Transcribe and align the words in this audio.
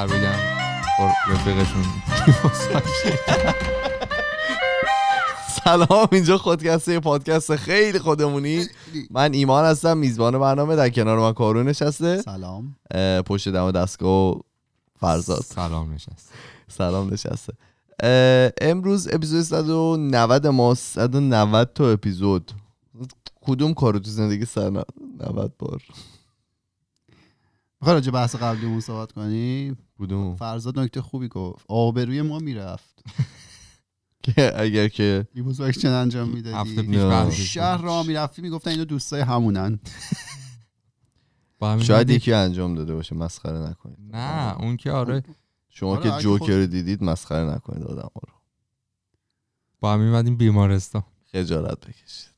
شهر 0.00 0.18
بگم. 0.18 0.38
رفیقشون. 1.28 1.84
سلام 5.64 6.08
اینجا 6.12 6.38
خودکسته 6.38 7.00
پادکست 7.00 7.56
خیلی 7.56 7.98
خودمونی. 7.98 8.66
من 9.10 9.34
ایمان 9.34 9.64
هستم 9.64 9.96
میزبان 9.96 10.38
برنامه 10.38 10.76
در 10.76 10.90
کنار 10.90 11.18
من 11.18 11.32
کارون 11.32 11.68
نشسته. 11.68 12.22
سلام. 12.22 12.76
پشت 13.26 13.48
دم 13.48 13.70
دستگاه 13.70 14.30
و 14.30 14.40
فرزاد. 15.00 15.40
سلام 15.40 15.94
نشست 15.94 16.32
سلام 16.68 17.12
نشسته. 17.12 17.52
امروز 18.60 19.08
اپیزود 19.12 19.42
190 19.42 20.46
ما 20.46 20.74
190 20.74 21.72
تا 21.74 21.90
اپیزود. 21.90 22.52
کدوم 23.40 23.74
کارو 23.74 23.98
تو 23.98 24.10
زندگی 24.10 24.44
190 24.44 25.52
بار؟ 25.58 25.82
می‌خوای 27.80 27.94
راجع 27.94 28.10
بحث 28.10 28.36
قبلیمون 28.36 28.80
صحبت 28.80 29.12
کنیم 29.12 29.78
کدوم؟ 30.00 30.36
فرزاد 30.36 30.78
نکته 30.78 31.02
خوبی 31.02 31.28
گفت. 31.28 31.64
آبروی 31.68 32.22
ما 32.22 32.38
می‌رفت. 32.38 33.04
که 34.22 34.60
اگر 34.60 34.88
که 34.88 35.26
اکشن 35.60 35.88
انجام 35.88 36.36
هفته 36.36 36.82
می‌دادی 36.82 37.32
شهر. 37.32 37.82
را 37.82 38.02
می‌رفتی 38.02 38.42
می‌گفتن 38.42 38.70
اینا 38.70 38.84
دوستای 38.84 39.20
همونن. 39.20 39.78
شاید 41.82 42.10
یکی 42.10 42.32
انجام 42.32 42.74
داده 42.74 42.94
باشه 42.94 43.14
مسخره 43.14 43.58
نکنید. 43.58 43.98
نه 44.12 44.60
اون 44.60 44.76
که 44.76 44.90
آره. 44.90 45.22
شما 45.68 45.96
آره، 45.96 46.10
که 46.10 46.22
جوکر 46.22 46.56
رو 46.56 46.66
دیدید 46.66 47.04
مسخره 47.04 47.54
نکنید 47.54 47.82
آدم 47.82 48.10
رو. 48.14 48.32
با 49.80 49.92
هم 49.92 50.00
میمدیم 50.00 50.36
بیمارستان. 50.36 51.02
خجالت 51.32 51.80
بکشید. 51.80 52.30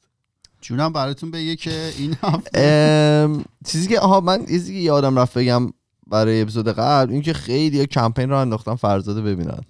جونم 0.61 0.93
براتون 0.93 1.31
بگه 1.31 1.57
که 1.57 1.93
این 1.99 2.17
هفته 2.23 3.43
چیزی 3.67 3.89
که 3.89 4.01
آها 4.01 4.21
من 4.21 4.47
چیزی 4.47 4.75
که 4.75 4.81
یادم 4.81 5.19
رفت 5.19 5.39
بگم. 5.39 5.73
برای 6.13 6.41
اپیزود 6.43 6.69
قبل 6.69 7.13
این 7.13 7.23
که 7.23 7.33
خیلی 7.33 7.87
کمپین 7.87 8.31
رو 8.31 8.37
انداختن 8.37 8.75
فرزاده 8.75 9.23
ببینن. 9.23 9.61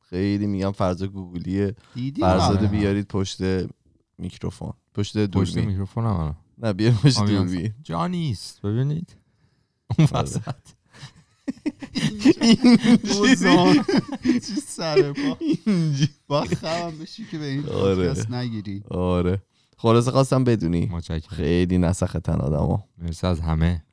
خیلی 0.00 0.46
میگم 0.46 0.72
فرزاد 0.72 1.08
گوگلیه. 1.08 1.74
دیدی 1.94 2.20
فرزاده 2.20 2.58
آره. 2.58 2.68
بیارید 2.68 3.08
پشت 3.08 3.40
میکروفون. 4.18 4.72
پشت 4.94 5.16
پشت 5.16 5.30
دوربین 5.30 5.64
میکروفون 5.64 6.04
هم. 6.04 6.36
نه 6.58 6.72
بیارید 6.72 6.98
پشت. 6.98 7.24
دوربین. 7.24 7.74
جا 7.82 8.06
نیست 8.06 8.62
ببینید. 8.62 9.16
اون 9.98 10.08
آره. 10.12 10.22
وسط. 10.22 10.40
چی 14.22 14.60
سر 14.66 15.12
پا. 15.12 15.36
با 16.26 16.44
خواهم 16.60 16.98
بشی 16.98 17.24
که 17.30 17.38
به 17.38 17.44
این 17.44 17.68
آره. 17.68 17.94
پادکست 17.94 18.30
نگیری. 18.30 18.82
آره. 18.90 19.42
خلاصه 19.76 20.10
خواستم 20.10 20.44
بدونی. 20.44 20.86
متشکرم. 20.86 21.36
خیلی 21.36 21.78
نسختن 21.78 22.40
آدم 22.40 22.82
مرسی 22.98 23.26
از 23.26 23.40
همه. 23.40 23.84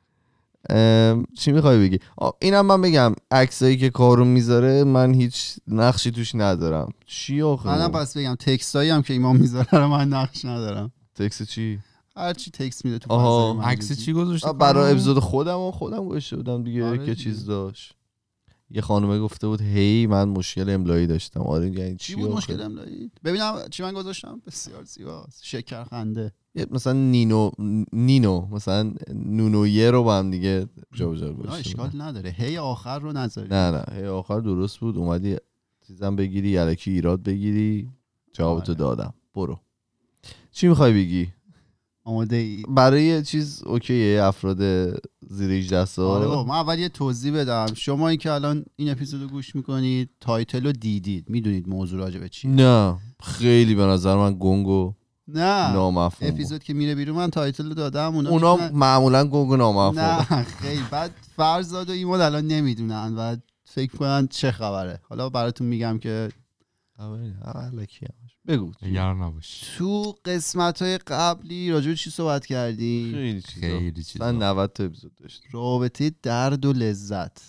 چی 1.38 1.52
می‌خوای 1.52 1.80
بگی؟ 1.80 2.00
اینم 2.42 2.66
من 2.66 2.82
بگم 2.82 3.14
عکسایی 3.32 3.78
که 3.78 3.90
کارون 3.90 4.28
می‌ذاره 4.28 4.84
من 4.84 5.14
هیچ 5.14 5.56
نقشی 5.68 6.12
توش 6.12 6.36
ندارم. 6.36 6.90
چی 7.06 7.42
آخه؟ 7.42 7.70
منم 7.70 7.92
پس 7.92 8.18
بگم 8.18 8.36
تکستایی 8.36 8.90
هم 8.90 9.02
که 9.02 9.14
ایمان 9.14 9.38
می‌ذاره 9.38 9.68
رو 9.72 9.88
من 9.88 10.08
نقش 10.08 10.46
ندارم. 10.46 10.92
تکس 11.16 11.44
چی؟ 11.44 11.80
هر 12.16 12.34
چی 12.34 12.52
تکست 12.52 12.86
میده 12.86 13.00
تو 13.00 13.14
آها، 13.14 13.62
عکس. 13.64 13.92
چی 13.92 14.14
گذاشته؟ 14.14 14.48
آ، 14.48 14.54
برای؟ 14.54 14.92
اپیزود 14.92 15.20
خودم 15.20 15.60
و 15.60 15.72
خودم 15.72 16.06
گوشته 16.06 16.36
بودم 16.36 16.64
دیگه 16.64 16.86
آره 16.86 16.98
که 16.98 17.04
دیگه. 17.04 17.16
چیز 17.16 17.46
داشت. 17.46 17.94
یه 18.70 18.82
خانومه 18.82 19.20
گفته 19.20 19.48
بود 19.48 19.62
هی 19.62 20.08
من 20.08 20.30
مشکل 20.30 20.70
املایی 20.70 21.08
داشتم. 21.08 21.42
آره 21.42 21.70
یعنی 21.70 21.96
چی 21.96 22.14
چی 22.14 22.16
بود؟ 22.16 22.32
مشکل 22.32 22.62
املایی؟ 22.62 23.12
ببینم 23.24 23.56
چی 23.70 23.84
من 23.84 23.94
گذاشتم. 23.94 24.42
بسیار 24.48 24.84
زیباست. 24.84 25.40
شکر 25.44 25.84
خنده 25.84 26.32
مثلا 26.72 26.94
نینو 26.94 27.52
نینو 27.94 28.48
مثلا 28.52 28.94
نونویه 29.14 29.92
رو 29.92 30.04
با 30.04 30.18
هم 30.18 30.32
دیگه 30.32 30.68
جابجا 30.94 31.28
نه 31.30 31.52
اشکال. 31.54 31.90
نداره. 32.02 32.30
هی 32.30 32.58
آخر 32.58 33.00
رو 33.00 33.14
نذاری. 33.14 33.48
نه 33.52 33.72
نه. 33.72 33.84
هی 33.96 34.06
آخر 34.06 34.40
درست 34.40 34.78
بود. 34.80 34.98
اومدی 34.98 35.38
چیزم 35.88 36.16
بگیری 36.16 36.58
الکی 36.58 36.92
ایراد 36.92 37.24
بگیری. 37.24 37.90
جوابتو 38.34 38.72
آره. 38.72 38.80
دادم. 38.80 39.14
برو. 39.36 39.60
چی 40.52 40.68
می‌خوای 40.68 40.94
بگی؟ 40.94 41.28
آماده 42.04 42.36
ای؟ 42.36 42.64
برای 42.70 43.24
چیز 43.24 43.64
اوکیه 43.64 44.24
افراد 44.24 44.60
زیر 45.30 45.52
18 45.52 45.86
سال؟ 45.86 46.24
آره 46.24 46.48
من 46.48 46.56
اول 46.56 46.80
یه 46.80 46.90
توضیح 46.90 47.34
بدم. 47.34 47.66
شما 47.76 48.08
این 48.10 48.18
که 48.18 48.32
الان 48.32 48.66
این 48.76 48.90
اپیزودو 48.92 49.28
گوش 49.28 49.56
می‌کنید 49.56 50.10
title 50.20 50.66
رو 50.66 50.72
دیدید. 50.72 51.30
می‌دونید 51.30 51.70
موضوع 51.70 52.00
راجع 52.00 52.20
به 52.20 52.30
چی 52.30 52.48
نه. 52.48 52.98
خیلی 53.24 53.76
به 53.76 53.84
نظر 53.84 54.16
من 54.16 54.38
گنگ 54.40 54.68
و 54.68 54.94
نه 55.36 55.74
نامفهوم. 55.74 56.34
اپیزود 56.34 56.64
که 56.64 56.74
میره 56.74 56.96
بیرون 56.96 57.16
من 57.16 57.30
title 57.30 57.68
رو 57.68 57.74
دادم 57.74 58.16
اونا, 58.16 58.30
اونا 58.30 58.70
معمولا 58.74 59.26
گنگ 59.26 59.50
و 59.50 59.58
نامفهوم 59.58 60.00
نه 60.00 60.44
خیلی. 60.44 60.84
بعد 60.92 61.12
فرزاد 61.36 61.90
و 61.90 61.94
ایمان 61.94 62.22
الان 62.22 62.48
نمی‌دونن 62.48 63.16
و 63.18 63.36
فکر 63.66 63.98
کنن 63.98 64.28
چه 64.28 64.52
خبره. 64.52 65.02
حالا 65.10 65.30
براتون 65.30 65.68
میگم 65.68 66.00
که. 66.00 66.32
بگو. 68.48 68.72
نگران 68.82 69.22
نباش. 69.22 69.76
تو 69.78 70.16
قسمت 70.26 70.82
های 70.82 70.98
قبلی 70.98 71.72
راجع 71.72 71.90
به 71.90 71.96
چی 71.96 72.10
صحبت 72.10 72.46
کردی 72.46 73.12
خیلی 73.14 73.42
چیزا. 73.42 73.68
خیلی 73.68 74.04
چیزا. 74.04 74.26
من 74.26 74.44
90 74.44 74.74
تا 74.74 74.84
اپیزود 74.84 75.16
داشت 75.16 75.44
رابطه 75.52 76.12
درد 76.24 76.66
و 76.66 76.74
لذت. 76.74 77.42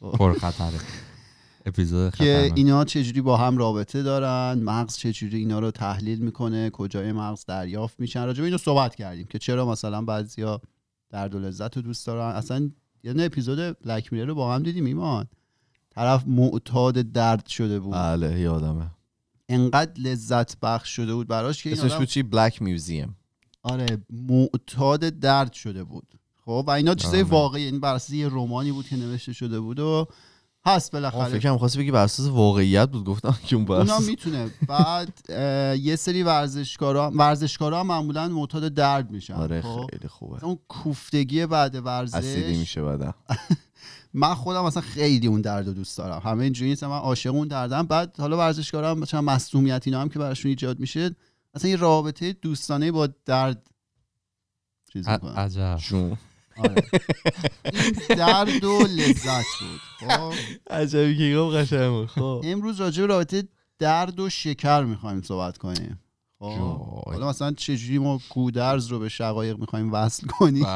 پر 0.00 0.32
خطره 0.32 0.78
اپیزود 1.68 2.14
که 2.14 2.52
اینا 2.54 2.84
چجوری 2.84 3.20
با 3.20 3.36
هم 3.36 3.58
رابطه 3.58 4.02
دارن 4.02 4.62
مغز 4.62 4.96
چجوری 4.96 5.38
اینا 5.38 5.58
رو 5.58 5.70
تحلیل 5.70 6.18
می‌کنه 6.18 6.70
کجای 6.70 7.12
مغز 7.12 7.44
دریافت 7.44 8.00
میشن. 8.00 8.24
راجع 8.24 8.40
به 8.40 8.44
اینو 8.44 8.58
صحبت 8.58 8.94
کردیم 8.94 9.26
که 9.26 9.38
چرا 9.38 9.66
مثلا 9.66 10.02
بعضیا 10.02 10.60
درد 11.10 11.34
و 11.34 11.38
لذت 11.38 11.76
رو 11.76 11.82
دوست 11.82 12.06
دارن. 12.06 12.36
اصلا 12.36 12.70
یه 13.04 13.12
نه 13.12 13.22
اپیزود 13.22 13.78
بلک 13.80 14.06
رو 14.06 14.34
با 14.34 14.54
هم 14.54 14.62
دیدیم 14.62 14.84
ایمان. 14.84 15.26
طرف 15.90 16.24
معتاد 16.26 16.94
درد 16.94 17.46
شده 17.46 17.80
بود. 17.80 17.94
بله 17.94 18.40
یادمه 18.40 18.90
انقدر 19.48 20.00
لذت 20.00 20.60
بخش 20.60 20.96
شده 20.96 21.14
بود 21.14 21.28
براش 21.28 21.62
که 21.62 21.70
این 21.70 21.78
اسمش 21.78 21.90
آدم 21.90 21.98
بود 21.98 22.08
چی؟ 22.08 22.22
بلک 22.22 22.62
میوزیم 22.62 23.16
آره 23.62 23.86
معتاد 24.10 25.00
درد 25.00 25.52
شده 25.52 25.84
بود. 25.84 26.14
خب 26.44 26.64
و 26.66 26.70
اینا 26.70 26.94
چیزای 26.94 27.20
آره. 27.20 27.30
واقعی 27.30 27.62
یعنی 27.62 27.78
بر 27.78 28.00
یه 28.10 28.28
رومانی 28.28 28.72
بود 28.72 28.86
که 28.86 28.96
نوشته 28.96 29.32
شده 29.32 29.60
بود 29.60 29.80
و 29.80 30.06
هست 30.66 30.92
بالاخره. 30.92 31.38
فکرم 31.38 31.58
خواستی 31.58 31.78
بگی 31.78 31.90
بر 31.90 32.04
اساس 32.04 32.26
واقعیت 32.26 32.90
بود. 32.90 33.04
گفتم 33.04 33.38
که 33.46 33.56
اون 33.56 33.64
بر 33.64 33.74
اونا 33.74 33.98
می‌تونه. 33.98 34.50
بعد 34.68 35.30
یه 35.86 35.96
سری 35.96 36.22
ورزشکارا 36.22 37.12
ورزشکارا 37.14 37.84
معمولا 37.84 38.28
معتاد 38.28 38.74
درد 38.74 39.10
میشن. 39.10 39.34
آره 39.34 39.60
خب؟ 39.60 39.86
خیلی 39.90 40.08
خوبه. 40.08 40.44
اون 40.44 40.58
کوفتگی 40.68 41.46
بعد 41.46 41.76
اسیدی 41.76 42.40
ورزش 42.42 42.58
میشه 42.58 42.82
بعدا. 42.82 43.14
من 44.14 44.34
خودم 44.34 44.64
اصلا 44.64 44.82
خیلی 44.82 45.26
اون 45.26 45.40
درد 45.40 45.66
رو 45.66 45.72
دوست 45.72 45.98
دارم. 45.98 46.20
همه 46.24 46.44
اینجوری 46.44 46.70
نیستم 46.70 46.86
من 46.86 46.98
عاشق 46.98 47.34
اون 47.34 47.48
دردم. 47.48 47.82
بعد 47.82 48.16
حالا 48.20 48.38
ورزشکارا 48.38 48.90
هم 48.90 48.98
مثلا 48.98 49.20
مصونیت 49.20 49.82
اینا 49.86 50.00
هم 50.00 50.08
که 50.08 50.18
براشون 50.18 50.48
ایجاد 50.48 50.80
میشه 50.80 51.16
اصلا 51.54 51.70
یه 51.70 51.76
رابطه 51.76 52.32
دوستانه 52.32 52.92
با 52.92 53.08
درد 53.24 53.70
چیز 54.92 55.08
می‌کنن. 55.08 55.34
عجب. 55.34 55.76
جون. 55.76 56.16
آره. 56.58 56.82
این 57.64 57.92
درد 58.18 58.64
و 58.64 58.78
لذت 58.78 59.44
بود. 59.60 60.08
خب. 60.08 60.32
عجبی 60.70 61.18
که 61.18 61.36
گفت 61.36 61.56
قشنگ 61.56 61.90
بود. 61.90 62.06
خب. 62.06 62.42
امروز 62.44 62.80
راجع 62.80 63.00
به 63.00 63.06
رابطه 63.06 63.48
درد 63.78 64.20
و 64.20 64.30
شکر 64.30 64.84
می‌خوایم 64.84 65.22
صحبت 65.22 65.58
کنیم. 65.58 66.00
خب. 66.38 67.02
حالا 67.06 67.28
مثلا 67.28 67.52
چجوری 67.52 67.98
ما 67.98 68.20
گودرز 68.30 68.86
رو 68.86 68.98
به 68.98 69.08
شقایق 69.08 69.58
می‌خوایم 69.58 69.92
وصل 69.92 70.26
کنیم؟ 70.26 70.66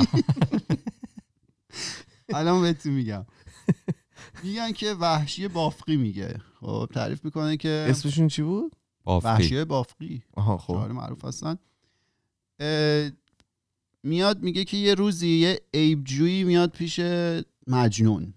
الان 2.35 2.63
بهتون 2.63 2.93
میگم. 2.93 3.27
میگن 4.43 4.73
که 4.73 4.93
وحشی 4.93 5.49
بافقی 5.49 5.97
میگه. 5.97 6.41
خب 6.61 6.89
تعریف 6.95 7.25
می‌کنه 7.25 7.57
که 7.57 7.87
اسمشون 7.91 8.29
چی 8.29 8.43
بود؟ 8.43 8.77
بافقی. 9.05 9.29
وحشی 9.29 9.65
بافقی. 9.65 10.23
آها 10.35 10.59
خب. 10.59 10.75
معروف 10.75 11.25
هستن. 11.25 11.59
میاد 14.03 14.43
میگه 14.43 14.65
که 14.65 14.77
یه 14.77 14.95
روزی 14.95 15.29
یه 15.29 15.61
عیبجویی 15.75 16.45
میاد 16.45 16.71
پیش 16.71 17.01
مجنون 17.67 18.35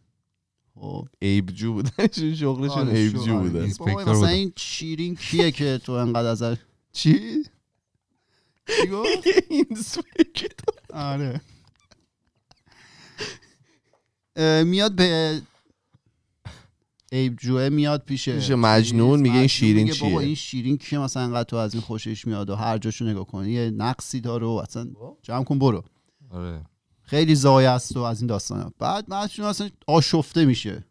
خب 0.75 1.07
عیبجو 1.21 1.73
بودن 1.73 2.07
شغلشون 2.35 2.87
آره، 2.87 2.93
عیبجو 2.93 3.37
آره. 3.37 3.49
بودن 3.49 3.65
مثلا 3.65 3.93
بودن. 3.93 4.27
این 4.27 4.53
شیرین 4.55 5.15
کیه 5.15 5.51
که 5.51 5.81
تو 5.83 5.91
انقدر 5.91 6.27
ازش 6.27 6.57
چی؟ 6.91 7.43
آره 10.93 11.41
میاد 14.63 14.95
به 14.95 15.41
عیب 17.15 17.35
جوه 17.35 17.69
میاد 17.69 18.03
پیش 18.05 18.29
پیش 18.29 18.51
مجنون 18.51 19.19
میگه 19.19 19.35
این 19.35 19.47
شیرین 19.47 19.83
میگه 19.83 19.99
بابا 19.99 20.19
چیه؟ 20.19 20.25
این 20.27 20.35
شیرین 20.35 20.77
کیه؟ 20.77 20.99
مثلا 20.99 21.23
انقدر 21.23 21.43
تو 21.43 21.55
از 21.55 21.73
این 21.73 21.81
خوشش 21.81 22.27
میاد 22.27 22.49
و 22.49 22.55
هر 22.55 22.77
جاشو 22.77 23.05
نگاه 23.05 23.27
کنی 23.27 23.51
یه 23.51 23.69
نقصی 23.69 24.21
داره 24.21 24.47
و 24.47 24.49
اصلا 24.49 24.87
جمع 25.21 25.43
کن 25.43 25.59
برو. 25.59 25.83
آره. 26.29 26.65
خیلی 27.01 27.35
زایه 27.35 27.69
است 27.69 27.97
و 27.97 27.99
از 27.99 28.21
این 28.21 28.27
داستانا 28.27 28.71
بعد 28.79 29.05
مجنون 29.13 29.49
اصلا 29.49 29.69
آشفته 29.87 30.45
میشه. 30.45 30.85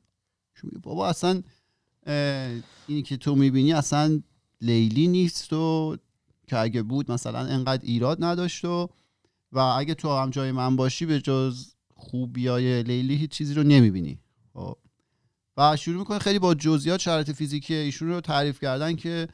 چون 0.55 0.71
میگه 0.73 0.79
بابا 0.82 1.09
اصلا 1.09 1.43
اینی 2.87 3.03
که 3.03 3.17
تو 3.17 3.35
می‌بینی 3.35 3.73
اصلا 3.73 4.20
لیلی 4.61 5.06
نیست 5.06 5.53
و 5.53 5.97
که 6.47 6.59
اگه 6.59 6.82
بود 6.82 7.12
مثلا 7.12 7.38
انقدر 7.38 7.82
ایراد 7.85 8.25
نداشت 8.25 8.65
و 8.65 8.88
و 9.53 9.59
اگه 9.59 9.94
تو 9.94 10.17
هم 10.17 10.31
جای 10.31 10.53
من 10.53 10.77
باشی 10.77 11.06
به 11.06 11.20
جز 11.20 11.75
خوبیای 11.94 12.82
لیلی 12.82 13.17
هیچ 13.17 13.31
چیزی 13.31 13.55
رو 13.55 13.62
نمی‌بینی. 13.62 14.19
خب. 14.55 14.77
و 15.56 15.77
شروع 15.77 15.99
می‌کنه 15.99 16.19
خیلی 16.19 16.39
با 16.39 16.55
جزئیات 16.55 17.01
شرایط 17.01 17.31
فیزیکی 17.31 17.75
ایشون 17.75 18.09
رو 18.09 18.21
تعریف 18.21 18.61
کردن 18.61 18.97
که 18.97 19.29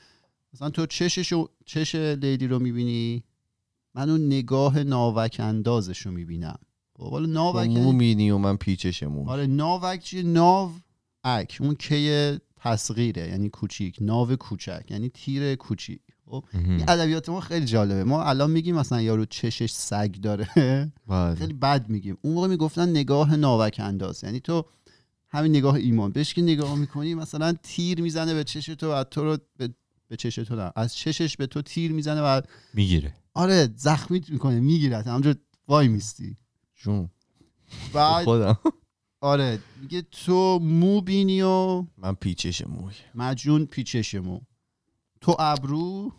مثلا 0.55 0.71
تو 0.71 0.87
چشش 0.87 1.35
چش 1.67 1.95
لیلی 1.95 2.47
رو 2.47 2.59
می‌بینی؟ 2.59 3.25
من 3.95 4.11
اون 4.11 4.27
نگاه 4.27 4.83
ناوک 4.83 5.37
اندازش 5.41 5.99
رو 5.99 6.13
می‌بینم. 6.13 6.59
خب 6.97 7.11
حالا 7.11 7.27
ناوک 7.27 7.71
مو 7.71 8.03
یعنی- 8.03 8.31
و 8.31 8.39
من 8.39 8.57
پیچش 8.57 9.03
مو 9.03 9.31
آره 9.31 9.47
ناوک 9.47 10.03
چیه 10.03 10.23
ناو 10.23 10.73
اک 11.25 11.59
اون 11.61 11.75
کی 11.75 12.39
تصغیره 12.57 13.29
یعنی 13.29 13.49
کوچیک. 13.49 13.97
ناو 14.01 14.37
کوچک 14.37 14.85
یعنی 14.91 15.09
تیر 15.09 15.55
کوچیک. 15.55 16.01
خب 16.27 16.45
این 16.55 16.85
ادبیات 16.89 17.29
ما 17.29 17.41
خیلی 17.41 17.67
جالبه. 17.67 18.05
ما 18.05 18.25
الان 18.25 18.51
میگیم 18.51 18.77
مثلا 18.77 19.03
یارو 19.03 19.25
چشش 19.25 19.71
سگ 19.71 20.13
داره. 20.13 20.49
بله. 21.09 21.35
خیلی 21.35 21.53
بد 21.53 21.89
میگیم. 21.89 22.19
اون 22.23 22.35
موقع 22.35 22.47
می‌گفتن 22.47 22.89
نگاه 22.89 23.37
ناوک 23.37 23.81
انداز 23.85 24.25
یعنی 24.25 24.41
تو 24.41 24.65
همین 25.31 25.57
نگاه 25.57 25.75
ایمان. 25.75 26.13
بهش 26.13 26.35
که 26.35 26.43
نگاه 26.43 26.75
می‌کنی 26.75 27.15
مثلا 27.15 27.53
تیر 27.63 28.01
می‌زنه 28.01 28.35
به 28.35 28.45
چش 28.45 28.67
تو 28.67 28.93
و 28.93 29.05
تو 29.05 29.25
رو 29.25 29.39
به, 29.57 29.75
به 30.09 30.17
چش 30.17 30.35
تو 30.35 30.57
نه. 30.57 30.73
از 30.77 30.95
چشش 30.95 31.37
به 31.37 31.47
تو 31.47 31.63
تیر 31.63 31.93
می‌زنه 31.93 32.21
و 32.21 32.41
می‌گیره. 32.75 33.15
آره 33.35 33.71
زخمیت 33.77 34.31
می‌کنه 34.31 34.61
میگیرت 34.61 35.07
همونجور 35.07 35.35
وای 35.69 35.89
میستی. 35.89 36.37
جون. 36.77 37.11
بعد 37.93 38.25
خودم. 38.25 38.59
آره 39.21 39.59
میگه 39.81 40.03
تو 40.03 40.59
مو 40.59 41.01
بینی 41.01 41.43
و 41.43 41.85
من 41.99 42.15
پیچش 42.15 42.67
موی. 42.67 42.95
مجنون 43.15 43.67
پیچش 43.67 44.15
مو. 44.15 44.41
تو 45.21 45.37
ابرو 45.39 46.13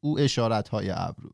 او 0.00 0.18
اشارت 0.18 0.68
های 0.68 0.90
ابرو. 0.90 1.30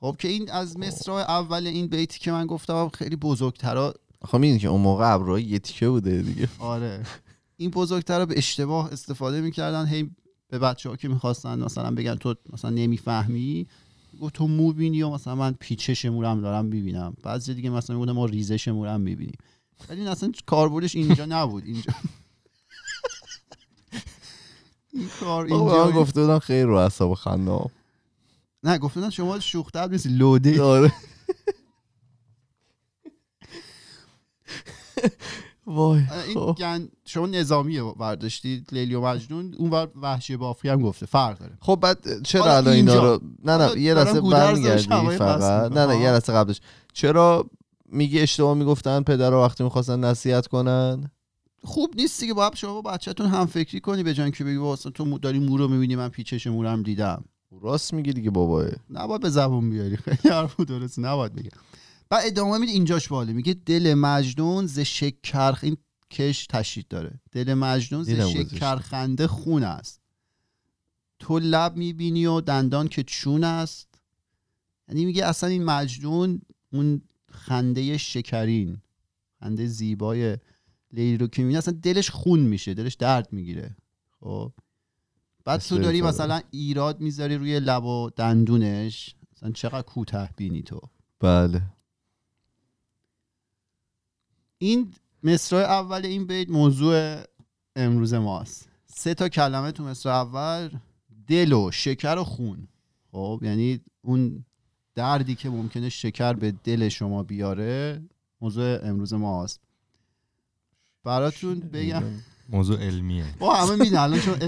خب 0.00 0.16
که 0.18 0.28
این 0.28 0.50
از 0.50 0.78
مصرع 0.78 1.14
اول 1.14 1.66
این 1.66 1.86
بیتی 1.86 2.18
که 2.18 2.32
من 2.32 2.46
گفتم 2.46 2.88
خیلی 2.88 3.16
بزرگترا 3.16 3.94
خب 4.24 4.38
می‌دونی 4.38 4.58
که 4.58 4.68
اون 4.68 4.80
موقع 4.80 5.14
ابروها 5.14 5.38
یه 5.38 5.58
تیکه 5.58 5.88
بوده 5.88 6.22
دیگه. 6.22 6.48
آره. 6.58 7.02
این 7.56 7.70
بزرگترا 7.70 8.26
به 8.26 8.38
اشتباه 8.38 8.92
استفاده 8.92 9.40
می‌کردن 9.40 9.86
هی 9.86 10.10
به 10.48 10.58
بچه 10.58 10.88
ها 10.88 10.96
که 10.96 11.08
می‌خواستن 11.08 11.58
مثلا 11.58 11.90
بگن 11.90 12.14
تو 12.14 12.34
مثلا 12.52 12.70
نمی‌فهمی 12.70 13.66
گفت 14.20 14.34
تو 14.34 14.48
مو 14.48 14.72
بینی 14.72 15.02
و 15.02 15.10
مثلا 15.10 15.34
من 15.34 15.54
پیچش 15.60 16.04
مورم 16.04 16.40
دارم 16.40 16.64
می‌بینم. 16.64 17.14
بعضی 17.22 17.54
دیگه 17.54 17.70
مثلا 17.70 17.98
میگن 17.98 18.12
ما 18.12 18.26
ریزش 18.26 18.68
مورم 18.68 19.00
می‌بینیم. 19.00 19.38
ولی 19.88 20.00
این 20.00 20.08
اصلا 20.08 20.32
کاربردش 20.46 20.96
اینجا 20.96 21.24
نبود. 21.24 21.64
اینجا. 21.64 21.92
این 24.92 25.08
کار 25.20 25.46
اینجا 25.46 25.92
گفته 25.92 26.20
بودم 26.20 26.38
خیلی 26.38 26.62
رو 26.62 26.74
اعصاب 26.74 27.14
خنده 27.14 27.60
نه 28.62 28.78
گفتن 28.78 29.10
شما 29.10 29.40
شوختر 29.40 29.88
نیستی 29.88 30.08
لوده. 30.08 30.62
آره. 30.62 30.92
وای 35.66 36.02
این 36.26 36.34
خب. 36.34 36.56
گن 36.58 36.88
شما 37.04 37.26
نظامیه 37.26 37.82
برداشتی 37.82 38.64
لیلی 38.72 38.94
و 38.94 39.00
مجنون 39.00 39.54
اون 39.58 39.88
وحشی 40.02 40.36
بافی 40.36 40.68
هم 40.68 40.82
گفته 40.82 41.06
فرق 41.06 41.38
داره 41.38 41.58
خب 41.60 41.78
بعد 41.82 42.22
چرا 42.22 42.56
الان 42.56 42.74
اینا. 42.74 42.94
رو 42.94 43.20
نه 43.44 43.56
نه 43.56 43.80
یه 43.80 43.94
لحظه 43.94 44.20
برمیگردی 44.20 45.16
فقط. 45.16 45.72
نه 45.72 45.86
نه 45.86 46.00
یه. 46.00 46.10
لحظه 46.10 46.32
قبلش 46.32 46.60
چرا 46.92 47.50
میگی 47.88 48.20
اشتباه 48.20 48.54
می‌گفتن 48.54 49.02
پدر 49.02 49.30
رو 49.30 49.42
وقتی 49.42 49.64
می‌خواستن 49.64 50.04
نصیحت 50.04 50.46
کنن 50.46 51.10
خوب 51.64 51.94
نیست 51.96 52.20
دیگه 52.20 52.34
باید 52.34 52.54
شما 52.54 52.80
با 52.80 52.90
بچهتون 52.90 53.26
هم 53.26 53.46
فکری 53.46 53.80
کنی 53.80 54.02
به 54.02 54.14
جان 54.14 54.30
که 54.30 54.44
بگی 54.44 54.56
واسه 54.56 54.90
تو 54.90 55.18
داری 55.18 55.38
مو 55.38 55.56
رو 55.56 55.68
می‌بینی 55.68 55.96
من 55.96 56.08
پیچش 56.08 56.46
مورم 56.46 56.82
دیدم 56.82 57.24
راست 57.62 57.94
میگی 57.94 58.12
دیگه 58.12 58.30
بابای 58.30 58.70
نباید 58.90 59.20
به 59.20 59.30
زبون 59.30 59.70
بیاری 59.70 59.96
خیلی 60.04 60.34
حرفو 60.34 60.64
درست 60.64 60.98
نباید 60.98 61.34
بگم 61.34 61.50
بعد 62.08 62.26
ادامه 62.26 62.58
میده 62.58 62.72
اینجاش 62.72 63.08
باله. 63.08 63.32
میگه 63.32 63.54
دل 63.54 63.94
مجنون 63.94 64.66
ز 64.66 64.78
شکر 64.78 65.58
این 65.62 65.76
کش 66.10 66.46
تشدید 66.46 66.88
داره. 66.88 67.20
دل 67.32 67.54
مجنون 67.54 68.02
ز. 68.02 68.10
شکرخنده 68.10 69.26
خون 69.26 69.64
است. 69.64 70.00
تو 71.18 71.38
لب 71.38 71.76
می‌بینی 71.76 72.26
و 72.26 72.40
دندان 72.40 72.88
که 72.88 73.02
چون 73.02 73.44
است. 73.44 73.88
یعنی 74.88 75.04
میگه 75.04 75.26
اصلا 75.26 75.48
این 75.48 75.64
مجنون 75.64 76.40
اون 76.72 77.02
خنده 77.28 77.98
شکرین 77.98 78.78
خنده 79.40 79.66
زیبای 79.66 80.38
لیلی 80.92 81.16
رو 81.16 81.26
که 81.26 81.42
می‌بینی 81.42 81.58
اصلا 81.58 81.78
دلش 81.82 82.10
خون 82.10 82.40
میشه 82.40 82.74
دلش 82.74 82.94
درد 82.94 83.32
می‌گیره. 83.32 83.76
خب. 84.20 84.52
بعد 85.44 85.60
تو 85.60 85.78
داری. 85.78 86.02
مثلا 86.02 86.40
ایراد 86.50 87.00
می‌ذاری 87.00 87.36
روی 87.36 87.60
لب 87.60 87.84
و 87.84 88.10
دندونش 88.16 89.14
مثلا 89.36 89.50
چقدر 89.50 89.82
کوتاه 89.82 90.30
بینی 90.36 90.62
تو. 90.62 90.80
بله. 91.20 91.62
این 94.58 94.94
مصرع 95.22 95.58
اول 95.58 96.06
این 96.06 96.26
بیت 96.26 96.50
موضوع 96.50 97.16
امروز 97.76 98.14
ماست. 98.14 98.68
سه 98.86 99.14
تا 99.14 99.28
کلمه 99.28 99.72
تو 99.72 99.84
مصرع 99.84 100.12
اول 100.12 100.70
دل 101.26 101.52
و 101.52 101.70
شکر 101.70 102.18
و 102.18 102.24
خون. 102.24 102.68
خب 103.12 103.40
یعنی 103.42 103.80
اون 104.02 104.44
دردی 104.94 105.34
که 105.34 105.50
ممکنه 105.50 105.88
شکر 105.88 106.32
به 106.32 106.54
دل 106.64 106.88
شما 106.88 107.22
بیاره 107.22 108.02
موضوع 108.40 108.78
امروز 108.82 109.14
ماست. 109.14 109.60
براتون 111.04 111.60
بگم. 111.60 112.02
موضوع 112.48 112.80
علمیه. 112.80 113.24
با 113.38 113.54
همه 113.54 113.76
میدن 113.84 113.98
الان 113.98 114.20
چون 114.20 114.38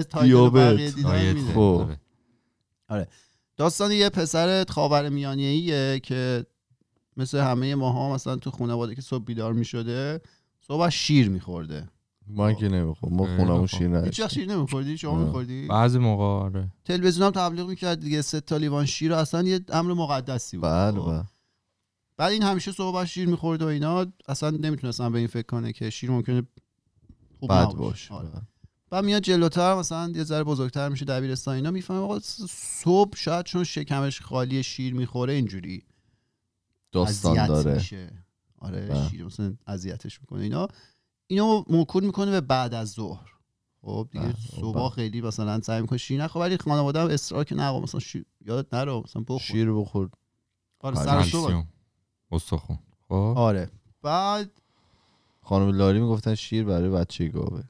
دیدن. 0.94 1.54
آره. 2.88 3.08
داستان 3.56 3.92
یه 3.92 4.08
پسر 4.08 4.64
خاور 4.68 5.08
میانیه 5.08 6.00
که 6.00 6.46
مثل 7.18 7.38
همه 7.38 7.74
ماها 7.74 8.14
مثلا 8.14 8.36
تو 8.36 8.50
خانواده 8.50 8.94
که 8.94 9.02
صبح 9.02 9.24
بیدار 9.24 9.52
می‌شده 9.52 10.20
صبح 10.60 10.88
شیر 10.88 11.28
میخورده 11.28 11.88
من 12.26 12.54
که 12.54 12.68
نمی‌خوام 12.68 13.14
ما 13.14 13.24
خونمون. 13.36 13.66
شیر 13.66 13.82
هیچ 13.82 13.90
نداشت 13.90 14.20
وقت 14.20 14.32
شیر 14.32 14.48
نمیخوردی 14.48 14.98
شما. 14.98 15.24
میخوردی 15.24 15.66
بعضی 15.66 15.98
موقع 15.98 16.24
آره 16.24 16.68
تلویزیون 16.84 17.26
هم 17.26 17.32
تبلیغ 17.32 17.68
می‌کرد 17.68 18.00
دیگه 18.00 18.22
سه 18.22 18.40
تا 18.40 18.56
لیوان 18.56 18.86
شیر 18.86 19.12
اصلا 19.12 19.42
یه 19.42 19.60
امر 19.68 19.92
مقدسی 19.92 20.56
بود 20.56 20.68
بله 20.68 21.00
خب. 21.00 21.10
بله 21.10 21.24
بعد 22.16 22.32
این 22.32 22.42
همیشه 22.42 22.72
صبح 22.72 23.04
شیر 23.04 23.28
می‌خورد 23.28 23.62
و 23.62 23.66
اینا 23.66 24.06
اصلا 24.28 24.50
نمی‌تونستن 24.50 25.12
به 25.12 25.18
این 25.18 25.28
فکر 25.28 25.46
کنه 25.46 25.72
که 25.72 25.90
شیر 25.90 26.10
ممکنه 26.10 26.42
خوب 27.40 27.50
بد 27.50 27.54
نباشه. 27.54 27.78
باش 27.78 28.12
آره. 28.12 28.28
بعد 28.90 29.04
میاد 29.04 29.22
جلوتر 29.22 29.74
مثلا 29.74 30.12
یه 30.14 30.24
ذره 30.24 30.44
بزرگتر 30.44 30.88
میشه 30.88 31.04
دبیرستان 31.04 31.54
اینا 31.54 31.70
می‌فهمه 31.70 32.00
آقا 32.00 32.18
صبح 32.48 33.16
شاید 33.16 33.44
چون 33.44 33.64
شکمش 33.64 34.20
خالی 34.20 34.62
شیر 34.62 34.94
می‌خوره 34.94 35.32
اینجوری 35.32 35.82
داستان 36.92 37.46
داره. 37.46 37.74
میشه. 37.74 38.24
آره 38.58 38.86
بله. 38.86 39.08
شیر 39.08 39.24
مثلا 39.24 39.54
اذیتش 39.66 40.20
می‌کنه. 40.20 40.42
اینا 40.42 40.68
اینو 41.26 41.64
موکول 41.68 42.04
می‌کنه 42.04 42.30
به 42.30 42.40
بعد 42.40 42.74
از 42.74 42.90
ظهر. 42.92 43.32
خب 43.80 44.08
دیگه 44.12 44.24
بله، 44.24 44.34
صبح 44.60 44.78
بله. 44.78 44.88
خیلی 44.88 45.20
مثلا 45.20 45.60
سعی 45.60 45.80
می‌کنه 45.80 45.98
شیر 45.98 46.22
نخوره 46.22 46.44
ولی 46.46 46.56
خانواده 46.56 47.00
هم 47.00 47.08
اصرار 47.10 47.44
که 47.44 47.54
نه 47.54 47.66
آقا 47.66 47.80
مثلا 47.80 48.00
شیر 48.00 48.24
یادت 48.40 48.74
نره 48.74 49.00
مثلا 49.00 49.22
بخور 49.22 49.38
شیر 49.38 49.72
بخور 49.72 50.10
آره. 50.80 50.96
سر 50.96 51.22
صبح. 51.22 51.64
استخون. 52.32 52.78
خب. 53.08 53.14
آره. 53.14 53.70
بعد 54.02 54.50
خانم 55.42 55.68
لاری 55.68 56.00
می‌گفتن 56.00 56.34
شیر 56.34 56.64
برای 56.64 56.90
بچه 56.90 57.28
گاوه. 57.28 57.62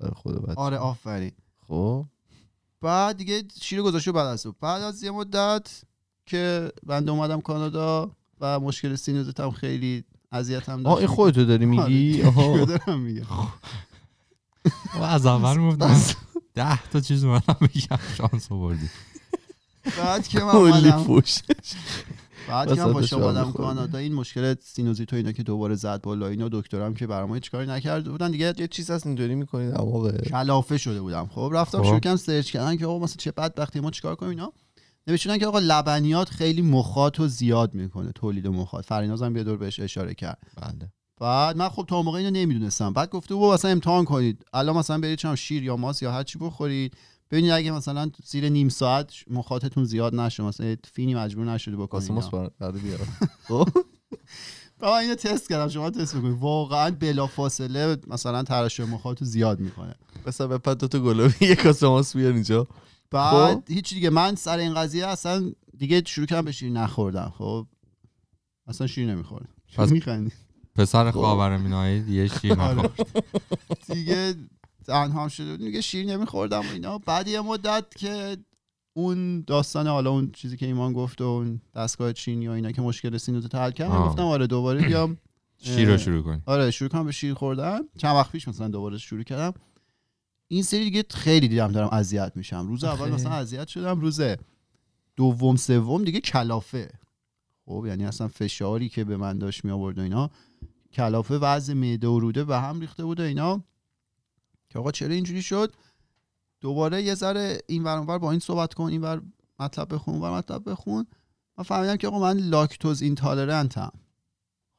برای 0.00 0.14
خود 0.14 0.42
بچه. 0.42 0.60
آره 0.60 0.76
آفرین. 0.76 1.32
خب. 1.68 2.06
بعد 2.80 3.16
دیگه 3.16 3.42
شیر 3.60 3.82
گذاشته 3.82 4.12
بعد 4.12 4.26
از 4.26 4.40
صبح. 4.40 4.56
بعد 4.60 4.82
از 4.82 5.02
یه 5.02 5.10
مدت 5.10 5.82
که 6.26 6.72
بنده 6.86 7.10
اومدم 7.10 7.40
کانادا 7.40 8.10
و 8.40 8.60
مشکل 8.60 8.94
سینوزیتم 8.94 9.50
خیلی 9.50 10.04
اذیتم 10.32 10.86
آه 10.86 10.98
این 10.98 11.06
خودتو 11.06 11.44
داری 11.44 11.66
میگی؟ 11.66 12.22
آره، 12.22 12.28
آها. 12.28 12.64
دارم 12.64 13.00
میگم. 13.00 13.26
و 15.00 15.02
از 15.02 15.26
اول 15.26 15.56
می‌گفتم 15.60 16.00
ده 16.54 16.82
تا 16.82 17.00
چیز 17.00 17.24
اومدم 17.24 17.56
بگم. 17.60 17.98
شانس 18.16 18.52
آوردی. 18.52 18.90
بعد 19.98 20.28
که 20.28 20.40
من 20.40 20.50
اومدم 20.50 21.22
بعد 22.48 22.74
که 22.74 22.84
من 22.84 22.92
با 22.92 23.02
شما 23.02 23.32
هم. 23.32 23.52
کانادا 23.52 23.98
این 23.98 24.14
مشکل 24.14 24.54
سینوزیت 24.62 25.12
و 25.12 25.16
اینا 25.16 25.32
که 25.32 25.42
دوباره 25.42 25.74
زد 25.74 26.02
بالا 26.02 26.26
اینا 26.26 26.48
دکترم 26.52 26.94
که 26.94 27.06
برام 27.06 27.34
هیچ 27.34 27.50
کاری 27.50 27.66
نکرده 27.66 28.10
بودن 28.10 28.30
دیگه 28.30 28.54
یه 28.58 28.66
چیز 28.68 28.90
هست 28.90 29.06
اینطوری 29.06 29.34
می‌کنید. 29.34 29.80
اما 29.80 30.10
کلافه 30.10 30.78
شده 30.78 31.00
بودم. 31.00 31.30
خب 31.34 31.50
رفتم 31.54 31.78
خب. 31.78 31.84
شروع 31.84 32.00
کردم 32.00 32.16
search 32.16 32.50
کردن 32.50 32.76
که 32.76 32.86
آقا 32.86 32.98
مثلا 33.04 33.16
چه 33.18 33.30
بدبختی 33.30 33.80
ما 33.80 33.90
چیکار 33.90 34.14
کنیم 34.14 34.30
اینا؟ 34.30 34.52
نوشتن 35.08 35.38
که 35.38 35.46
آقا 35.46 35.58
لبنیات 35.58 36.30
خیلی 36.30 36.62
مخاط 36.62 37.18
رو 37.18 37.28
زیاد 37.28 37.74
می‌کنه 37.74 38.12
تولید 38.12 38.46
مخاط. 38.46 38.84
فریناز 38.84 39.22
هم 39.22 39.36
یه 39.36 39.44
دور 39.44 39.56
بهش 39.56 39.80
اشاره 39.80 40.14
کرد. 40.14 40.38
بله. 40.56 40.92
بعد 41.20 41.56
من 41.56 41.68
خب 41.68 41.84
تا 41.88 42.02
موقع 42.02 42.18
اینو 42.18 42.30
نمی‌دونستم. 42.30 42.92
بعد 42.92 43.10
گفته 43.10 43.34
بود 43.34 43.54
مثلا 43.54 43.70
امتحان 43.70 44.04
کنید. 44.04 44.44
الان 44.52 44.76
مثلا 44.76 44.98
برید 44.98 45.18
چم 45.18 45.34
شیر 45.34 45.62
یا 45.62 45.76
ماست 45.76 46.02
یا 46.02 46.12
هر 46.12 46.22
چی 46.22 46.38
بخورید. 46.38 46.96
ببینید 47.30 47.50
اگه 47.50 47.70
مثلا 47.70 48.10
زیر 48.24 48.48
نیم 48.48 48.68
ساعت 48.68 49.12
مخاطتون 49.30 49.84
زیاد 49.84 50.14
نشه 50.14 50.42
مثلا 50.42 50.76
فینی 50.92 51.14
مجبور 51.14 51.46
نشده 51.46 51.76
بکنید. 51.76 52.12
ما 52.12 52.20
سپارت 52.20 52.52
بیارم. 52.60 53.16
خب. 53.48 53.68
من 54.82 54.88
اینو 54.88 55.14
تست 55.14 55.48
کردم. 55.48 55.68
شما 55.68 55.90
تست 55.90 56.16
بکنید 56.16 56.38
واقعا 56.40 56.90
بلا 56.90 57.26
فاصله 57.26 57.96
مثلا 58.06 58.42
ترشح 58.42 58.84
مخاطو 58.84 59.24
زیاد 59.24 59.60
می‌کنه. 59.60 59.94
بسا 60.26 60.46
بپر 60.46 60.74
دوتا 60.74 60.98
گلابی 60.98 61.46
یه 61.46 61.54
کاسه 61.54 61.86
ماست 61.86 62.16
بیار 62.16 62.32
اینجا. 62.32 62.66
بعد 63.10 63.54
خب. 63.56 63.62
هیچ 63.68 63.94
دیگه 63.94 64.10
من 64.10 64.34
سر 64.34 64.58
این 64.58 64.74
قضیه 64.74 65.06
اصلا 65.06 65.52
دیگه 65.78 66.02
شروع 66.06 66.26
کردم 66.26 66.44
به 66.44 66.52
شیر 66.52 66.70
نخوردم 66.72 67.32
خب. 67.38 67.66
اصلا 68.66 68.86
شیر 68.86 69.06
نمیخوردم 69.14 69.48
پس- 69.76 69.92
میخندی. 69.92 70.32
پسر 70.74 71.10
خب. 71.10 71.20
خاورمیانه 71.20 72.00
دیگه 72.00 72.28
شیر 72.28 72.52
آره. 72.52 72.74
نخورد. 72.74 73.24
دیگه 73.94 74.34
تنها 74.86 75.28
شده 75.28 75.50
بود. 75.50 75.60
دیگه 75.66 75.80
شیر 75.80 76.06
نمیخوردم 76.06 76.60
و 76.60 76.70
اینا. 76.72 76.98
بعد 76.98 77.28
یه 77.28 77.40
مدت 77.40 77.84
که 77.96 78.36
اون 78.96 79.40
داستان 79.46 79.86
حالا 79.86 80.10
اون 80.10 80.30
چیزی 80.32 80.56
که 80.56 80.66
ایمان 80.66 80.92
گفت 80.92 81.20
و 81.20 81.24
اون 81.24 81.60
دستگاه 81.76 82.12
چینی 82.12 82.48
و 82.48 82.50
اینا 82.50 82.72
که 82.72 82.82
مشکل 82.82 83.16
سینوزو 83.18 83.48
حل 83.58 83.70
کردم. 83.70 83.98
گفتم 84.04 84.22
آره 84.24 84.46
دوباره 84.46 84.86
بیام. 84.86 85.16
شیر 85.62 85.88
رو 85.90 85.98
شروع 85.98 86.22
کنی. 86.22 86.42
آره 86.46 86.70
شروع 86.70 86.88
کنم 86.90 87.04
به 87.04 87.12
شیر 87.12 87.34
خوردن. 87.34 87.78
چند 87.96 88.16
وقت 88.16 88.32
پیش 88.32 88.48
مثلا 88.48 88.68
دوباره 88.68 88.98
شروع 88.98 89.22
کردم. 89.22 89.54
این 90.48 90.62
سری 90.62 90.84
دیگه 90.84 91.04
خیلی 91.10 91.48
دیدم 91.48 91.72
دارم 91.72 91.88
اذیت 91.92 92.32
میشم. 92.34 92.66
روز 92.66 92.84
اول. 92.84 93.10
مثلا 93.10 93.32
اذیت 93.32 93.68
شدم 93.68 94.00
روز 94.00 94.20
دوم 95.16 95.56
سوم 95.56 96.04
دیگه 96.04 96.20
کلافه. 96.20 96.90
خب 97.64 97.84
یعنی 97.86 98.04
اصلا 98.04 98.28
فشاری 98.28 98.88
که 98.88 99.04
به 99.04 99.16
من 99.16 99.38
داشت 99.38 99.64
می 99.64 99.70
آورد 99.70 99.98
و 99.98 100.02
اینا 100.02 100.30
کلافه 100.92 101.34
وضع 101.34 101.74
معده 101.74 102.08
و 102.08 102.20
روده 102.20 102.44
به 102.44 102.58
هم 102.58 102.80
ریخته 102.80 103.04
بود 103.04 103.20
و 103.20 103.22
اینا. 103.22 103.64
که 104.68 104.78
آقا 104.78 104.90
چرا 104.90 105.14
اینجوری 105.14 105.42
شد؟ 105.42 105.74
دوباره 106.60 107.02
یه 107.02 107.14
ذره 107.14 107.60
این 107.66 107.84
ور 107.84 108.18
با 108.18 108.30
این 108.30 108.40
صحبت 108.40 108.74
کن 108.74 108.84
این 108.84 109.00
ور 109.00 109.22
مطلب 109.58 109.94
بخون 109.94 110.14
اون 110.14 110.22
ور 110.22 110.38
مطلب 110.38 110.70
بخون. 110.70 111.06
من 111.58 111.64
فهمیدم 111.64 111.96
که 111.96 112.08
آقا 112.08 112.18
من 112.18 112.38
لاکتوز 112.38 113.02
اینتالرنتم. 113.02 113.92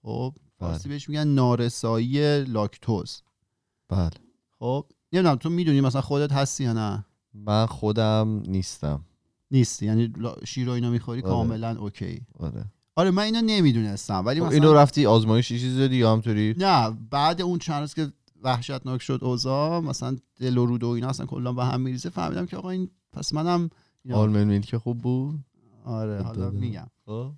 خب 0.01 0.35
فارسی 0.59 0.89
بهش 0.89 1.09
میگن 1.09 1.27
نارسایی 1.27 2.43
لاکتوز. 2.43 3.21
بله. 3.89 4.09
خب 4.59 4.85
نمی‌دونم 5.13 5.35
تو 5.35 5.49
می‌دونی 5.49 5.81
مثلا 5.81 6.01
خودت 6.01 6.31
هستی 6.31 6.63
یا 6.63 6.73
نه؟ 6.73 7.05
من 7.33 7.65
خودم 7.65 8.43
نیستم. 8.47 9.05
نیستی 9.51 9.85
یعنی 9.85 10.13
شیر 10.45 10.69
و 10.69 10.71
اینا 10.71 10.89
می‌خوری 10.89 11.21
آره. 11.21 11.31
کاملا 11.31 11.79
اوکی. 11.79 12.21
آره. 12.39 12.65
آره 12.95 13.11
من 13.11 13.23
اینو 13.23 13.41
نمی‌دونستم 13.41 14.25
ولی 14.25 14.39
خب 14.39 14.45
مثلا 14.45 14.55
اینو 14.55 14.73
رفتی 14.73 15.05
آزمایشی 15.05 15.59
چیزی 15.59 15.77
دادی 15.77 15.95
یا 15.95 16.13
همطوری؟ 16.13 16.55
نه 16.57 16.97
بعد 17.11 17.41
اون 17.41 17.59
چند 17.59 17.79
روز 17.79 17.93
که 17.93 18.11
وحشتناک 18.41 19.01
شد 19.01 19.19
اوضاع 19.21 19.79
مثلا 19.79 20.17
دل 20.39 20.57
و 20.57 20.65
رود 20.65 20.83
و 20.83 20.87
اینا 20.87 21.07
اصلا 21.09 21.25
کلا 21.25 21.53
به 21.53 21.65
هم 21.65 21.81
میریزه 21.81 22.09
فهمیدم 22.09 22.45
که 22.45 22.57
آقا 22.57 22.69
این 22.69 22.89
پس 23.11 23.33
منم 23.33 23.69
آلمن 24.13 24.43
میلک 24.43 24.77
خوب 24.77 24.97
بود. 24.97 25.39
آره 25.85 26.21
حالا. 26.21 26.49
میگم. 26.49 26.87
خب. 27.05 27.31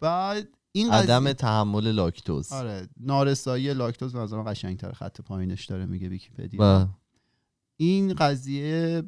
بعد 0.00 0.48
این 0.76 0.90
قضیه 0.90 1.14
عدم 1.14 1.32
تحمل 1.32 1.92
لاکتوز. 1.92 2.52
آره 2.52 2.88
نارسایی 3.00 3.74
لاکتوز 3.74 4.12
به 4.12 4.18
نظرم 4.18 4.42
قشنگتر 4.42 4.92
خط 4.92 5.20
پایینش 5.20 5.66
داره 5.66 5.86
میگه 5.86 6.08
ویکی‌پدیا. 6.08 6.88
این 7.76 8.14
قضیه 8.14 9.02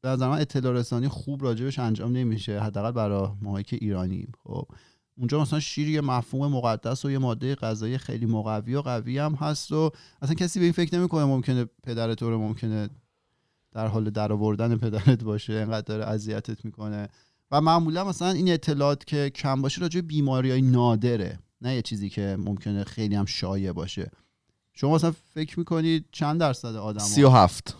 به 0.00 0.08
نظر 0.08 0.28
من 0.28 0.38
اطلاع 0.38 0.72
رسانی 0.72 1.08
خوب 1.08 1.42
راجبش 1.44 1.78
انجام 1.78 2.12
نمیشه. 2.12 2.60
حداقل 2.60 2.90
برای 2.90 3.28
ماهایی 3.42 3.64
که 3.64 3.76
ایرانیم. 3.80 4.32
خب 4.44 4.66
اونجا 5.18 5.40
مثلا 5.40 5.60
شیر 5.60 5.88
یه 5.88 6.00
مفهوم 6.00 6.52
مقدس 6.52 7.04
و 7.04 7.10
یه 7.10 7.18
ماده 7.18 7.54
غذایی 7.54 7.98
خیلی 7.98 8.26
مقوی 8.26 8.74
و 8.74 8.80
قوی 8.80 9.18
هم 9.18 9.34
هست 9.34 9.72
و 9.72 9.90
اصلا 10.22 10.34
کسی 10.34 10.58
به 10.58 10.64
این 10.64 10.72
فکر 10.72 10.98
نمی‌کنه 10.98 11.24
ممکنه 11.24 11.64
پدر 11.82 12.14
تو 12.14 12.30
رو 12.30 12.38
ممکنه 12.38 12.88
در 13.72 13.86
حال 13.86 14.10
درآوردن 14.10 14.76
پدرت 14.76 15.24
باشه. 15.24 15.52
انقدر 15.52 15.86
داره 15.86 16.04
اذیتت 16.04 16.64
می‌کنه. 16.64 17.08
و 17.50 17.60
معمولا 17.60 18.04
مثلا 18.04 18.30
این 18.30 18.52
اطلاعات 18.52 19.04
که 19.04 19.30
کم 19.30 19.62
باشه 19.62 19.80
راجع 19.80 20.00
به 20.00 20.06
بیماری 20.06 20.50
های 20.50 20.62
نادره 20.62 21.38
نه 21.60 21.74
یه 21.74 21.82
چیزی 21.82 22.10
که 22.10 22.36
ممکنه 22.38 22.84
خیلی 22.84 23.14
هم 23.14 23.24
شایع 23.24 23.72
باشه. 23.72 24.10
شما 24.72 24.94
مثلا 24.94 25.14
فکر 25.34 25.58
می‌کنید 25.58 26.08
چند 26.12 26.40
درصد 26.40 26.76
آدم 26.76 27.04
سی 27.04 27.22
و 27.22 27.30
هفت. 27.30 27.76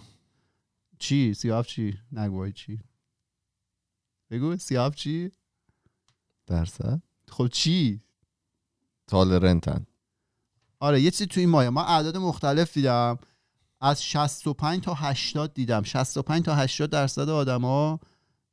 چی؟ 0.99 1.35
سیاف 1.35 1.67
چی؟ 1.67 1.99
نگوی 2.13 2.53
چی؟ 2.53 2.81
بگو 4.31 4.57
سیاف 4.57 4.95
چی؟ 4.95 5.31
درصد؟ 6.47 7.01
خب 7.29 7.49
چی؟ 7.49 8.01
تالرنتن. 9.07 9.87
آره 10.81 11.01
یه 11.01 11.11
چیزی 11.11 11.27
تو 11.27 11.41
این 11.41 11.49
مایه. 11.49 11.71
من 11.71 11.83
اعداد 11.83 12.17
مختلف 12.17 12.75
دیدم. 12.75 13.19
از 13.81 14.05
65 14.05 14.83
تا 14.83 14.95
80 14.95 15.55
دیدم. 15.55 15.83
65 15.83 16.45
تا 16.45 16.55
80 16.55 16.91
درصد 16.91 17.29
آدما 17.29 18.01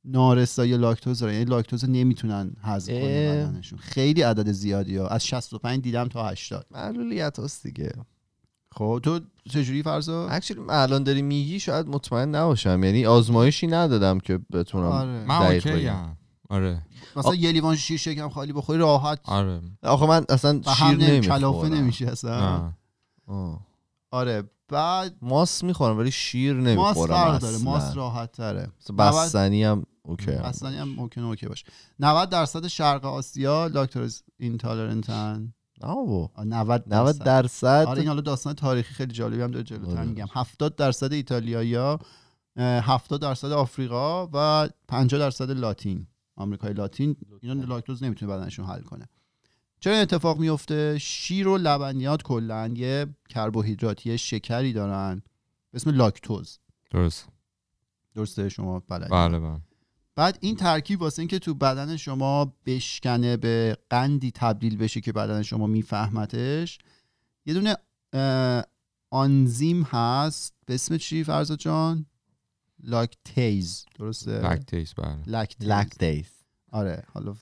نارسایی 0.05 0.77
لاکتوز 0.77 1.19
دارن 1.19 1.33
یعنی 1.33 1.45
لاکتوز 1.45 1.85
نمی‌تونن 1.89 2.51
هضم. 2.61 2.93
بدنشون. 2.93 3.79
خیلی 3.79 4.21
عدد 4.21 4.51
زیادی 4.51 4.97
ها 4.97 5.07
از 5.07 5.25
65 5.27 5.81
دیدم 5.83 6.07
تا 6.07 6.27
80 6.27 6.65
معلولیت 6.71 7.39
هست 7.39 7.63
دیگه. 7.67 7.91
خب 8.71 8.99
تو 9.03 9.19
چجوری 9.49 9.83
فرضا؟ 9.83 10.27
اکچولی 10.29 10.61
الان 10.69 11.03
داری 11.03 11.21
میگی 11.21 11.59
شاید 11.59 11.87
مطمئن 11.87 12.35
نباشم. 12.35 12.83
یعنی 12.83 13.05
آزمایشی 13.05 13.67
ندادم 13.67 14.19
که 14.19 14.39
بتونم 14.53 14.85
آره. 14.85 15.25
من 15.25 15.35
اوکی. 15.45 15.91
آره. 16.49 16.81
مثلا 17.15 17.35
یه 17.35 17.51
لیوان 17.51 17.75
شیر 17.75 17.97
شکم 17.97 18.29
خالی 18.29 18.53
بخوری 18.53 18.79
راحت. 18.79 19.19
آره. 19.23 19.61
آخه 19.83 20.05
من 20.07 20.25
اصلا 20.29 20.61
شیر 20.77 20.87
نمی- 20.87 21.03
نمی‌خورم. 21.03 21.37
کلافه 21.39 21.69
نمیشه 21.69 22.07
اصلا. 22.07 22.71
آه. 23.27 23.59
آره. 24.11 24.43
بعد 24.69 25.15
ماست 25.21 25.63
می‌خورم 25.63 25.97
ولی 25.97 26.11
شیر 26.11 26.53
نمی‌خورم 26.53 27.13
فرق 27.13 27.39
داره 27.39 27.57
ماست 27.57 27.97
راحت 27.97 28.31
تره 28.31 28.71
بستنی 28.97 29.63
هم 29.63 29.83
OK. 30.03 30.31
اصلا 30.31 30.69
هم 30.69 30.89
ممکنه 30.89 31.25
OK 31.25 31.47
باشه. 31.47 31.65
90 31.99 32.29
درصد 32.29 32.67
شرق 32.67 33.05
آسیا 33.05 33.67
lactose 33.67 34.23
intolerant 34.39 35.34
ن. 35.34 35.53
نه 35.83 35.95
بابا. 35.95 36.29
90 36.45 36.83
90 36.87 37.17
درصد. 37.17 37.25
درصد. 37.25 37.85
آره 37.87 37.99
این 37.99 38.07
حالا 38.07 38.21
داستان 38.21 38.53
تاریخی 38.53 38.93
خیلی 38.93 39.13
جالبی 39.13 39.41
هم 39.41 39.51
داره 39.51 39.63
جلوتر 39.63 39.97
آره. 39.97 40.05
میگم. 40.05 40.27
70 40.33 40.75
درصد 40.75 41.13
ایتالیایی‌ها 41.13 41.99
70 42.57 43.21
درصد 43.21 43.51
آفریقا 43.51 44.27
و 44.33 44.69
50 44.87 45.19
درصد 45.19 45.51
لاتین. 45.51 46.07
آمریکای 46.35 46.73
لاتین 46.73 47.15
اینا 47.41 47.63
لاکتوز 47.63 48.03
نمی‌تونه 48.03 48.33
بدنشون 48.33 48.65
حل 48.65 48.81
کنه. 48.81 49.09
چرا 49.83 49.93
این 49.93 50.01
اتفاق 50.01 50.39
میفته 50.39 50.97
شیر 50.99 51.47
و 51.47 51.57
لبنیات 51.57 52.23
کلا 52.23 52.67
یه 52.67 53.05
کربوهیدراتی 53.29 54.17
شکری 54.17 54.73
دارن. 54.73 55.15
به 55.71 55.75
اسم 55.75 55.89
لاکتوز. 55.89 56.59
درست. 56.91 57.27
درسته 58.15 58.49
شما؟ 58.49 58.79
بلدی 58.79 59.09
بله 59.09 59.39
بله. 59.39 59.59
بعد 60.15 60.37
این 60.41 60.55
ترکیب 60.55 61.01
واسه 61.01 61.19
اینکه 61.19 61.39
تو 61.39 61.53
بدن 61.53 61.97
شما 61.97 62.53
بشکنه 62.65 63.37
به 63.37 63.77
قندی 63.89 64.31
تبدیل 64.31 64.77
بشه 64.77 65.01
که 65.01 65.11
بدن 65.11 65.41
شما 65.41 65.67
میفهمتش 65.67 66.77
یه 67.45 67.53
دونه 67.53 67.75
آنزیم 69.09 69.83
هست. 69.83 70.53
به 70.65 70.73
اسم 70.73 70.97
چی 70.97 71.23
فرزاد 71.23 71.59
جان؟ 71.59 72.05
lactase. 72.83 73.85
درسته؟ 73.99 74.31
lactase 74.31 74.93
بله. 74.93 75.17
lactase. 75.27 75.67
lactase 75.67 76.29
آره 76.71 77.03
حالا 77.13 77.35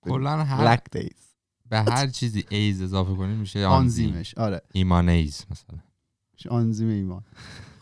کلا 0.00 0.44
هر 0.44 0.72
lactase 0.72 1.34
به 1.68 1.78
هر 1.78 2.06
چیزی 2.06 2.44
ase 2.48 2.82
اضافه 2.82 3.14
کنیم 3.14 3.36
میشه 3.36 3.66
آنزیم 3.66 4.06
آنزیمش 4.08 4.34
آره. 4.38 4.60
ایمانیز 4.72 5.44
مثلا. 5.50 5.78
آنزیم 6.50 6.88
ایمان. 6.88 7.24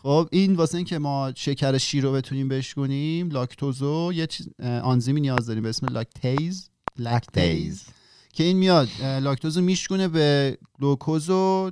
خب 0.03 0.29
این 0.31 0.55
واسه 0.55 0.77
اینکه 0.77 0.97
ما 0.97 1.33
شکر 1.35 1.77
شیر 1.77 2.03
رو 2.03 2.11
بتونیم 2.11 2.47
بشکنیم 2.47 3.29
لاکتوزو 3.29 4.11
یه 4.13 4.27
چیز 4.27 4.49
آنزیمی 4.83 5.21
نیاز 5.21 5.45
داریم 5.45 5.63
به 5.63 5.69
اسم 5.69 5.87
لاکتیز 5.87 6.69
لاکتیز 6.97 7.85
که 8.33 8.43
این 8.43 8.57
میاد 8.57 8.89
اه، 9.01 9.19
لاکتوز 9.19 9.57
رو 9.57 9.63
میشکونه 9.63 10.07
به 10.07 10.57
گلوکوز 10.73 11.29
و 11.29 11.71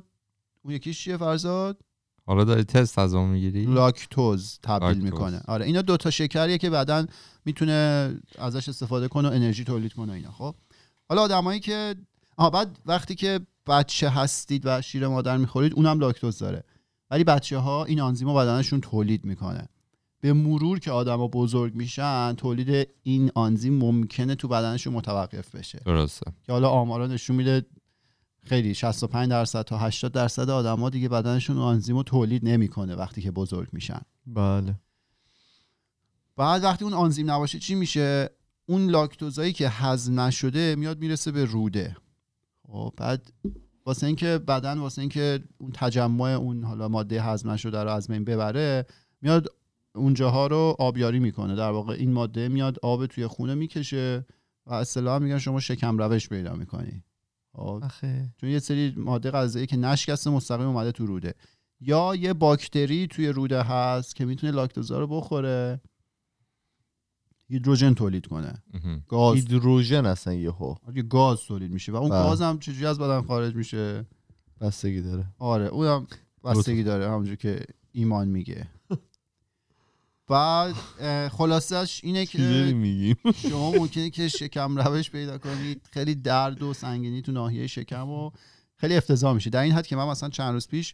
اون 0.63 0.73
یکیش 0.73 1.03
چیه 1.03 1.17
فرزاد؟ 1.17 1.81
حالا 2.27 2.43
داری 2.43 2.63
تست 2.63 2.99
از 2.99 3.13
اون 3.13 3.29
می‌گیری؟ 3.29 3.65
لاکتوز 3.65 4.59
تبدیل 4.63 4.87
لاکتوز. 4.87 5.03
می‌کنه. 5.03 5.41
آره 5.47 5.65
اینا 5.65 5.81
دو 5.81 5.97
تا 5.97 6.09
شکریه 6.09 6.57
که 6.57 6.69
بعدا 6.69 7.05
می‌تونه 7.45 8.11
ازش 8.39 8.69
استفاده 8.69 9.07
کنه 9.07 9.29
و 9.29 9.31
انرژی 9.31 9.63
تولید 9.63 9.93
کنه 9.93 10.13
اینا. 10.13 10.31
خب 10.31 10.55
حالا 11.09 11.21
آدمایی 11.21 11.59
که 11.59 11.95
آها 12.37 12.49
بعد 12.49 12.79
وقتی 12.85 13.15
که 13.15 13.39
بچه 13.67 14.09
هستید 14.09 14.61
و 14.65 14.81
شیر 14.81 15.07
مادر 15.07 15.37
می‌خورید 15.37 15.73
اونم 15.73 15.99
لاکتوز 15.99 16.39
داره. 16.39 16.63
ولی 17.11 17.23
بچه 17.23 17.57
ها 17.57 17.85
این 17.85 18.01
آنزیم 18.01 18.33
بدنشون 18.33 18.81
تولید 18.81 19.25
می‌کنه. 19.25 19.67
به 20.21 20.33
مرور 20.33 20.79
که 20.79 20.91
آدما 20.91 21.27
بزرگ 21.27 21.75
میشن 21.75 22.33
تولید 22.33 22.87
این 23.03 23.31
آنزیم 23.35 23.77
ممکنه 23.77 24.35
تو 24.35 24.47
بدنشون 24.47 24.93
متوقف 24.93 25.55
بشه. 25.55 25.81
درسته. 25.85 26.31
که 26.43 26.51
حالا 26.51 26.69
آمارا 26.69 27.07
نشون 27.07 27.35
میده 27.35 27.65
خیلی 28.47 28.73
65 28.73 29.29
درصد 29.29 29.61
تا 29.61 29.77
80 29.77 30.11
درصد 30.11 30.49
آدما 30.49 30.89
دیگه 30.89 31.09
بدنشون 31.09 31.57
آنزیم 31.57 31.97
رو 31.97 32.03
تولید 32.03 32.45
نمی‌کنه 32.45 32.95
وقتی 32.95 33.21
که 33.21 33.31
بزرگ 33.31 33.69
میشن. 33.71 34.01
بله. 34.27 34.75
بعد 36.35 36.63
وقتی 36.63 36.85
اون 36.85 36.93
آنزیم 36.93 37.31
نباشه 37.31 37.59
چی 37.59 37.75
میشه؟ 37.75 38.29
اون 38.65 38.89
لاکتوزایی 38.89 39.53
که 39.53 39.69
هضم 39.69 40.19
نشده 40.19 40.75
میاد 40.75 40.99
می‌رسه 40.99 41.31
به 41.31 41.45
روده. 41.45 41.97
خب 42.67 42.93
بعد 42.97 43.31
واسه 43.85 44.07
اینکه 44.07 44.37
بدن 44.37 44.77
واسه 44.77 45.01
اینکه 45.01 45.43
اون 45.57 45.71
تجمع 45.71 46.29
اون 46.29 46.63
حالا 46.63 46.87
ماده 46.87 47.23
هضم 47.23 47.49
نشده 47.49 47.83
رو 47.83 47.89
از 47.89 48.07
بین 48.07 48.23
ببره 48.23 48.85
میاد 49.21 49.47
اونجاها 49.95 50.47
رو 50.47 50.75
آبیاری 50.79 51.19
می‌کنه. 51.19 51.55
در 51.55 51.71
واقع 51.71 51.93
این 51.93 52.13
ماده 52.13 52.47
میاد 52.47 52.77
آب 52.83 53.05
توی 53.05 53.27
خونه 53.27 53.55
می‌کشه 53.55 54.25
و 54.65 54.73
اصطلاحا 54.73 55.19
میگن 55.19 55.37
شما 55.37 55.59
شکم 55.59 55.97
روش 55.97 56.29
پیدا 56.29 56.55
می‌کنی. 56.55 57.03
آخه. 57.57 58.33
چون 58.37 58.49
یه 58.49 58.59
سری 58.59 58.93
ماده 58.97 59.31
غذایی 59.31 59.65
که 59.65 59.77
نشکسته 59.77 60.29
مستقیم 60.29 60.67
اومده 60.67 60.91
تو 60.91 61.05
روده. 61.05 61.33
یا 61.79 62.15
یه 62.15 62.33
باکتری 62.33 63.07
توی 63.07 63.27
روده 63.27 63.63
هست 63.63 64.15
که 64.15 64.25
می‌تونه 64.25 64.53
لاکتوزا 64.53 64.99
رو 64.99 65.07
بخوره. 65.07 65.81
هیدروژن 67.49 67.93
تولید 67.93 68.27
کنه. 68.27 68.63
گاز. 69.07 69.35
هیدروژن 69.35 70.05
اصلا 70.05 70.33
یهو. 70.33 70.75
یه 70.95 71.03
گاز 71.03 71.39
تولید 71.39 71.71
میشه 71.71 71.91
و 71.91 71.95
اون 71.95 72.09
بله. 72.09 72.23
گاز 72.23 72.41
هم 72.41 72.59
چجوری 72.59 72.85
از 72.85 72.99
بدن 72.99 73.21
خارج 73.21 73.55
میشه؟ 73.55 74.05
بستگی 74.61 75.01
داره. 75.01 75.25
آره 75.39 75.65
اونم 75.65 76.07
بستگی 76.43 76.83
داره 76.83 77.09
همونجور 77.09 77.35
که 77.35 77.65
ایمان 77.91 78.27
میگه. 78.27 78.67
بعد 80.27 80.75
اه، 80.99 81.29
خلاصش 81.29 82.01
اینه 82.03 82.25
که 82.25 82.37
شما 83.49 83.71
ممکنه 83.71 84.09
که 84.09 84.27
شکم 84.27 84.77
روش 84.77 85.11
پیدا 85.11 85.37
کنید. 85.37 85.81
خیلی 85.91 86.15
درد 86.15 86.61
و 86.63 86.73
سنگینی 86.73 87.21
تو 87.21 87.31
ناحیه 87.31 87.67
شکم 87.67 88.09
و 88.09 88.31
خیلی 88.75 88.95
افتضاح 88.95 89.33
میشه. 89.33 89.49
در 89.49 89.61
این 89.61 89.73
حد 89.73 89.87
که 89.87 89.95
من 89.95 90.07
مثلا 90.07 90.29
چند 90.29 90.53
روز 90.53 90.67
پیش 90.67 90.93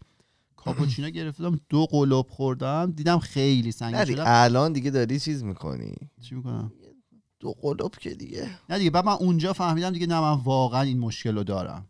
کاپوچینو 0.55 1.09
گرفتم 1.19 1.59
دو 1.69 1.85
قلوب 1.85 2.27
خوردم 2.29 2.91
دیدم 2.95 3.19
خیلی 3.19 3.71
سنگین 3.71 4.05
شدم 4.05 4.23
الان 4.27 4.73
دیگه 4.73 4.91
داری 4.91 5.19
چیز 5.19 5.43
می‌کنی. 5.43 5.95
چی 6.21 6.35
می‌کنم؟ 6.35 6.71
دو 7.39 7.53
قلوب 7.61 7.95
که 7.95 8.09
دیگه. 8.09 8.49
نه 8.69 8.77
دیگه 8.77 8.89
بعد 8.89 9.05
من 9.05 9.13
اونجا 9.13 9.53
فهمیدم 9.53 9.89
دیگه 9.89 10.07
نه 10.07 10.19
من 10.19 10.33
واقعا 10.33 10.81
این 10.81 10.99
مشکل 10.99 11.35
رو 11.35 11.43
دارم. 11.43 11.85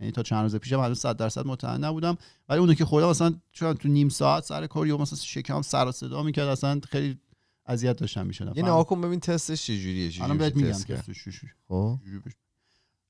یعنی 0.00 0.12
تا 0.12 0.22
چند 0.22 0.42
روز 0.42 0.56
پیشم 0.56 0.80
هنوز 0.80 0.98
100 0.98 1.16
درصد 1.16 1.46
مطمئن 1.46 1.84
نبودم. 1.84 2.16
ولی 2.48 2.60
اونو 2.60 2.74
که 2.74 2.84
خوردم 2.84 3.10
مثلا 3.10 3.34
چون 3.52 3.74
تو 3.74 3.88
نیم 3.88 4.08
ساعت 4.08 4.44
سر 4.44 4.66
کار 4.66 4.86
یا 4.86 4.96
مثلا 4.96 5.18
شکم 5.18 5.62
سر 5.62 5.88
و 5.88 5.92
صدا 5.92 6.22
می‌کرد 6.22 6.48
اصلا 6.48 6.80
خیلی 6.88 7.18
اذیت 7.66 7.96
داشتم 7.96 8.26
می‌شدم. 8.26 8.52
یه 8.56 8.62
نها 8.62 8.84
کن 8.84 9.00
ببین 9.00 9.20
تستش 9.20 9.62
چجوریه 9.62 10.08
چجوری 10.08 10.24
الان 10.24 10.38
بهت 10.38 10.56
میشه 10.56 10.78
میگم. 10.78 10.96
تستش 10.96 11.28
خب. 11.68 11.98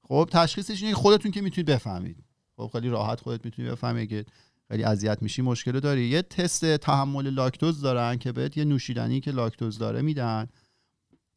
خب 0.09 0.29
تشخیصش 0.33 0.83
اینه 0.83 0.95
که 0.95 1.01
خودتون 1.01 1.31
که 1.31 1.41
می‌تونید 1.41 1.71
بفهمید. 1.71 2.25
خب 2.57 2.71
خیلی 2.73 2.89
راحت 2.89 3.21
خودت 3.21 3.45
می‌تونی 3.45 3.71
بفهمی 3.71 4.07
که 4.07 4.25
خیلی 4.69 4.85
اذیت 4.85 5.23
میشی 5.23 5.43
مشکل 5.43 5.81
داری. 5.81 6.09
یه 6.09 6.23
تست 6.23 6.77
تحمل 6.77 7.31
لاکتوز 7.31 7.81
دارن 7.81 8.19
که 8.19 8.33
بهت 8.33 8.57
یه 8.57 8.65
نوشیدنی 8.65 9.21
که 9.21 9.31
لاکتوز 9.31 9.79
داره 9.79 10.03
میدن. 10.03 10.49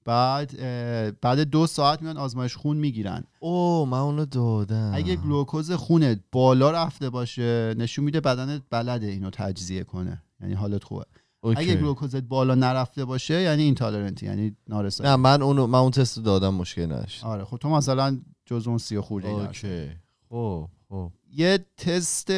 بعد 0.06 0.52
بعد 1.22 1.40
دو 1.40 1.68
ساعت 1.68 2.02
میان 2.02 2.18
آزمایش 2.18 2.56
خون 2.56 2.78
می‌گیرن. 2.78 3.24
او 3.40 3.86
من 3.86 3.98
اونو 3.98 4.26
دادم. 4.26 4.92
اگه 4.94 5.16
گلوکوز 5.16 5.72
خونت 5.72 6.20
بالا 6.32 6.72
رفته 6.72 7.10
باشه 7.10 7.76
نشون 7.78 8.06
میده 8.06 8.22
بدنت 8.22 8.62
بلده 8.70 9.08
اینو 9.08 9.30
تجزیه 9.30 9.84
کنه. 9.84 10.24
یعنی 10.42 10.54
حالت 10.54 10.84
خوبه. 10.84 11.06
OK. 11.42 11.62
اگه 11.62 11.76
گلوکوزت 11.76 12.22
بالا 12.22 12.56
نرفته 12.56 13.06
باشه 13.06 13.42
یعنی 13.42 13.64
intolerant 13.64 14.20
ی 14.20 14.26
یعنی 14.26 14.56
نارسایی. 14.68 15.10
نه 15.10 15.16
من 15.16 15.42
اونو 15.42 15.68
من 15.68 15.80
اون 15.80 15.92
تست 15.92 16.20
دادم 16.20 16.54
مشکل 16.54 16.86
نداشت. 16.86 17.24
آره 17.24 17.46
خب 17.46 17.58
تو 17.58 17.70
مثلا 17.70 18.22
جز 18.46 18.68
اون 18.68 18.78
سی 18.78 19.00
خورده. 19.00 19.28
OK. 19.28 19.90
خب 20.30 20.70
خب. 20.90 21.12
یه 21.32 21.66
تست 21.78 22.32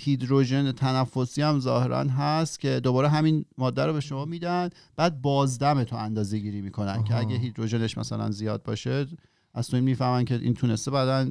هیدروژن 0.00 0.72
تنفسی 0.72 1.42
هم 1.42 1.60
ظاهرا 1.60 2.04
هست 2.04 2.60
که 2.60 2.80
دوباره 2.80 3.08
همین 3.08 3.44
ماده 3.58 3.86
رو 3.86 3.92
به 3.92 4.00
شما 4.00 4.24
میدن. 4.24 4.70
بعد 4.96 5.22
بازدم 5.22 5.84
تو 5.84 5.96
اندازه 5.96 6.38
گیری 6.38 6.60
می‌کنن 6.60 7.04
که 7.04 7.14
آها. 7.14 7.22
اگه 7.22 7.36
هیدروژنش 7.36 7.98
مثلا 7.98 8.30
زیاد 8.30 8.62
باشه 8.62 9.06
از 9.54 9.68
تو 9.68 9.76
این 9.76 9.84
می‌فهمن 9.84 10.24
که 10.24 10.34
این 10.34 10.54
تونسته 10.54 10.90
بعدا 10.90 11.30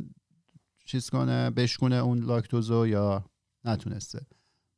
چیز 0.85 1.09
کنه 1.09 1.49
بشکونه 1.49 1.95
اون 1.95 2.19
لاکتوزو 2.19 2.87
یا 2.87 3.25
نتونسته. 3.65 4.25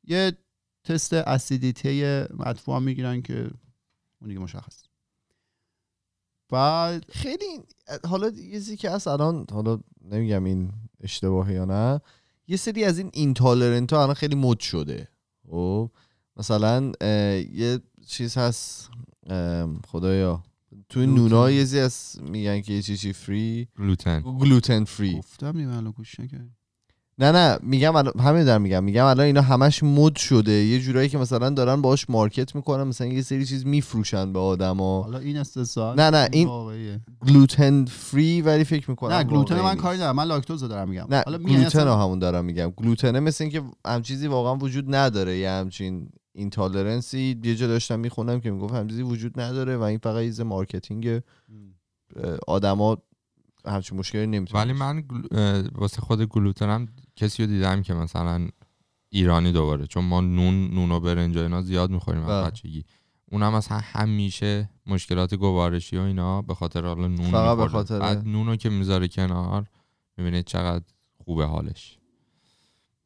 یه 0.04 0.38
تست 0.84 1.14
اسیدیته 1.14 2.28
مدفوع 2.34 2.80
می‌گیرن 2.80 3.22
که 3.22 3.52
اون 4.22 4.28
دیگه 4.28 4.40
مشخص. 4.40 4.84
بعد 6.50 7.06
خیلی 7.10 7.60
حالا 8.06 8.30
یه 8.30 8.76
که 8.76 8.90
هست 8.90 9.08
الان 9.08 9.46
حالا 9.52 9.80
نمیگم 10.02 10.44
این 10.44 10.72
اشتباهه 11.00 11.54
یا 11.54 11.66
نه 11.66 12.02
یه 12.52 12.58
سری 12.58 12.84
از 12.84 12.98
این 12.98 13.10
اینتالرنت 13.14 13.94
ها 13.94 14.02
الان 14.02 14.14
خیلی 14.14 14.36
مد 14.36 14.60
شده. 14.60 15.08
خب 15.48 15.92
مثلا 16.38 16.92
یه 17.54 17.80
چیز 18.08 18.38
هست. 18.38 18.90
خدایا. 19.88 20.44
توی 20.90 21.06
گلوتن. 21.06 21.22
نونا 21.22 21.52
یه 21.52 21.84
هست 21.86 22.22
میگن 22.22 22.62
که 22.62 22.74
یه 22.74 22.82
چیزی 22.82 23.14
فری 23.14 23.68
گلوتن 23.80 24.22
گلوتن 24.40 24.84
فری 24.84 25.18
گفتم 25.18 25.58
الان 25.58 25.92
گوش 25.92 26.20
نکردی. 26.20 26.56
نه 27.22 27.32
نه 27.32 27.58
میگم 27.64 27.96
الان 27.96 28.14
همین 28.20 28.44
دارم 28.44 28.62
میگم. 28.62 28.84
میگم 28.84 29.06
الان 29.06 29.26
اینا 29.26 29.42
همش 29.42 29.84
مد 29.84 30.16
شده. 30.16 30.52
یه 30.52 30.80
جورایی 30.80 31.10
که 31.10 31.18
مثلا 31.18 31.50
دارن 31.50 31.82
باهاش 31.82 32.10
مارکت 32.10 32.56
می‌کنن 32.56 32.84
مثلا 32.84 33.08
یه 33.08 33.22
سری 33.22 33.46
چیز 33.46 33.66
میفروشن 33.66 34.34
به 34.34 34.40
آدما. 34.40 35.02
حالا 35.02 35.18
این 35.20 35.38
استثنا 35.38 35.94
نه 35.94 36.10
نه 36.10 36.30
این 36.32 36.48
واقعیه. 36.48 37.00
گلوتن 37.28 37.86
فری 37.86 38.42
ولی 38.42 38.64
فکر 38.64 38.90
می‌کنم 38.90 39.14
نه 39.14 39.24
گلوتن 39.24 39.62
من. 39.62 39.76
کاری 39.76 39.98
ندارم 39.98 40.16
من 40.16 40.24
لاکتوز 40.24 40.64
دارم 40.64 40.90
میگم. 40.90 41.08
نه 41.10 41.24
حالا 41.26 41.38
گلوتن 41.38 41.66
اصلا- 41.66 41.98
همون 41.98 42.20
دارم 42.20 42.46
میگم. 42.46 42.70
گلوتنه 42.70 43.20
مثل 43.20 43.44
اینکه 43.44 43.62
هم 43.88 44.02
چیزی 44.02 44.28
واقعا 44.28 44.56
وجود 44.56 44.96
نداره. 44.96 45.38
یه 45.38 45.50
همچین 45.50 46.10
intolerance 46.34 47.31
ی 47.31 47.40
یه 47.44 47.56
جا 47.56 47.68
داشتم 47.68 48.00
می‌خونم 48.00 48.40
که 48.40 48.52
می‌گفت 48.52 48.74
هم 48.74 48.88
چیزی 48.88 49.02
وجود 49.02 49.40
نداره 49.40 49.78
و 49.78 49.82
این 49.82 49.98
فقط 50.04 50.24
یه 50.40 50.44
marketing 50.44 51.22
آدما 52.48 52.98
همچین 53.66 53.98
مشکلی 53.98 54.28
نمی‌تونه 54.28 54.64
ولی 54.64 54.74
من 54.74 55.02
گل- 55.02 55.68
واسه 55.76 56.02
خود 56.02 56.24
گلوتنم 56.24 56.88
کسی 57.16 57.44
رو 57.44 57.50
دیدم 57.50 57.82
که 57.82 57.94
مثلا 57.94 58.48
ایرانی 59.10 59.52
دوباره 59.52 59.88
چون 59.88 60.06
ما 60.06 60.22
نون 60.22 60.68
نون 60.74 60.92
و 60.92 61.00
برنج 61.00 61.38
و 61.38 61.40
اینا 61.40 61.62
زیاد 61.62 61.92
می‌خوریم 61.92 62.24
بله. 62.24 62.32
از 62.32 62.46
بچگی 62.46 62.86
اونم 63.32 63.54
مثلا 63.54 63.78
همیشه 63.78 64.70
مشکلات 64.88 65.36
گوارشی 65.36 65.98
و 65.98 66.02
اینا 66.02 66.42
به 66.42 66.54
خاطر 66.56 66.86
حالا 66.86 67.08
نون 67.08 67.32
فقط 67.32 67.58
به. 67.58 67.68
خاطر- 67.68 68.00
بعد 68.00 68.28
نونو 68.28 68.56
که 68.56 68.70
می‌ذاره 68.70 69.08
کنار 69.08 69.68
می‌بینید 70.18 70.46
چقدر 70.46 70.84
خوبه 71.26 71.46
حالش 71.46 71.98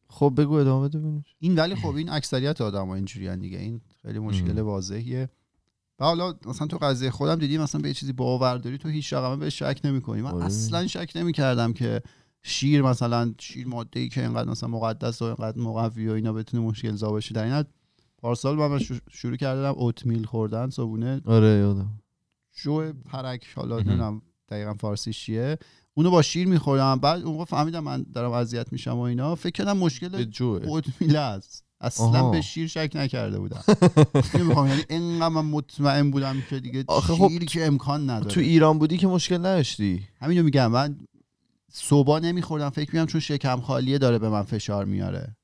خب 0.07 0.33
بگو 0.37 0.53
ادامه 0.53 0.89
بده. 0.89 1.23
این 1.39 1.55
ولی 1.55 1.75
خب 1.75 1.95
این 1.95 2.09
اکثریت 2.09 2.61
آدم 2.61 2.87
ها 2.87 2.95
اینجوری 2.95 3.37
دیگه 3.37 3.57
این 3.57 3.81
خیلی 4.01 4.19
مشکل 4.19 4.59
ام. 4.59 4.65
واضحیه 4.65 5.29
و 5.99 6.05
حالا 6.05 6.35
مثلا 6.45 6.67
تو 6.67 6.77
قضیه 6.77 7.11
خودم 7.11 7.35
دیدی 7.35 7.57
مثلا 7.57 7.81
به 7.81 7.87
یه 7.87 7.93
چیزی 7.93 8.13
باور 8.13 8.57
داری 8.57 8.77
تو 8.77 8.89
هیچ 8.89 9.13
رقمه 9.13 9.35
به 9.35 9.49
شک 9.49 9.79
نمی‌کنی 9.83 10.21
من 10.21 10.31
آره. 10.31 10.45
اصلا 10.45 10.87
شک 10.87 11.11
نمی‌کردم 11.15 11.73
که 11.73 12.01
شیر 12.47 12.81
مثلا 12.81 13.34
شیر 13.39 13.67
ماده 13.67 13.99
ای 13.99 14.10
که 14.10 14.21
اینقدر 14.21 14.49
مثلا 14.49 14.69
مقدس 14.69 15.21
و 15.21 15.25
اینقدر 15.25 15.62
مقوی 15.62 16.08
و 16.08 16.12
اینا 16.12 16.34
بتونه 16.34 16.63
مشکل 16.63 16.95
زا 16.95 17.10
باشه 17.10 17.34
در 17.34 17.43
این 17.43 17.53
حد 17.53 17.67
پارسال 18.17 18.55
من 18.55 18.79
شروع 19.12 19.36
کردم 19.36 19.73
اوتمیل 19.77 20.25
خوردن 20.25 20.69
صبونه 20.69 21.21
آره 21.25 21.47
یادم. 21.47 21.99
جو 22.63 22.93
پرک 22.93 23.47
حالا. 23.55 23.75
نمی‌دونم 23.75 24.21
دقیقا 24.49 24.73
فارسیش 24.73 25.25
چیه. 25.25 25.58
اونو 25.93 26.12
با 26.12 26.21
شیر 26.21 26.47
می‌خورم 26.47 26.99
بعد 26.99 27.21
اون 27.21 27.45
فهمیدم 27.45 27.84
من 27.84 28.05
دارم 28.13 28.31
اذیت 28.31 28.71
میشم 28.73 28.97
و 28.97 28.99
اینا. 28.99 29.36
فکر 29.36 29.51
کردم 29.51 29.77
مشکل 29.77 30.25
اوتمیل 30.67 31.15
است. 31.15 31.63
اصلا 31.81 32.05
آها. 32.05 32.31
به 32.31 32.41
شیر 32.41 32.67
شک 32.67 32.91
نکرده 32.95 33.39
بودم. 33.39 33.63
نمی‌خوام 34.39 34.67
یعنی 34.67 34.81
انقدر 34.89 35.27
من 35.27 35.45
مطمئن 35.45 36.12
بودم 36.12 36.43
که 36.49 36.60
دیگه 36.60 36.86
خب 36.89 37.27
شیری 37.27 37.45
که 37.45 37.65
امکان 37.65 38.10
نداره. 38.10 38.31
تو 38.31 38.39
ایران 38.39 38.79
بودی 38.79 38.97
که 38.97 39.08
مشکل 39.08 39.38
نداشتی. 39.38 40.08
همینو 40.21 40.43
میگم. 40.43 40.71
من 40.71 40.97
صبح 41.77 42.19
نمیخوردم 42.19 42.69
فکر 42.69 42.95
میگم 42.95 43.05
چون 43.05 43.21
شکم 43.21 43.61
خالیه 43.61 43.97
داره 43.97 44.19
به 44.19 44.29
من 44.29 44.43
فشار 44.43 44.85
میاره. 44.85 45.35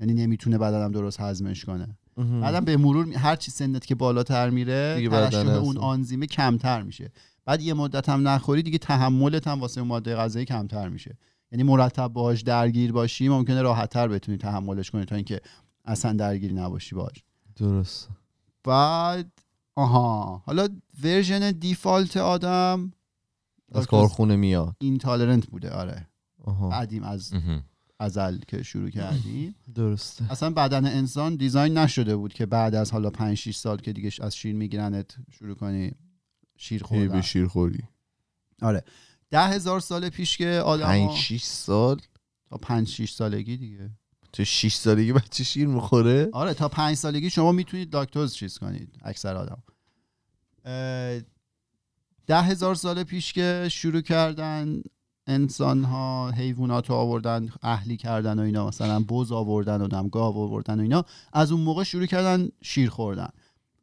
یعنی 0.00 0.14
نمی‌تونه 0.14 0.58
بدنم 0.58 0.92
درست 0.92 1.20
هضمش 1.20 1.64
کنه. 1.64 1.98
بعدم 2.16 2.64
به 2.64 2.76
مرور 2.76 3.08
هر 3.08 3.36
چی 3.36 3.50
سنت 3.50 3.86
که 3.86 3.94
بالاتر 3.94 4.50
میره 4.50 5.08
ترشح. 5.08 5.38
اون 5.38 5.78
آنزیمه 5.78 6.26
کمتر 6.26 6.82
میشه. 6.82 7.12
بعد 7.44 7.62
یه 7.62 7.74
مدت 7.74 8.08
هم 8.08 8.28
نخوری 8.28 8.62
دیگه 8.62 8.78
تحملت 8.78 9.48
هم 9.48 9.60
واسه 9.60 9.82
ماده 9.82 10.16
غذایی 10.16 10.44
کمتر 10.44 10.88
میشه. 10.88 11.18
یعنی 11.52 11.62
مرتب 11.62 12.08
باهاش 12.08 12.42
درگیر 12.42 12.92
باشی 12.92 13.28
ممکنه 13.28 13.62
راحتتر 13.62 14.08
بتونی 14.08 14.38
تحملش 14.38 14.90
کنی 14.90 15.04
تا 15.04 15.16
اینکه 15.16 15.40
اصلا 15.84 16.12
درگیری 16.12 16.54
نباشی 16.54 16.94
باهاش. 16.94 17.24
درست. 17.56 18.08
بعد 18.64 19.30
آها. 19.76 20.42
حالا 20.46 20.68
version 21.02 21.50
default 21.50 22.16
آدم 22.16 22.92
از 23.74 23.86
کارخونه 23.86 24.36
میاد. 24.36 24.76
intolerant 24.80 25.46
بوده 25.46 25.70
آره. 25.70 26.08
آها. 26.44 26.68
بعدیم 26.68 27.02
از. 27.02 27.32
ازل 27.98 28.38
که 28.38 28.62
شروع 28.62 28.90
کردیم. 28.90 29.54
درسته. 29.74 30.32
اصلا 30.32 30.50
بدن 30.50 30.86
انسان 30.86 31.36
design 31.36 31.78
نشده 31.78 32.16
بود 32.16 32.32
که 32.32 32.46
بعد 32.46 32.74
از 32.74 32.92
حالا 32.92 33.10
5 33.10 33.36
6 33.36 33.56
سال 33.56 33.78
که 33.78 33.92
دیگه 33.92 34.10
از 34.20 34.36
شیر 34.36 34.54
میگیرنت 34.54 35.16
شروع 35.30 35.54
کنی 35.54 35.92
شیر 36.56 36.80
هی 36.80 36.86
خوردن. 36.86 37.08
به 37.08 37.22
شیر 37.22 37.46
خوری. 37.46 37.82
آره. 38.62 38.84
ده 39.30 39.46
هزار 39.46 39.80
سال 39.80 40.08
پیش 40.08 40.36
که 40.38 40.48
آدم 40.48 40.84
5 40.86 41.10
6 41.10 41.42
سال؟ 41.42 42.00
تا 42.50 42.56
5 42.56 42.88
6 42.88 43.12
سالگی 43.12 43.56
دیگه. 43.56 43.90
تو 44.32 44.44
6 44.44 44.74
سالگی 44.74 45.12
بچه 45.12 45.44
شیر 45.44 45.66
می‌خوره؟ 45.66 46.28
آره 46.32 46.54
تا 46.54 46.68
5 46.68 46.96
سالگی 46.96 47.30
شما 47.30 47.52
می‌تونید 47.52 47.94
لاکتوز 47.94 48.34
چیز 48.34 48.58
کنید 48.58 48.98
اکثر 49.02 49.36
آدم. 49.36 49.62
اه، 50.64 51.20
ده 52.26 52.42
هزار 52.42 52.74
سال 52.74 53.02
پیش 53.02 53.32
که 53.32 53.68
شروع 53.70 54.00
کردن 54.00 54.82
انسان 55.26 55.84
ها 55.84 56.30
حیوانات 56.30 56.90
رو 56.90 56.96
آوردن 56.96 57.48
اهلی 57.62 57.96
کردن 57.96 58.38
و 58.38 58.42
اینا 58.42 58.66
مثلا 58.68 59.04
بز 59.08 59.32
آوردن 59.32 59.80
و 59.82 59.88
دم 59.88 60.08
گاو 60.08 60.38
آوردن 60.38 60.78
و 60.78 60.82
اینا 60.82 61.04
از 61.32 61.52
اون 61.52 61.60
موقع 61.60 61.82
شروع 61.82 62.06
کردن 62.06 62.48
شیر 62.62 62.90
خوردن. 62.90 63.28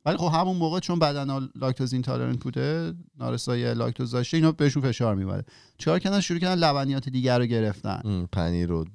ولی 0.06 0.18
خب 0.18 0.32
همون 0.34 0.58
موقع 0.58 0.80
چون 0.80 1.00
بدن 1.00 1.50
لاکتوز 1.56 1.94
اینتالرنت 1.94 2.40
بوده 2.40 2.94
نارسایی 3.20 3.74
لاکتوز 3.74 4.12
داشته 4.12 4.38
اینا 4.38 4.52
بهشون 4.52 4.84
فشار 4.84 5.16
می‌بره. 5.16 5.46
چیکار 5.78 6.00
کردن؟ 6.00 6.20
شروع 6.20 6.40
کردن 6.40 6.56
لبنیات 6.56 7.10
دیگر 7.10 7.40
رو 7.40 7.46
گرفتن. 7.46 8.28
پنیر 8.32 8.70
رو 8.70 8.86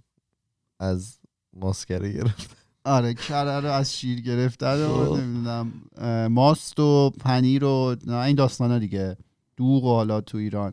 از 0.80 1.18
ماسکره 1.52 2.12
گرفت 2.12 2.56
آره 2.84 3.14
کره 3.14 3.60
رو 3.60 3.70
از 3.70 3.96
شیر 3.96 4.20
گرفتن 4.20 4.82
و 4.82 4.88
خب. 4.88 5.20
نمی‌دونم 5.20 5.72
ماست 6.28 6.80
و 6.80 7.10
پنیر 7.10 7.64
و 7.64 7.96
نه 8.06 8.16
این 8.16 8.36
داستانا 8.36 8.78
دیگه. 8.78 9.16
دوغ 9.56 9.84
و 9.84 9.94
حالا 9.94 10.20
تو 10.20 10.38
ایران 10.38 10.72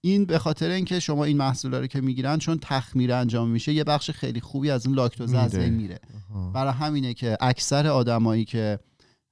این 0.00 0.24
به 0.24 0.38
خاطر 0.38 0.70
اینکه 0.70 1.00
شما 1.00 1.24
این 1.24 1.36
محصولا 1.36 1.78
رو 1.78 1.86
که 1.86 2.00
می‌گیرن 2.00 2.38
چون 2.38 2.58
تخمیر 2.62 3.12
انجام 3.12 3.48
میشه 3.48 3.72
یه 3.72 3.84
بخش 3.84 4.10
خیلی 4.10 4.40
خوبی 4.40 4.70
از 4.70 4.86
اون 4.86 4.96
لاکتوز 4.96 5.34
از. 5.34 5.54
بین 5.54 5.74
میره. 5.74 6.00
برای 6.54 6.72
همینه 6.72 7.14
که 7.14 7.36
اکثر 7.40 7.86
آدمایی 7.86 8.44
که 8.44 8.78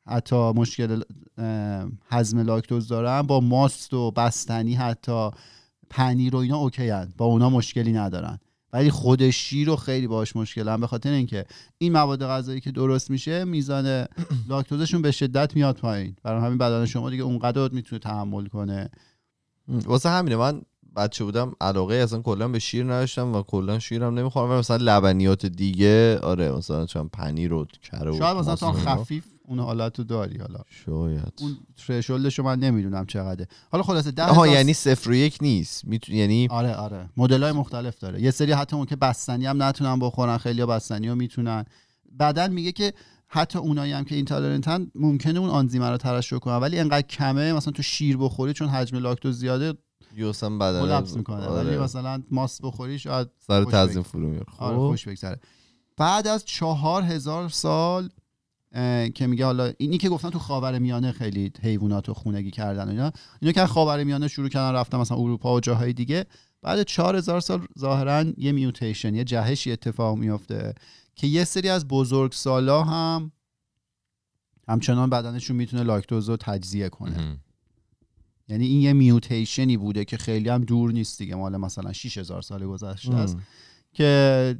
حتی 0.07 0.37
مشکل 0.37 1.03
هضم 2.11 2.39
لاکتوز 2.39 2.89
دارن 2.89 3.23
با 3.23 3.41
ماست 3.41 3.95
و 3.95 4.11
بستنی 4.11 4.75
حتی 4.75 5.31
پنیر 5.91 6.37
و 6.37 6.39
اینا 6.39 6.57
اوکی 6.57 6.89
هن. 6.89 7.13
با 7.17 7.25
اونا 7.25 7.51
مشکلی 7.51 7.93
ندارن 7.93 8.39
ولی 8.73 8.91
خود 8.91 9.31
شیر 9.31 9.67
رو 9.67 9.77
خیلی 9.77 10.07
باش 10.07 10.37
مشکل 10.37 10.69
هم 10.69 10.81
به 10.81 10.87
خاطر 10.87 11.11
اینکه 11.11 11.45
این 11.79 11.93
مواد 11.93 12.27
غذایی 12.27 12.61
که 12.61 12.71
درست 12.71 13.11
میشه 13.11 13.45
میزان 13.45 14.07
لاکتوزشون 14.49 15.03
به 15.03 15.11
شدت 15.11 15.57
میاد 15.57 15.77
پایین. 15.77 16.17
برای 16.23 16.43
همین 16.43 16.59
بدن 16.59 16.87
شما 16.87 17.11
دیگه 17.11 17.23
اونقدر 17.23 17.69
می‌تونه 17.69 17.99
تحمل 17.99 18.47
کنه. 18.47 18.91
واسه 19.69 20.09
همینه. 20.09 20.37
من 20.37 20.63
بچه 20.97 21.25
بودم 21.25 21.53
علاقه 21.61 21.95
اصلا 21.95 22.23
کلا 22.23 22.49
به 22.49 22.59
شیر 22.59 22.85
نداشتم 22.85 23.35
و 23.35 23.43
کلا 23.43 23.79
شیرم 23.79 24.19
نمی‌خورم. 24.19 24.59
مثلا 24.59 24.77
لبنیات 24.81 25.47
دیگه 25.47 26.19
آره 26.19 26.53
مثلا 26.53 26.87
چون 26.87 27.09
پنیر 27.09 27.53
و 27.53 27.67
کره 27.83 28.19
شاید 28.19 28.37
مثلا 28.37 28.57
تا. 28.57 28.73
خفیف 28.73 29.25
اون 29.49 29.59
حالت 29.61 29.99
رو 29.99 30.05
داری 30.05 30.39
حالا. 30.39 30.61
شاید. 30.87 31.33
اون 31.41 31.57
ترشولدش 31.87 32.39
رو 32.39 32.45
من 32.45 32.59
نمی‌دونم 32.59 33.07
چقدره. 33.07 33.49
حالا 33.71 33.83
خلاصه 33.83 34.11
ده 34.11 34.25
آها 34.25 34.47
یعنی 34.47 34.73
صفر 34.73 35.11
و 35.11 35.15
یک 35.15 35.39
نیست. 35.43 35.85
میتون 35.85 36.15
یعنی 36.15 36.49
آره 36.51 36.75
آره. 36.75 37.11
مدل 37.17 37.43
های 37.43 37.53
مختلف 37.53 37.99
داره. 37.99 38.23
یه 38.23 38.31
سری 38.31 38.53
حتی 38.53 38.77
اون 38.77 38.87
که 38.87 38.97
بستنی 38.97 39.47
هم 39.47 39.63
نتونن 39.63 39.99
بخورن 39.99 40.39
خیلی 40.39 40.67
بستنی 40.67 41.09
رو 41.09 41.15
می‌تونن. 41.15 41.65
بدن 42.21 42.53
میگه 42.53 42.73
که 42.73 42.93
حتی 43.29 43.59
اونایی 43.59 43.93
هم 43.93 44.05
که 44.05 44.15
اینتالرنتن 44.15 44.87
ممکنه 44.95 45.39
اون 45.39 45.51
آنزیم 45.51 45.83
رو 45.83 45.97
ترشح 45.97 46.39
کنن 46.39 46.57
ولی 46.57 46.79
انقدر 46.79 47.07
کمه 47.07 47.53
مثلا 47.53 47.73
تو 47.73 47.83
شیر 47.83 48.17
بخوری 48.17 48.53
چون 48.53 48.69
حجم 48.69 48.97
لاکتوز 48.97 49.39
زیاده 49.39 49.75
اصلا 50.29 50.59
بدن 50.59 50.81
کلاپس 50.81 51.17
می‌کنه. 51.17 51.47
ولی 51.47 51.69
آره. 51.69 51.79
مثلا 51.79 52.23
ماست 52.31 52.63
بخوری 52.63 52.99
شاید 52.99 53.29
سر 53.39 53.65
بگذره. 53.65 54.03
فرو 54.03 54.29
میاره 54.29 54.47
آره 54.59 54.77
خب. 54.77 54.89
خوش 54.89 55.09
بگذره. 55.09 55.41
بعد 55.97 56.27
از 56.27 56.45
چهار 56.45 57.03
هزار 57.03 57.49
سال 57.49 58.09
که 59.15 59.27
میگه 59.27 59.45
حالا 59.45 59.73
اینی 59.79 59.99
که 59.99 60.09
گفتن 60.09 60.31
تو 60.31 60.39
خاور 60.39 60.79
میانه 60.79 61.13
خیلی 61.13 61.53
حیوانات 61.63 62.09
رو 62.09 62.15
خونگی 62.15 62.51
کردن 62.51 62.85
و 62.85 62.91
اینا. 62.91 63.13
اینا 63.41 63.53
که 63.53 63.67
خاور 63.67 64.05
میانه 64.05 64.29
شروع 64.29 64.49
کردن 64.49 64.75
رفتن 64.75 64.99
مثلا 64.99 65.17
اروپا 65.17 65.55
و 65.55 65.61
جاهای 65.61 65.93
دیگه. 65.93 66.27
بعد 66.63 66.83
چهار 66.83 67.17
هزار 67.17 67.41
سال 67.41 67.67
ظاهرا 67.79 68.25
یه 68.37 68.53
میوتیشن 68.53 69.15
یه 69.15 69.25
جهشی 69.25 69.73
اتفاق 69.73 70.19
میفته 70.19 70.75
که 71.15 71.27
یه 71.27 71.45
سری 71.45 71.69
از 71.69 71.89
بزرگ 71.89 72.33
سالا 72.33 72.83
هم 72.83 73.33
همچنان 74.69 75.11
بدنشون 75.11 75.57
می‌تونه 75.57 75.83
لاکتوز 75.83 76.29
رو 76.29 76.37
تجزیه 76.37 76.89
کنه. 76.89 77.39
یعنی 78.49 78.67
این 78.67 78.81
یه 78.81 78.93
میوتیشنی 78.93 79.77
بوده 79.77 80.05
که 80.05 80.17
خیلی 80.17 80.49
هم 80.49 80.65
دور 80.65 80.93
نیست 80.93 81.19
دیگه. 81.19 81.35
مال 81.35 81.57
مثلا 81.57 81.93
6000 81.93 82.43
سال 82.43 82.67
گذشته 82.67 83.15
است. 83.15 83.37
که 83.93 84.57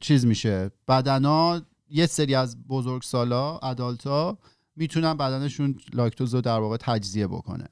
چیز 0.00 0.26
میشه. 0.26 0.70
بدنا 0.88 1.62
یه 1.90 2.06
سری 2.06 2.34
از 2.34 2.66
بزرگ 2.68 3.02
سالا 3.02 3.58
ادالتا 3.58 4.38
می‌تونن 4.76 5.14
بدنشون 5.14 5.74
لاکتوز 5.94 6.34
رو 6.34 6.40
در 6.40 6.58
واقع 6.58 6.76
تجزیه 6.76 7.26
بکنه. 7.26 7.64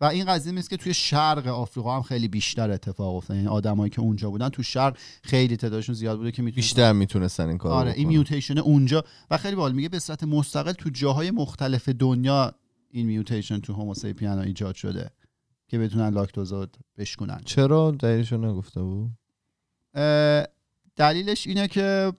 و 0.00 0.04
این 0.04 0.24
قضیه 0.24 0.52
نیست 0.52 0.70
که 0.70 0.76
توی 0.76 0.94
شرق 0.94 1.46
آفریقا 1.46 1.96
هم 1.96 2.02
خیلی 2.02 2.28
بیشتر 2.28 2.70
اتفاق 2.70 3.14
افتاد 3.14 3.36
یعنی 3.36 3.48
آدمایی 3.48 3.90
که 3.90 4.00
اونجا 4.00 4.30
بودن 4.30 4.48
تو 4.48 4.62
شرق 4.62 4.98
خیلی 5.22 5.56
تعدادشون 5.56 5.94
زیاد 5.94 6.18
بوده 6.18 6.32
که 6.32 6.42
می‌تونن 6.42 6.56
بیشتر 6.56 6.92
می‌تونستن 6.92 7.48
این 7.48 7.58
کار 7.58 7.72
آره 7.72 7.92
این 7.92 8.08
میوتیشن 8.08 8.58
اونجا. 8.58 9.04
و 9.30 9.36
خیلی 9.36 9.56
باحال 9.56 9.72
میگه 9.72 9.88
به 9.88 9.98
صورت 9.98 10.24
مستقل 10.24 10.72
تو 10.72 10.90
جاهای 10.90 11.30
مختلف 11.30 11.88
دنیا 11.88 12.52
این 12.90 13.06
میوتیشن 13.06 13.60
تو 13.60 13.72
هوموسیپین 13.72 14.28
ایجاد 14.28 14.74
شده 14.74 15.10
که 15.68 15.78
بتونن 15.78 16.08
لاکتوز 16.08 16.52
رو 16.52 16.66
بشکنن 16.98 17.40
چرا 17.44 17.90
دلیلشو 17.90 18.36
نگفته 18.36 18.82
بود؟ 18.82 19.10
دلیلش 20.96 21.46
اینه 21.46 21.68
که 21.68 22.12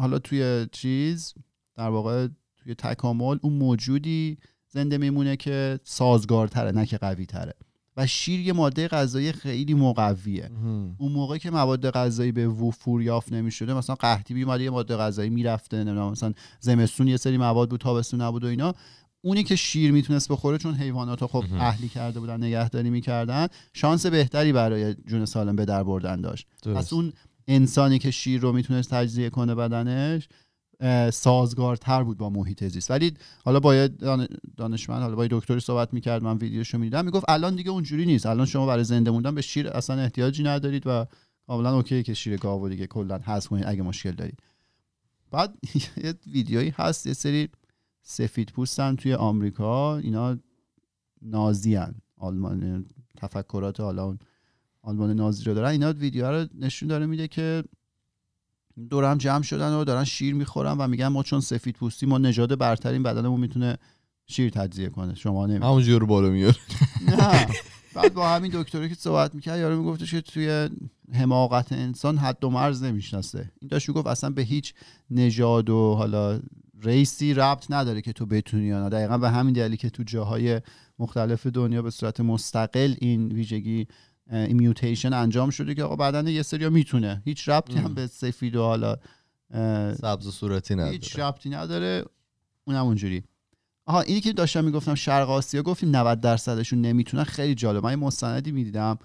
حالا 0.00 0.18
توی 0.18 0.66
چیز 0.72 1.34
در 1.76 1.88
واقع 1.88 2.28
توی 2.56 2.74
تکامل 2.74 3.38
اون 3.42 3.52
موجودی 3.52 4.38
زنده 4.68 4.98
میمونه 4.98 5.36
که 5.36 5.80
سازگارتره 5.84 6.70
نه 6.70 6.86
که 6.86 6.98
قوی 6.98 7.26
تره 7.26 7.54
و 7.96 8.06
شیر 8.06 8.40
یه 8.40 8.52
ماده 8.52 8.88
غذایی 8.88 9.32
خیلی 9.32 9.74
مقویه. 9.74 10.50
اون 10.98 11.12
موقع 11.12 11.38
که 11.38 11.50
مواد 11.50 11.90
غذایی 11.90 12.32
به 12.32 12.48
وفور 12.48 13.02
یافت 13.02 13.32
نمی‌شده 13.32 13.74
مثلا 13.74 13.96
قحطی 13.96 14.34
بیومده 14.34 14.64
یه 14.64 14.70
ماده 14.70 14.96
غذایی 14.96 15.30
می‌رفته 15.30 15.76
نمی‌دونم 15.76 16.10
مثلا 16.10 16.32
زمستون 16.60 17.08
یه 17.08 17.16
سری 17.16 17.38
مواد 17.38 17.70
بود 17.70 17.80
تابستون 17.80 18.20
نبود 18.20 18.44
و 18.44 18.46
اینا 18.46 18.74
اونی 19.22 19.42
که 19.42 19.56
شیر 19.56 19.92
می‌تونست 19.92 20.32
بخوره 20.32 20.58
چون 20.58 20.74
حیوانات 20.74 21.26
خب. 21.26 21.44
اهلی 21.58 21.88
کرده 21.88 22.20
بودن 22.20 22.44
نگهداری 22.44 22.90
می‌کردن 22.90 23.46
شانس 23.72 24.06
بهتری 24.06 24.52
برای 24.52 24.94
جون 24.94 25.24
سالم 25.24 25.56
به 25.56 25.64
در 25.64 25.82
بردن 25.82 26.20
داشت 26.20 26.46
پس. 26.62 26.92
اون 26.92 27.12
انسانی 27.50 27.98
که 27.98 28.10
شیر 28.10 28.40
رو 28.40 28.52
می‌تونست 28.52 28.90
تجزیه 28.90 29.30
کنه 29.30 29.54
بدنش 29.54 30.28
سازگارتر 31.12 32.02
بود 32.04 32.18
با 32.18 32.30
محیط 32.30 32.64
زیست. 32.64 32.90
ولی 32.90 33.14
حالا 33.44 33.60
با 33.60 33.74
یه 33.74 33.88
دان- 33.88 34.28
دانشمند 34.56 35.02
حالا 35.02 35.16
با 35.16 35.26
دکتری 35.30 35.60
صحبت 35.60 35.94
می‌کرد 35.94 36.22
من 36.22 36.36
ویدیوشو 36.38 36.78
می‌دیدم 36.78 37.04
می‌گفت 37.04 37.24
الان 37.28 37.56
دیگه 37.56 37.70
اونجوری 37.70 38.06
نیست. 38.06 38.26
الان 38.26 38.46
شما 38.46 38.66
برای 38.66 38.84
زنده 38.84 39.10
موندن 39.10 39.34
به 39.34 39.42
شیر 39.42 39.68
اصلا 39.68 40.00
احتیاجی 40.00 40.42
ندارید 40.42 40.82
و 40.86 41.06
کاملا 41.46 41.76
اوکی 41.76 42.02
که 42.02 42.14
شیر 42.14 42.36
گاو 42.36 42.68
دیگه 42.68 42.86
کلا 42.86 43.18
حذف 43.18 43.48
کنید 43.48 43.64
اگه 43.66 43.82
مشکل 43.82 44.10
دارید. 44.12 44.38
بعد 45.30 45.54
یه 46.04 46.14
ویدیویی 46.26 46.74
هست 46.76 47.06
یه 47.06 47.12
سری 47.12 47.48
سفید 48.02 48.48
پوستن 48.50 48.96
توی 48.96 49.14
آمریکا 49.14 49.96
اینا 49.96 50.36
نازی 51.22 51.74
هن. 51.74 51.94
آلمان 52.16 52.86
تفکرات 53.16 53.80
حالا 53.80 54.16
آلمان 54.82 55.12
نازی 55.12 55.44
رو 55.44 55.54
دارن 55.54 55.70
اینا 55.70 55.92
ویدیو 55.92 56.30
رو 56.30 56.46
نشون 56.58 56.88
داره 56.88 57.06
میده 57.06 57.28
که 57.28 57.64
دور 58.90 59.04
هم 59.04 59.18
جمع 59.18 59.42
شدن 59.42 59.72
و 59.72 59.84
دارن 59.84 60.04
شیر 60.04 60.34
می‌خورن 60.34 60.78
و 60.78 60.86
میگن 60.86 61.08
ما 61.08 61.22
چون 61.22 61.40
سفید 61.40 61.74
پوستی 61.74 62.06
ما 62.06 62.18
نژاد 62.18 62.58
برترین 62.58 63.02
بدنمون 63.02 63.40
می‌تونه 63.40 63.78
شیر 64.26 64.50
تجزیه 64.50 64.88
کنه. 64.88 65.14
شما 65.14 65.46
نمی 65.46 65.56
همونجور 65.56 66.04
بالا 66.04 66.30
میاره 66.30 66.56
نه. 67.08 67.46
بعد 67.94 68.14
با 68.14 68.28
همین 68.28 68.50
دکتری 68.54 68.88
که 68.88 68.94
صحبت 68.94 69.34
می‌کرد 69.34 69.58
یارو 69.58 69.78
میگفتش 69.78 70.10
که 70.10 70.20
توی 70.20 70.68
حماقت 71.12 71.72
انسان 71.72 72.18
حد 72.18 72.44
و 72.44 72.50
مرز 72.50 72.82
نمی‌شناسه. 72.82 73.50
این 73.60 73.68
داشت 73.68 73.88
می‌گفت 73.88 74.06
اصلا 74.06 74.30
به 74.30 74.42
هیچ 74.42 74.74
نژاد 75.10 75.70
و 75.70 75.94
حالا 75.94 76.40
ریسی 76.82 77.34
ربط 77.34 77.70
نداره 77.70 78.00
که 78.00 78.12
تو 78.12 78.26
بتونی 78.26 78.66
یا 78.66 78.82
نه. 78.82 78.88
دقیقا 78.88 79.18
به 79.18 79.30
همین 79.30 79.54
دلیلی 79.54 79.76
که 79.76 79.90
تو 79.90 80.02
جاهای 80.02 80.60
مختلف 80.98 81.46
دنیا 81.46 81.82
به 81.82 81.90
صورت 81.90 82.20
مستقل 82.20 82.94
این 82.98 83.32
ویژگی 83.32 83.86
این 84.30 84.56
میوتیشن 84.56 85.12
انجام 85.12 85.50
شده 85.50 85.74
که 85.74 85.82
آقا 85.82 85.96
بدن 85.96 86.26
یه 86.26 86.42
سریا 86.42 86.70
می‌تونه. 86.70 87.22
هیچ 87.24 87.48
ربطی 87.48 87.78
هم. 87.78 87.94
به 87.94 88.06
سفید 88.06 88.56
و 88.56 88.62
حالا 88.62 88.96
سبز 89.94 90.26
و 90.26 90.30
صورتی 90.30 90.74
نداره. 90.74 90.92
هیچ 90.92 91.18
ربطی 91.18 91.50
نداره. 91.50 92.04
اونم 92.64 92.84
اونجوری. 92.84 93.22
آها 93.86 94.00
اینی 94.00 94.20
که 94.20 94.32
داشتم 94.32 94.64
می‌گفتم 94.64 94.94
شرق 94.94 95.30
آسیا 95.30 95.62
گفتیم 95.62 95.96
90 95.96 96.20
درصدشون 96.20 96.80
نمی‌تونن. 96.80 97.24
خیلی 97.24 97.54
جالب. 97.54 97.84
من 97.84 97.94
مستندی 97.94 98.52
می‌دیدم. 98.52 98.98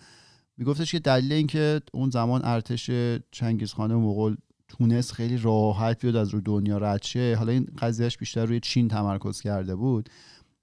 میگفتش 0.58 0.92
که 0.92 1.00
دلیل 1.00 1.34
اینکه 1.34 1.82
اون 1.94 2.10
زمان 2.10 2.42
ارتش 2.44 2.92
چنگیزخان 3.32 3.96
مغول 3.96 4.38
تونست 4.68 5.12
خیلی 5.12 5.38
راحت 5.38 6.02
بیاد 6.02 6.16
از 6.16 6.30
رو 6.30 6.42
دنیا 6.42 6.78
رد 6.78 7.04
شه. 7.04 7.36
حالا 7.36 7.52
این 7.52 7.68
قضیهش 7.80 8.18
بیشتر 8.18 8.46
روی 8.46 8.60
چین 8.60 8.88
تمرکز 8.88 9.42
کرده 9.42 9.76
بود. 9.76 10.10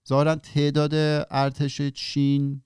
ظاهرا 0.09 0.35
تعداد 0.35 0.95
ارتش 1.31 1.83
چین 1.83 2.63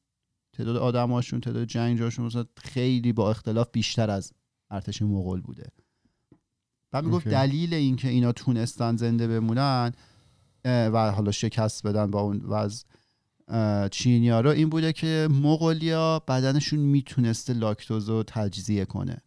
تعداد 0.57 0.77
آدماشون 0.77 1.41
تعداد 1.41 1.65
جنگجوشون 1.65 2.27
مثلا 2.27 2.45
خیلی 2.57 3.13
با 3.13 3.31
اختلاف 3.31 3.69
بیشتر 3.73 4.11
از 4.11 4.33
ارتش 4.71 5.03
مغول 5.03 5.41
بوده. 5.41 5.67
و 6.93 7.03
می‌گفت. 7.03 7.29
دلیل 7.29 7.75
اینکه 7.75 8.09
اینا 8.09 8.33
تونستن 8.33 8.97
زنده 8.97 9.29
بمونن 9.29 9.93
و 10.65 11.13
حالا 11.13 11.31
شکست 11.31 11.87
بدن 11.87 12.11
با 12.11 12.21
اون 12.21 12.41
وضع 12.45 12.85
چینیا 13.89 14.41
رو 14.41 14.51
این 14.51 14.69
بوده 14.69 14.93
که 14.93 15.29
مغولیا 15.31 16.23
بدنشون 16.29 16.79
می‌تونسته 16.79 17.53
لاکتوز 17.53 18.09
رو 18.09 18.23
تجزیه 18.27 18.85
کنه. 18.85 19.23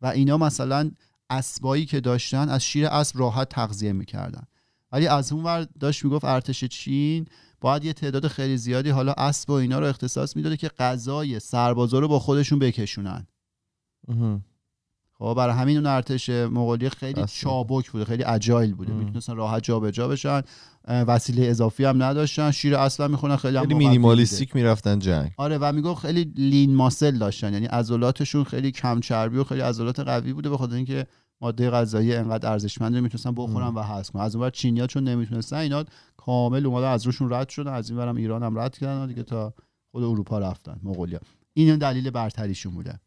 و 0.00 0.06
اینا 0.06 0.38
مثلا 0.38 0.90
اسبایی 1.30 1.86
که 1.86 2.00
داشتن 2.00 2.48
از 2.48 2.64
شیر 2.64 2.86
اسب 2.86 3.18
راحت 3.18 3.48
تغذیه 3.48 3.92
می‌کردن. 3.92 4.44
ولی 4.92 5.06
از 5.06 5.32
اون 5.32 5.44
ور 5.44 5.66
داشت 5.80 6.04
می‌گفت 6.04 6.24
ارتش 6.24 6.64
چین 6.64 7.26
باید 7.60 7.84
یه 7.84 7.92
تعداد 7.92 8.26
خیلی 8.26 8.56
زیادی 8.56 8.90
حالا 8.90 9.12
اسب 9.12 9.50
و 9.50 9.52
اینا 9.52 9.78
رو 9.78 9.86
اختصاص 9.86 10.36
می‌داده 10.36 10.56
که 10.56 10.68
غذای 10.68 11.40
سربازا 11.40 11.98
رو 11.98 12.08
با 12.08 12.18
خودشون 12.18 12.58
بکشونن. 12.58 13.26
خب 15.18 15.34
برای 15.36 15.54
همین 15.54 15.76
اون 15.76 15.86
ارتش 15.86 16.28
مغولی 16.28 16.90
خیلی 16.90 17.20
اصلا. 17.20 17.50
چابک 17.50 17.90
بوده 17.90 18.04
خیلی 18.04 18.24
اجایل 18.24 18.74
بوده. 18.74 18.92
می‌تونستن 18.92 19.36
راحت 19.36 19.62
جابجا 19.62 20.08
بشن 20.08 20.42
وسیله 20.88 21.46
اضافی 21.46 21.84
هم 21.84 22.02
نداشتن 22.02 22.50
شیر 22.50 22.76
اصلا 22.76 23.08
می‌خونن 23.08 23.36
خیلی 23.36 23.56
هم 23.56 23.62
خیلی 23.62 23.74
مینیمالیستیک 23.74 24.56
می‌رفتن 24.56 24.98
جنگ. 24.98 25.30
آره 25.36 25.58
و 25.58 25.72
می‌گفت 25.72 26.02
خیلی 26.02 26.32
لین 26.36 26.74
ماسل 26.74 27.18
داشتن 27.18 27.52
یعنی 27.52 27.66
عضلاتشون 27.66 28.44
خیلی 28.44 28.70
کم 28.70 29.00
چربی 29.00 29.36
و 29.38 29.44
خیلی 29.44 29.60
عضلات 29.60 30.00
قوی 30.00 30.32
بوده 30.32 30.50
به 30.50 30.56
خاطر 30.56 30.74
اینکه 30.74 31.06
ماده 31.42 31.70
غذایی 31.70 32.14
انقدر 32.14 32.50
ارزشمند 32.52 32.96
می‌تونستن 32.96 33.34
بخورن 33.34 33.74
و 33.74 33.82
حذف 33.82 34.10
کنن. 34.10 34.22
از 34.22 34.36
اونور 34.36 34.50
چینیا 34.50 34.86
چون 34.86 35.04
نمی‌تونستن 35.04 35.56
اینا 35.56 35.84
کامل 36.16 36.66
اومدن 36.66 36.86
از 36.86 37.06
روشون 37.06 37.32
رد 37.32 37.48
شدن. 37.48 37.72
از 37.72 37.90
این 37.90 37.98
برم 37.98 38.16
ایران 38.16 38.42
هم 38.42 38.58
رد 38.58 38.78
کردن 38.78 39.02
و 39.02 39.06
دیگه 39.06 39.22
تا 39.22 39.54
خود 39.90 40.02
اروپا 40.04 40.38
رفتن 40.38 40.80
مغولیا. 40.82 41.20
این 41.54 41.76
دلیل 41.76 42.10
برتریشون 42.10 42.74
بوده. 42.74 43.00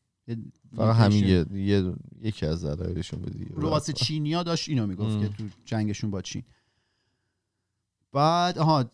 فقط 0.77 0.95
همین. 0.95 1.25
یه, 1.25 1.45
یه- 1.53 1.93
یکی 2.21 2.45
از 2.45 2.65
دلایلشون 2.65 3.19
بود. 3.19 3.35
رو 3.55 3.69
واسه 3.69 3.93
چینیا 3.93 4.43
داشت 4.43 4.69
اینو 4.69 4.87
می‌گفت. 4.87 5.19
که 5.19 5.27
تو 5.27 5.43
جنگشون 5.65 6.11
با 6.11 6.21
چین. 6.21 6.43
بعد 8.11 8.57
آها 8.57 8.85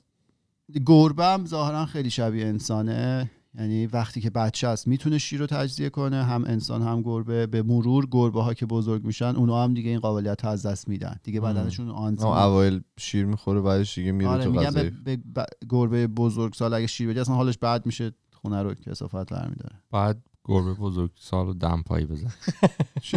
گربه 0.86 1.25
هم 1.25 1.45
ظاهرا 1.45 1.86
خیلی 1.86 2.10
شبیه 2.10 2.45
انسانه. 2.45 3.32
یعنی 3.59 3.85
وقتی 3.87 4.21
که 4.21 4.29
بچه 4.29 4.67
است 4.67 4.87
می‌تونه 4.87 5.17
شیر 5.17 5.39
رو 5.39 5.45
تجزیه 5.47 5.89
کنه 5.89 6.23
هم 6.23 6.43
انسان 6.45 6.81
هم 6.81 7.01
گربه. 7.01 7.47
به 7.47 7.63
مرور 7.63 8.07
گربه 8.11 8.43
ها 8.43 8.53
که 8.53 8.65
بزرگ 8.65 9.05
میشن 9.05 9.25
اونا 9.35 9.63
هم 9.63 9.73
دیگه 9.73 9.89
این 9.89 9.99
قابلیت 9.99 10.43
رو 10.45 10.49
از 10.51 10.65
دست 10.65 10.87
میدن. 10.87 11.15
دیگه. 11.23 11.41
بدنشون 11.41 11.89
آن 11.89 12.17
هم 12.19 12.25
اوایل 12.27 12.81
شیر 12.99 13.25
می‌خوره 13.25 13.61
بعدش 13.61 13.95
دیگه 13.97 14.11
میره 14.11 14.29
آره 14.29 14.43
تو 14.43 14.51
به, 14.51 14.59
غذای. 14.59 14.89
به 14.89 15.17
ب- 15.17 15.45
گربه 15.69 16.07
بزرگ 16.07 16.53
سال 16.53 16.73
اگه 16.73 16.87
شیر 16.87 17.09
بدی 17.09 17.19
اصلا 17.19 17.35
حالش 17.35 17.57
بد 17.57 17.85
میشه 17.85 18.11
خونه 18.33 18.63
رو 18.63 18.73
کسافت 18.73 19.33
برمیداره. 19.33 19.75
بعد 19.91 20.21
گربه 20.45 20.73
بزرگ 20.73 21.11
سال 21.15 21.47
و 21.47 21.53
دمپایی 21.53 22.05
بزن. 22.05 22.31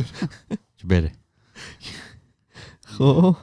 بره. 0.88 1.12
خب. 2.84 3.36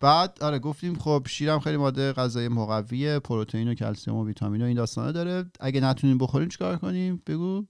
بعد 0.00 0.38
آره 0.40 0.58
گفتیم 0.58 0.94
خب 0.98 1.26
شیرم 1.28 1.58
خیلی 1.60 1.76
ماده 1.76 2.12
غذایی 2.12 2.48
مقویه 2.48 3.18
پروتئین 3.18 3.68
و 3.68 3.74
کلسیم 3.74 4.14
و 4.14 4.26
ویتامین 4.26 4.62
و 4.62 4.64
این 4.64 4.76
داستانا 4.76 5.12
داره. 5.12 5.44
اگه 5.60 5.80
نتونیم 5.80 6.18
بخوریم 6.18 6.48
چیکار 6.48 6.76
کنیم؟ 6.76 7.22
بگو. 7.26 7.64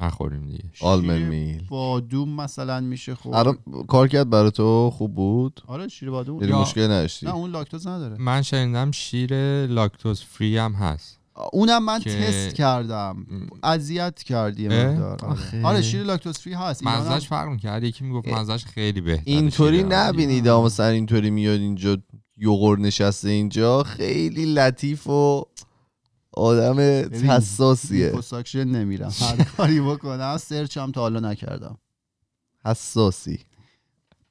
نخوریم 0.00 0.46
دیگه. 0.46 0.64
آلمن 0.80 1.18
شیر 1.18 1.28
میل. 1.28 1.66
بادوم 1.68 2.28
مثلا 2.40 2.80
میشه 2.80 3.14
خب 3.14 3.34
الان 3.34 3.58
کار 3.88 4.08
کرد 4.08 4.30
برای 4.30 4.50
تو؟ 4.50 4.90
خوب 4.90 5.14
بود؟ 5.14 5.60
آره 5.66 5.88
شیر 5.88 6.10
بادوم 6.10 6.36
یعنی 6.40 6.48
یا- 6.52 6.60
مشکل 6.60 6.84
نداشتی؟ 6.84 7.26
نه 7.26 7.34
اون 7.34 7.50
لاکتوز 7.50 7.86
نداره. 7.86 8.16
من 8.18 8.42
شنیدم 8.42 8.90
شیر 8.90 9.30
لاکتوز 9.66 10.22
فری 10.22 10.58
هم 10.58 10.72
هست. 10.72 11.17
اونم 11.52 11.84
من 11.84 12.00
که- 12.00 12.26
تست 12.26 12.54
کردم. 12.54 13.26
اذیت 13.62 14.22
کردی؟ 14.22 14.68
مقدار. 14.68 15.18
آره. 15.24 15.64
آره 15.66 15.82
شیر 15.82 16.02
لاکتوز 16.02 16.38
فری 16.38 16.54
هست. 16.54 16.86
مزهش 16.86 17.28
فرق 17.28 17.48
می‌کرد. 17.48 17.84
یکی 17.84 18.04
می‌گفت 18.04 18.28
مزهش 18.28 18.64
خیلی 18.64 19.00
بهتره 19.00 19.22
اینطوری 19.26 19.82
نبینید 19.82 20.48
اما 20.48 20.64
مثلا 20.64 20.86
اینطوری 20.86 21.30
میاد 21.30 21.60
اینجا 21.60 21.98
یوغور 22.36 22.78
نشسته 22.78 23.28
اینجا. 23.28 23.82
خیلی 23.82 24.54
لطیف 24.54 25.06
و 25.06 25.44
آدم 26.32 26.78
حساسیه. 27.30 28.06
لیپوساکشن 28.06 28.64
نمیرم. 28.64 29.12
هر 29.20 29.44
کاری 29.44 29.80
بکنم 29.80 30.36
سرچ 30.36 30.78
هم 30.78 30.92
تا 30.92 31.00
حالا 31.00 31.20
نکردم. 31.20 31.78
حساسی. 32.64 33.38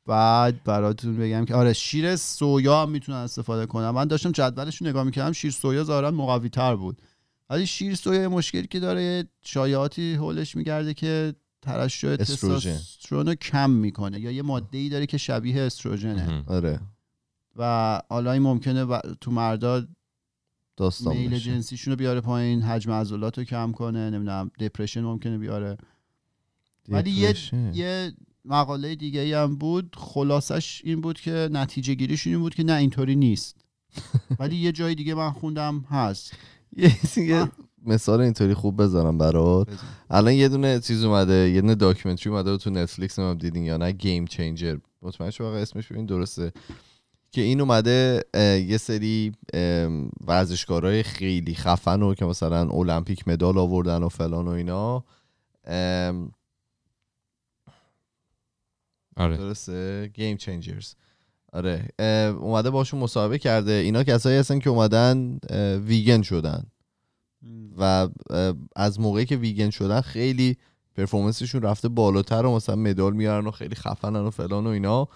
بعد 0.07 0.63
براتون 0.63 1.17
بگم 1.17 1.45
که 1.45 1.55
آره 1.55 1.73
شیر 1.73 2.15
سویا 2.15 2.81
هم 2.81 2.91
می‌تونن 2.91 3.17
استفاده 3.17 3.65
کنم 3.65 3.89
من 3.89 4.05
داشتم 4.05 4.31
جدولش 4.31 4.81
رو 4.81 4.87
نگاه 4.87 5.03
می‌کردم 5.03 5.31
شیر 5.31 5.51
سویا 5.51 5.83
ظاهرا 5.83 6.11
مقوی 6.11 6.49
تر 6.49 6.75
بود. 6.75 7.01
ولی 7.49 7.67
شیر 7.67 7.95
سویا 7.95 8.21
یه 8.21 8.27
مشکلی 8.27 8.67
که 8.67 8.79
داره 8.79 9.03
یه 9.03 9.25
شایعاتی 9.41 10.13
حولش 10.15 10.55
میگرده 10.55 10.93
که 10.93 11.33
ترشح 11.61 12.07
استروژن. 12.19 12.75
تستوسترون 12.75 13.27
رو 13.27 13.35
کم 13.35 13.69
می‌کنه 13.69 14.19
یا 14.19 14.31
یه 14.31 14.41
ماده 14.41 14.77
ای 14.77 14.89
داره 14.89 15.05
که 15.05 15.17
شبیه 15.17 15.61
استروژنه. 15.61 16.43
آره. 16.47 16.79
و 17.55 18.01
حالا 18.09 18.31
این 18.31 18.41
ممکنه 18.41 18.85
ب- 18.85 19.01
تو 19.21 19.31
مردا 19.31 19.87
داستان 20.77 21.17
میل 21.17 21.31
بشه. 21.31 21.39
جنسیشون 21.39 21.91
رو 21.91 21.97
بیاره 21.97 22.21
پایین 22.21 22.61
حجم 22.61 22.91
عضلات 22.91 23.37
رو 23.37 23.43
کم 23.43 23.71
کنه 23.71 24.09
نمی‌دونم 24.09 24.51
دپرشن 24.59 25.01
ممکنه 25.01 25.37
بیاره. 25.37 25.77
ولی 26.89 27.11
یه. 27.11 27.35
یه 27.73 28.13
مقاله 28.47 28.95
دیگه 28.95 29.19
ای 29.19 29.33
هم 29.33 29.55
بود 29.55 29.95
خلاصش 29.97 30.81
این 30.85 31.01
بود 31.01 31.19
که 31.19 31.49
نتیجه 31.51 31.93
گیریشون 31.93 32.33
این 32.33 32.41
بود 32.41 32.55
که 32.55 32.63
نه 32.63 32.73
اینطوری 32.73 33.15
نیست. 33.15 33.55
ولی 34.39 34.55
یه 34.55 34.71
جای 34.71 34.95
دیگه 34.95 35.13
من 35.13 35.31
خوندم 35.31 35.85
هست. 35.89 36.33
یه 37.17 37.51
مثال 37.85 38.21
اینطوری 38.21 38.53
خوب 38.53 38.83
بذارم 38.83 39.17
برات. 39.17 39.67
الان 40.09 40.33
یه 40.33 40.49
دونه 40.49 40.79
چیز 40.79 41.03
اومده 41.03 41.49
یه 41.49 41.61
دونه 41.61 41.75
documentary 41.75 42.33
اومده 42.33 42.57
تو 42.57 42.69
Netflix 42.69 43.19
هم 43.19 43.33
دیدین 43.33 43.63
یا 43.63 43.77
نه 43.77 43.91
Game 43.91 44.25
Changer 44.25 44.77
مطمئن 45.01 45.29
شو 45.29 45.43
اسمش 45.43 45.91
ببین 45.91 46.05
درسته. 46.05 46.51
که 47.31 47.41
این 47.41 47.61
اومده 47.61 48.23
یه 48.67 48.77
سری 48.77 49.31
ورزشکارای 50.27 51.03
خیلی 51.03 51.55
خفن 51.55 52.01
و 52.01 52.13
که 52.13 52.25
مثلا 52.25 52.69
المپیک 52.69 53.27
مدال 53.27 53.57
آوردن 53.57 54.03
و 54.03 54.09
فلان 54.09 54.47
و 54.47 54.51
اینا. 54.51 55.03
آره. 59.17 59.37
درسته؟ 59.37 60.11
گیم 60.13 60.37
چنجرز 60.37 60.93
آره. 61.53 61.87
اومده 62.39 62.69
باشون 62.69 62.99
مصاحبه 62.99 63.37
کرده. 63.39 63.71
اینا 63.71 64.03
کسایی 64.03 64.37
هستن 64.37 64.59
که 64.59 64.69
اومدن 64.69 65.39
ویگن 65.85 66.21
شدن. 66.21 66.63
و 67.77 68.07
از 68.75 68.99
موقعی 68.99 69.25
که 69.25 69.35
ویگن 69.35 69.69
شدن 69.69 70.01
خیلی 70.01 70.57
پرفورمنسشون 70.95 71.61
رفته 71.61 71.87
بالاتر 71.89 72.45
و 72.45 72.55
مثلا 72.55 72.75
مدال 72.75 73.13
میارن 73.13 73.47
و 73.47 73.51
خیلی 73.51 73.75
خفنن 73.75 74.19
و 74.19 74.29
فلان 74.29 74.67
و 74.67 74.69
اینا. 74.69 75.07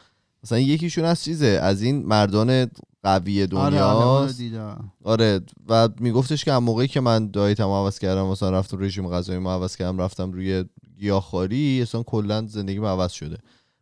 مثلا 0.44 0.60
یکیشون 0.60 1.06
از 1.06 1.24
چیزه؟ 1.24 1.48
از 1.48 1.82
این 1.82 2.06
مردان 2.06 2.68
قوی 3.04 3.44
آره 3.44 3.82
آره 3.82 4.22
دنیا. 4.22 4.32
دیدم. 4.38 4.92
آره. 5.04 5.42
و 5.70 5.90
میگفتش 6.00 6.46
که 6.46 6.52
از 6.52 6.62
موقعی 6.62 6.88
که 6.88 7.00
من 7.00 7.32
دایتم 7.32 7.70
عوض 7.70 8.00
کردم 8.00 8.26
مثلا 8.26 8.50
رفتم 8.50 8.80
رژیم 8.80 9.10
غذایی 9.10 9.46
عوض 9.46 9.76
کردم 9.76 10.02
رفتم 10.02 10.32
روی 10.32 10.66
گیاهخواری 11.00 11.82
اصلا 11.82 12.04
کلا 12.04 12.46
زندگیم 12.48 12.86
عوض 12.86 13.12
شده. 13.12 13.38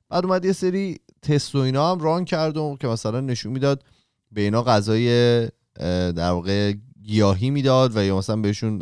بعد 0.09 0.25
اومد 0.25 0.45
یه 0.45 0.51
سری 0.51 0.99
تست 1.21 1.55
و 1.55 1.57
اینا 1.57 1.91
هم 1.91 1.99
ران 1.99 2.25
کرد 2.25 2.57
و 2.57 2.77
که 2.79 2.87
مثلا 2.87 3.19
نشون 3.19 3.51
می‌داد 3.51 3.83
به 4.31 4.41
اینا 4.41 4.63
غذای 4.63 5.07
در 6.15 6.31
واقع 6.31 6.73
گیاهی 7.03 7.49
می‌داد 7.49 7.97
و 7.97 8.03
یا 8.03 8.17
مثلا 8.17 8.35
بهشون 8.35 8.79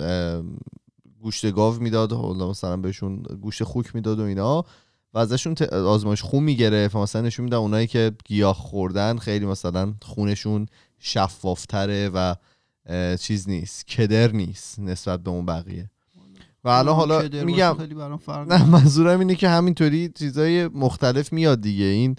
گوشت 1.21 1.51
گاو 1.51 1.75
می‌داد 1.75 2.13
مثلا 2.13 2.77
بهشون 2.77 3.23
گوشت 3.41 3.63
خوک 3.63 3.95
می‌داد 3.95 4.19
و 4.19 4.23
اینا 4.23 4.65
و 5.13 5.19
ازشون 5.19 5.55
آزمایش 5.71 6.21
خون 6.21 6.43
می‌گرفت 6.43 6.95
مثلا 6.95 7.21
نشون 7.21 7.43
می‌داد 7.43 7.61
اونایی 7.61 7.87
که 7.87 8.11
گیاه 8.25 8.55
خوردن 8.55 9.17
خیلی 9.17 9.45
مثلا 9.45 9.93
خونشون 10.01 10.65
شفافتره 10.99 12.09
و 12.13 12.35
چیز 13.19 13.49
نیست 13.49 13.87
کدر 13.87 14.31
نیست 14.31 14.79
نسبت 14.79 15.23
به 15.23 15.29
اون 15.29 15.45
بقیه. 15.45 15.89
و 16.67 16.69
الان 16.69 16.95
حالا 16.95 17.29
میگم 17.45 17.75
خیلی 17.79 17.95
برام 17.95 18.17
فرق 18.17 18.51
نه 18.51 18.65
منظورم 18.65 19.19
اینه 19.19 19.35
که 19.35 19.49
همینطوری 19.49 20.09
چیزای 20.09 20.67
مختلف 20.67 21.33
میاد 21.33 21.61
دیگه. 21.61 21.85
این 21.85 22.15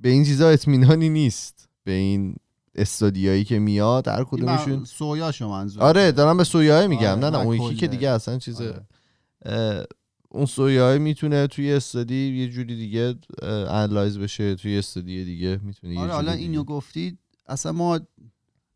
به 0.00 0.08
این 0.08 0.24
چیزا 0.24 0.48
اطمینانی 0.48 1.08
نیست. 1.08 1.68
به 1.84 1.92
این 1.92 2.36
استادیایی 2.74 3.44
که 3.44 3.58
میاد 3.58 4.08
هر 4.08 4.24
کدومشون. 4.24 4.84
سویاشو 4.84 5.48
منظور 5.48 5.82
آره 5.82 6.12
دارم 6.12 6.36
به 6.36 6.44
سویای 6.44 6.88
میگم. 6.88 7.10
آره، 7.10 7.20
نه 7.20 7.30
نه 7.30 7.38
اون 7.38 7.56
یکی 7.56 7.74
که. 7.74 7.86
دیگه 7.86 8.10
اصلا 8.10 8.38
چیز 8.38 8.60
آره. 8.60 9.86
اون 10.28 10.46
سویای 10.46 10.98
می‌تونه 10.98 11.46
توی 11.46 11.72
استادی 11.72 12.36
یه 12.36 12.48
جوری 12.48 12.76
دیگه 12.76 13.14
انالایز 13.42 14.18
بشه 14.18 14.54
توی 14.54 14.78
استادی 14.78 15.24
دیگه 15.24 15.60
می‌تونه 15.62 16.00
آره 16.00 16.12
حالا. 16.12 16.32
اینو 16.32 16.64
گفتید 16.64 17.18
اصلا 17.48 17.72
ما 17.72 18.00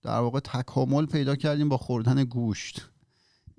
در 0.02 0.18
واقع 0.18 0.40
تکامل 0.40 1.06
پیدا 1.06 1.36
کردیم 1.36 1.68
با 1.68 1.76
خوردن 1.76 2.24
گوشت. 2.24 2.90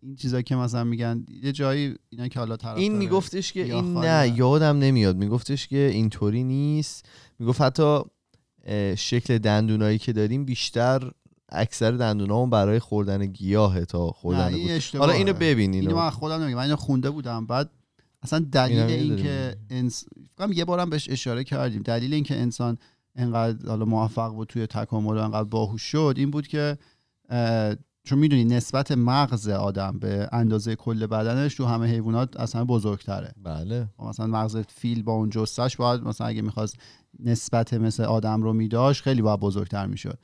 این 0.04 0.16
چیزا 0.16 0.42
که 0.42 0.56
مثلا 0.56 0.84
میگن 0.84 1.26
یه 1.44 1.52
جایی 1.52 1.96
اینا 2.10 2.28
که 2.28 2.40
حالا 2.40 2.58
طرف 2.58 2.78
این. 2.78 2.98
میگفتش 2.98 3.54
که 3.54 3.64
این 3.64 3.98
نه. 3.98 4.34
یادم 4.38 4.80
نمیاد 4.80 5.18
میگفتش 5.18 5.68
که 5.68 5.78
اینطوری 5.94 6.44
نیست 6.44 7.06
می‌گفت 7.40 7.62
حتی 7.62 8.00
شکل 8.98 9.38
دندونایی 9.38 9.98
که 9.98 10.14
داریم 10.14 10.46
بیشتر 10.46 11.12
اکثر 11.50 11.92
دندونامون 11.92 12.50
برای 12.50 12.80
خوردن 12.80 13.26
گیاهه 13.26 13.86
تا 13.86 14.08
خوردن 14.08 14.54
این. 14.54 14.82
حالا 14.98 15.14
اینو 15.14 15.34
ببین 15.34 15.74
اینو 15.74 15.90
اینو 15.90 16.02
من 16.02 16.10
خودم 16.10 16.42
نمیگم 16.42 16.58
من 16.58 16.64
اینو 16.64 16.76
خونده 16.76 17.10
بودم 17.10 17.46
بعد 17.46 17.70
اصلا 18.24 18.46
دلیل 18.52 18.80
این 18.80 19.02
می‌دونیم. 19.02 19.24
که 19.24 19.56
انس... 19.70 20.06
یه 20.54 20.66
بارم 20.66 20.90
بهش 20.90 21.10
اشاره 21.10 21.44
کردیم 21.44 21.82
دلیل 21.82 22.14
این 22.14 22.24
که 22.24 22.36
انسان 22.36 22.78
انقدر 23.16 23.68
حالا 23.68 23.86
موفق 23.86 24.30
بود 24.34 24.48
توی 24.48 24.68
تکامل 24.68 25.18
و 25.18 25.22
انقدر 25.22 25.50
باهوش 25.50 25.82
شد 25.82 26.14
این 26.18 26.32
بود 26.32 26.48
که 26.48 26.78
چون 28.04 28.20
می‌دونی 28.20 28.44
نسبت 28.44 28.92
مغز 28.92 29.50
آدم 29.50 30.00
به 30.00 30.30
اندازه 30.32 30.76
کل 30.76 31.06
بدنش 31.08 31.56
تو 31.56 31.66
همه 31.66 31.88
حیوانات 31.88 32.38
اصلا 32.38 32.66
بزرگتره. 32.66 33.34
بله. 33.44 33.88
مثلا 34.00 34.28
مغز 34.28 34.58
فیل 34.58 35.04
با 35.04 35.14
اون 35.14 35.30
جستش 35.30 35.78
باید 35.78 36.02
مثلا 36.02 36.28
اگه 36.28 36.42
می‌خواست 36.42 36.78
نسبت 37.20 37.74
مثل 37.74 38.04
آدم 38.04 38.42
رو 38.42 38.54
میداشت 38.54 39.04
خیلی 39.04 39.22
باید 39.22 39.40
بزرگتر 39.40 39.86
می‌شد. 39.86 40.20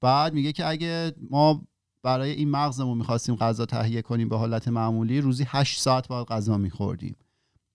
بعد 0.00 0.34
میگه 0.34 0.52
که 0.52 0.68
اگه 0.68 1.12
ما 1.30 1.62
برای 2.02 2.30
این 2.30 2.50
مغزمون 2.50 2.98
می‌خواستیم 2.98 3.36
غذا 3.36 3.66
تهیه 3.66 4.02
کنیم 4.02 4.28
به 4.28 4.36
حالت 4.38 4.68
معمولی 4.68 5.20
روزی 5.20 5.44
8 5.48 5.80
ساعت 5.80 6.08
باید 6.08 6.26
غذا 6.26 6.58
میخوردیم. 6.58 7.16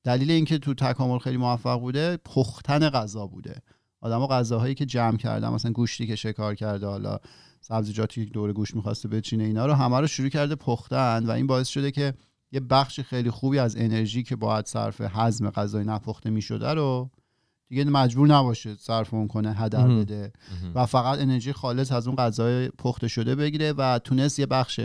دلیل 0.04 0.32
اینکه 0.32 0.58
تو 0.58 0.74
تکامل 0.74 1.20
خیلی 1.20 1.38
موفق 1.38 1.80
بوده 1.80 2.18
پختن 2.18 2.90
غذا 2.90 3.28
بوده. 3.28 3.62
آدما 4.02 4.28
غذاهایی 4.28 4.76
که 4.76 4.86
جمع 4.86 5.18
کردن 5.18 5.50
مثلا 5.50 5.72
گوشتی 5.72 6.08
که 6.08 6.16
شکار 6.16 6.56
کرده 6.56 6.88
حالا 6.88 7.20
سبزیجاتی 7.66 8.26
که 8.26 8.32
دور 8.32 8.54
گوشت 8.54 8.76
می‌خواسته 8.76 9.08
بچینه 9.08 9.44
اینا 9.44 9.66
رو 9.66 9.74
همه 9.74 10.00
رو 10.00 10.08
شروع 10.08 10.30
کرده 10.30 10.56
پختن 10.56 11.26
و 11.26 11.32
این 11.32 11.48
باعث 11.48 11.68
شده 11.68 11.92
که 11.92 12.14
یه 12.52 12.60
بخش 12.60 13.00
خیلی 13.00 13.30
خوبی 13.32 13.60
از 13.60 13.76
انرژی 13.76 14.24
که 14.24 14.36
باید 14.36 14.66
صرف 14.66 15.02
هضم 15.02 15.50
غذای 15.50 15.84
نپخته 15.84 16.30
می‌شده 16.30 16.74
رو 16.74 17.10
دیگه 17.70 17.84
مجبور 17.84 18.28
نباشه 18.28 18.76
صرف 18.76 19.14
اون 19.14 19.28
کنه 19.28 19.54
هدر. 19.54 19.88
بده. 19.88 20.34
و 20.76 20.86
فقط 20.86 21.20
انرژی 21.20 21.54
خالص 21.54 21.92
از 21.92 22.08
اون 22.08 22.16
غذای 22.16 22.70
پخته 22.70 23.08
شده 23.08 23.36
بگیره 23.36 23.74
و 23.74 24.00
تونست 24.00 24.40
یه 24.40 24.46
بخش 24.46 24.80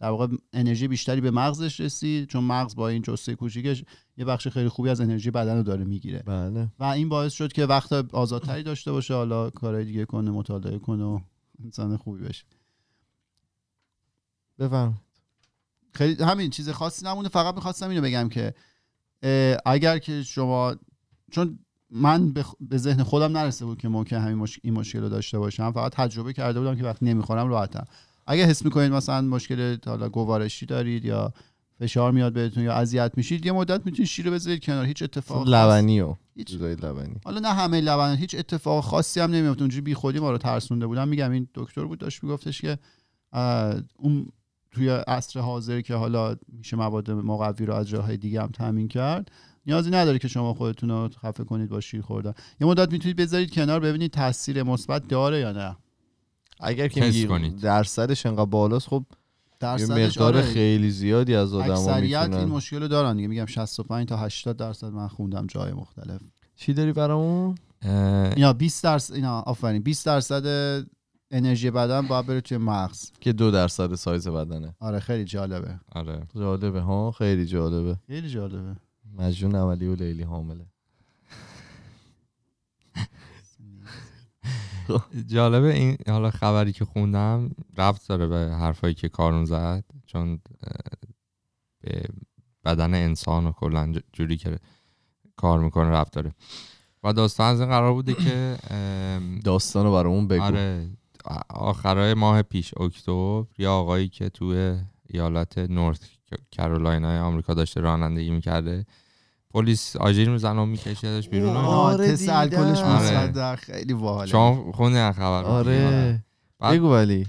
در 0.00 0.10
واقع 0.10 0.26
انرژی 0.52 0.88
بیشتری 0.88 1.20
به 1.20 1.30
مغزش 1.30 1.80
رسید 1.80 2.28
چون 2.28 2.44
مغز 2.44 2.74
با 2.74 2.88
این 2.88 3.02
جسته 3.02 3.34
کوچیکش 3.34 3.84
یه 4.16 4.24
بخش 4.24 4.48
خیلی 4.48 4.68
خوبی 4.68 4.88
از 4.88 5.00
انرژی 5.00 5.30
بدن 5.30 5.56
رو 5.56 5.62
داره 5.62 5.84
می‌گیره. 5.84 6.22
بله. 6.26 6.68
و 6.78 6.84
این 6.84 7.08
باعث 7.08 7.32
شد 7.32 7.52
که 7.52 7.66
وقت 7.66 7.92
آزادتری 7.92 8.62
داشته 8.62 8.92
باشه 8.92 9.14
حالا 9.14 9.50
کارهای 9.50 9.84
دیگه 9.84 10.04
کنه 10.04 10.30
مطالعه 10.30 10.78
کنه 10.78 11.04
و 11.04 11.18
انسان 11.64 11.96
خوبی 11.96 12.24
بشه 12.24 12.44
بفهم 14.58 15.00
خیلی 15.94 16.24
همین 16.24 16.50
چیز 16.50 16.70
خاصی 16.70 17.06
نمونه 17.06 17.28
فقط 17.28 17.54
می‌خواستم 17.54 17.88
اینو 17.88 18.02
بگم 18.02 18.28
که 18.28 18.54
اگر 19.66 19.98
که 19.98 20.22
شما 20.22 20.76
چون 21.30 21.58
من 21.90 22.32
به 22.32 22.42
خ- 22.42 22.56
به 22.60 22.78
ذهن 22.78 23.02
خودم 23.02 23.36
نرسیده 23.36 23.64
بود 23.64 23.78
که 23.78 23.88
ممکن 23.88 24.16
همین 24.16 24.34
مش... 24.34 24.60
این 24.62 24.74
مشکل 24.74 25.00
رو 25.00 25.08
داشته 25.08 25.38
باشم 25.38 25.72
فقط 25.72 25.92
تجربه 25.92 26.32
کرده 26.32 26.60
بودم 26.60 26.76
که 26.76 26.84
وقتی 26.84 27.04
نمی‌خورم 27.04 27.48
راحتم. 27.48 27.84
اگه 28.26 28.44
حس 28.44 28.64
می‌کنید 28.64 28.92
مثلا 28.92 29.20
مشکل 29.20 29.76
حالا 29.86 30.08
گوارشی 30.08 30.66
دارید 30.66 31.04
یا 31.04 31.32
فشار 31.78 32.12
میاد 32.12 32.32
بهتون 32.32 32.64
یا 32.64 32.72
اذیت 32.72 33.12
میشید 33.16 33.46
یه 33.46 33.52
مدت 33.52 33.86
می‌تونید 33.86 34.08
شیر 34.08 34.26
رو 34.26 34.32
بذارید 34.32 34.64
کنار 34.64 34.84
هیچ 34.84 35.02
اتفاق 35.02 35.48
لبنی 35.48 36.00
و 36.00 36.14
هیچ 36.36 36.46
چیزای 36.46 36.74
لبنی. 36.74 37.14
حالا 37.24 37.40
نه 37.40 37.54
همه 37.54 37.80
لبن 37.80 38.16
هیچ 38.16 38.34
اتفاق 38.38 38.84
خاصی 38.84 39.20
هم 39.20 39.30
نمیفته 39.30 39.62
اونجوری 39.62 39.80
بی 39.80 39.94
خودی 39.94 40.18
ما 40.18 40.30
رو 40.30 40.38
ترسونده 40.38 40.86
بودم 40.86 41.08
میگم 41.08 41.30
این 41.30 41.48
دکتر 41.54 41.84
بود 41.84 41.98
داشت 41.98 42.24
میگفتش 42.24 42.60
که 42.60 42.78
اون 43.96 44.26
توی 44.70 44.88
عصر 44.88 45.40
حاضر 45.40 45.80
که 45.80 45.94
حالا 45.94 46.36
میشه 46.48 46.76
مواد 46.76 47.10
مقوی 47.10 47.66
رو 47.66 47.74
از 47.74 47.88
جاهای 47.88 48.16
دیگه 48.16 48.42
هم 48.42 48.48
تامین 48.48 48.88
کرد 48.88 49.30
نیازی 49.66 49.90
نداره 49.90 50.18
که 50.18 50.28
شما 50.28 50.54
خودتون 50.54 50.90
رو 50.90 51.08
خفه 51.08 51.44
کنید 51.44 51.68
با 51.68 51.80
شیر 51.80 52.02
خوردن. 52.02 52.34
یه 52.60 52.66
مدت 52.66 52.92
می‌تونید 52.92 53.16
بذارید 53.16 53.52
کنار 53.52 53.80
ببینید 53.80 54.10
تاثیر 54.10 54.62
مثبت 54.62 55.08
داره 55.08 55.40
یا 55.40 55.52
نه. 55.52 55.76
اگر 56.60 56.88
که 56.88 57.00
میگی. 57.00 57.50
درصدش 57.50 58.26
انقدر 58.26 58.44
بالاست 58.44 58.88
خب 58.88 59.04
یه 59.64 59.86
درصدش 59.86 60.18
مقدار 60.18 60.36
آره. 60.36 60.46
خیلی 60.46 60.90
زیادی 60.90 61.34
از 61.34 61.54
آدما 61.54 61.72
اکثریت 61.72 62.34
این 62.34 62.48
مشکل 62.48 62.82
رو 62.82 62.88
دارن 62.88 63.16
دیگه. 63.16 63.28
میگم 63.28 63.46
65 63.46 64.08
تا 64.08 64.16
80 64.16 64.56
درصد 64.56 64.86
من 64.86 65.08
خوندم 65.08 65.46
جای 65.46 65.72
مختلف. 65.72 66.20
چی 66.56 66.72
داری 66.72 66.92
برامون؟ 66.92 67.54
اه، 67.82 68.38
یا 68.38 68.52
20 68.52 68.84
درصد 68.84 69.14
اینا 69.14 69.40
آفرین. 69.40 69.82
20 69.82 70.06
درصد 70.06 70.44
انرژی 71.30 71.70
بدن 71.70 72.06
باید 72.06 72.26
بره 72.26 72.40
توی 72.40 72.58
مغز. 72.58 73.10
که 73.20 73.32
دو 73.32 73.50
درصد 73.50 73.94
سایز 73.94 74.28
بدنه. 74.28 74.74
آره 74.80 75.00
خیلی 75.00 75.24
جالبه. 75.24 75.80
آره. 75.92 76.26
جالبه 76.36 76.80
ها؟ 76.80 77.10
خیلی 77.10 77.46
جالبه. 77.46 77.96
خیلی 78.06 78.28
جالبه. 78.28 78.76
مجنون 79.18 79.54
اولی 79.54 79.86
و 79.86 79.94
لیلی 79.94 80.22
حامله. 80.22 80.66
جالبه 85.34 85.74
این 85.74 85.96
حالا 86.08 86.30
خبری 86.30 86.72
که 86.72 86.84
خوندم 86.84 87.50
ربط 87.78 88.06
داره 88.08 88.26
به 88.26 88.36
حرفایی 88.36 88.94
که 88.94 89.08
کارون 89.08 89.44
زد 89.44 89.84
چون 90.06 90.40
به 91.80 92.02
بدن 92.64 92.94
انسان 92.94 93.46
و 93.46 93.52
کلا 93.52 93.92
جوری 94.12 94.36
که 94.36 94.58
کار 95.36 95.60
می‌کنه 95.60 95.90
ربط 95.90 96.10
داره. 96.10 96.32
و 97.02 97.12
داستان 97.12 97.52
از 97.52 97.60
این 97.60 97.68
قرار 97.68 97.92
بوده 97.92 98.14
که 98.14 98.56
ام، 98.70 99.38
داستانو 99.38 99.92
برامون 99.92 100.28
بگو. 100.28 100.42
آره 100.42 100.88
آخرای 101.50 102.14
ماه 102.14 102.42
پیش 102.42 102.74
اکتبر 102.78 103.44
یه 103.58 103.68
آقایی 103.68 104.08
که 104.08 104.28
توی 104.28 104.78
ایالت 105.08 105.58
نورت 105.58 106.10
کرولاینا 106.52 107.26
آمریکا 107.26 107.54
داشته 107.54 107.80
رانندگی 107.80 108.30
می‌کرده 108.30 108.86
پلیس 109.54 109.96
آژیر 109.96 110.30
می‌زنه 110.30 110.60
و 110.60 110.66
میکشدش 110.66 111.28
بیرون 111.28 111.48
اینا. 111.48 111.68
آره، 111.68 112.12
تست 112.12 112.28
الکلش. 112.28 112.78
مثبت 112.78 113.32
در 113.32 113.56
خیلی 113.56 113.94
باحاله. 113.94 114.30
شما 114.30 114.72
این 114.78 115.12
خبر؟ 115.12 115.44
آره. 115.44 116.24
بعد- 116.58 116.74
بگو 116.74 116.92
ولی. 116.92 117.26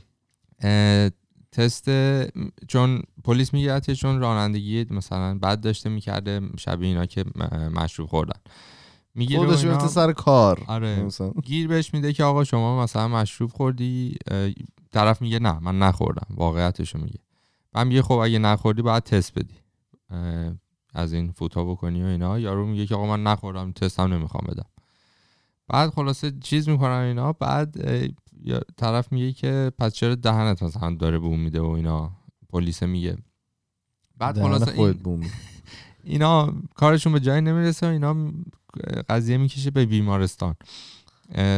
تست 1.51 1.89
چون 2.67 3.01
پلیس 3.23 3.53
میگرده 3.53 3.95
چون 3.95 4.19
رانندگی 4.19 4.85
مثلا 4.89 5.37
بد 5.39 5.61
داشته 5.61 5.89
می‌کرده 5.89 6.41
شبیه 6.59 6.87
اینا 6.87 7.05
که 7.05 7.23
مشروب 7.73 8.09
خوردن. 8.09 8.39
می‌گیره 9.15 9.41
و 9.41 9.45
خودش 9.45 9.59
اینا. 9.59 9.71
میفته 9.71 9.87
سر 9.87 10.11
کار 10.11 10.63
آره. 10.67 11.03
مثلا. 11.03 11.31
گیر 11.43 11.67
بهش 11.67 11.93
میده 11.93 12.13
که 12.13 12.23
آقا 12.23 12.43
شما 12.43 12.83
مثلا 12.83 13.07
مشروب 13.07 13.51
خوردی 13.51 14.15
طرف 14.91 15.21
میگه 15.21 15.39
نه 15.39 15.59
من 15.59 15.79
نخوردم 15.79 16.27
واقعیتشو 16.29 16.99
میگه. 16.99 17.19
من 17.75 17.87
میگه 17.87 18.01
خب 18.01 18.13
اگه 18.13 18.39
نخوردی 18.39 18.81
باید 18.81 19.03
تست 19.03 19.33
بدی. 19.39 19.55
از 20.95 21.13
این 21.13 21.31
فوتا 21.31 21.65
بکنی 21.65 22.03
و 22.03 22.05
اینا. 22.05 22.39
یارو 22.39 22.65
میگه 22.65 22.85
که 22.85 22.95
آقا 22.95 23.17
من 23.17 23.23
نخوردم 23.23 23.71
تستم 23.71 24.13
نمی‌خوام 24.13 24.43
بدم. 24.47 24.65
بعد 25.67 25.89
خلاصه 25.89 26.31
چیز 26.41 26.69
می‌کنن 26.69 26.91
اینا. 26.91 27.33
بعد 27.33 27.75
طرف 28.77 29.11
میگه 29.11 29.31
که 29.31 29.71
پس 29.79 29.93
چرا 29.93 30.15
دهنت 30.15 30.63
مثلا 30.63 30.95
داره 30.95 31.19
بوم 31.19 31.39
میده 31.39 31.61
و 31.61 31.69
اینا؟ 31.69 32.11
پلیس 32.49 32.83
میگه. 32.83 33.17
بعد 34.17 34.41
خلاصه 34.41 34.71
این 34.71 34.91
بوم. 34.91 35.21
اینا 36.03 36.53
کارشون 36.75 37.13
به 37.13 37.19
جایی 37.19 37.41
نمی‌رسه 37.41 37.87
و 37.87 37.89
اینا 37.89 38.31
قضیه 39.09 39.37
می‌کشه 39.37 39.71
به 39.71 39.85
بیمارستان. 39.85 40.55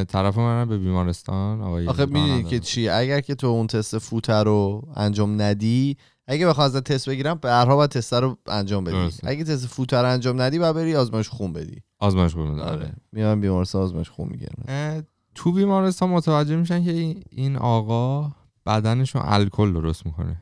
طرف 0.07 0.37
منم 0.37 0.69
به 0.69 0.77
بیمارستان. 0.77 1.61
آقای 1.61 1.87
آخه 1.87 2.05
می‌دونی 2.05 2.43
که. 2.43 2.59
چی؟ 2.59 2.89
اگر 2.89 3.21
که 3.21 3.35
تو 3.35 3.47
اون 3.47 3.67
تست 3.67 3.97
فوتر 3.97 4.43
رو 4.43 4.87
انجام 4.95 5.41
ندی 5.41 5.97
اگه 6.27 6.47
بخوای 6.47 6.65
ازت 6.65 6.83
تست 6.83 7.09
بگیرم 7.09 7.35
به 7.41 7.49
هر 7.51 7.65
حال 7.65 7.75
باید 7.75 7.89
تست 7.89 8.13
رو 8.13 8.37
انجام 8.47 8.83
بدی. 8.83 8.93
درسته. 8.95 9.27
اگه 9.27 9.43
تست 9.43 9.67
فوتر 9.67 10.01
رو 10.03 10.09
انجام 10.09 10.41
ندی 10.41 10.59
باید 10.59 10.75
بری 10.75 10.95
آزمایش 10.95 11.29
خون 11.29 11.53
بدی. 11.53 11.81
آزمایش 11.99 12.33
بوده 12.33 12.61
آره. 12.61 12.93
میام 13.11 13.41
بیمارستان 13.41 13.81
آزمایش 13.81 14.09
خون 14.09 14.27
می‌گیرم 14.29 15.03
تو 15.35 15.51
بیمارستان 15.51 16.09
متوجه 16.09 16.55
میشن 16.55 16.83
که 16.83 16.91
این- 17.31 17.55
آقا 17.57 18.31
بدنشون 18.65 19.21
الکل 19.25 19.73
درست 19.73 20.05
می‌کنه. 20.05 20.41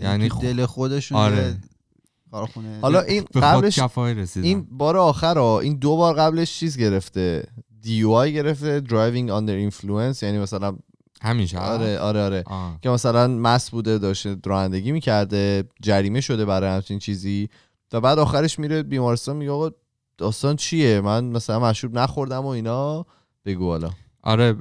یعنی 0.00 0.28
تو 0.28 0.38
خ- 0.38 0.42
دل 0.42 0.66
خودشون 0.66 1.18
آره. 1.18 1.36
یه 1.36 1.56
کارخونه. 2.30 2.78
حالا 2.82 3.00
این 3.00 3.24
قبلش 3.34 3.78
این 4.36 4.66
بار 4.70 4.96
آخر 4.96 5.38
ها 5.38 5.60
این 5.60 5.76
دو 5.78 5.96
بار 5.96 6.14
قبلش 6.14 6.58
چیز 6.58 6.76
گرفته؟ 6.76 7.48
DUI 7.80 8.32
گرفته 8.32 8.80
driving 8.80 9.30
under 9.30 9.54
influence 9.54 10.22
یعنی 10.22 10.38
مثلا 10.38 10.76
همیشه 11.22 11.58
آره 11.58 11.98
آره 11.98 12.20
آره. 12.20 12.42
آه. 12.46 12.78
که 12.82 12.90
مثلا 12.90 13.28
مست 13.28 13.70
بوده 13.70 13.98
داشته 13.98 14.36
رانندگی 14.46 14.92
می‌کرده 14.92 15.64
جریمه 15.82 16.20
شده 16.20 16.44
برای 16.44 16.70
همچین 16.70 16.98
چیزی. 16.98 17.48
تا 17.90 18.00
بعد 18.00 18.18
آخرش 18.18 18.58
میره 18.58 18.82
بیمارستان 18.82 19.36
میگه 19.36 19.50
آقا 19.50 19.70
داستان 20.18 20.56
چیه؟ 20.56 21.00
من 21.00 21.24
مثلا 21.24 21.60
مشروب 21.60 21.98
نخوردم 21.98 22.44
و 22.44 22.46
اینا. 22.46 23.06
بگو 23.44 23.70
حالا. 23.70 23.90
آره 24.22 24.56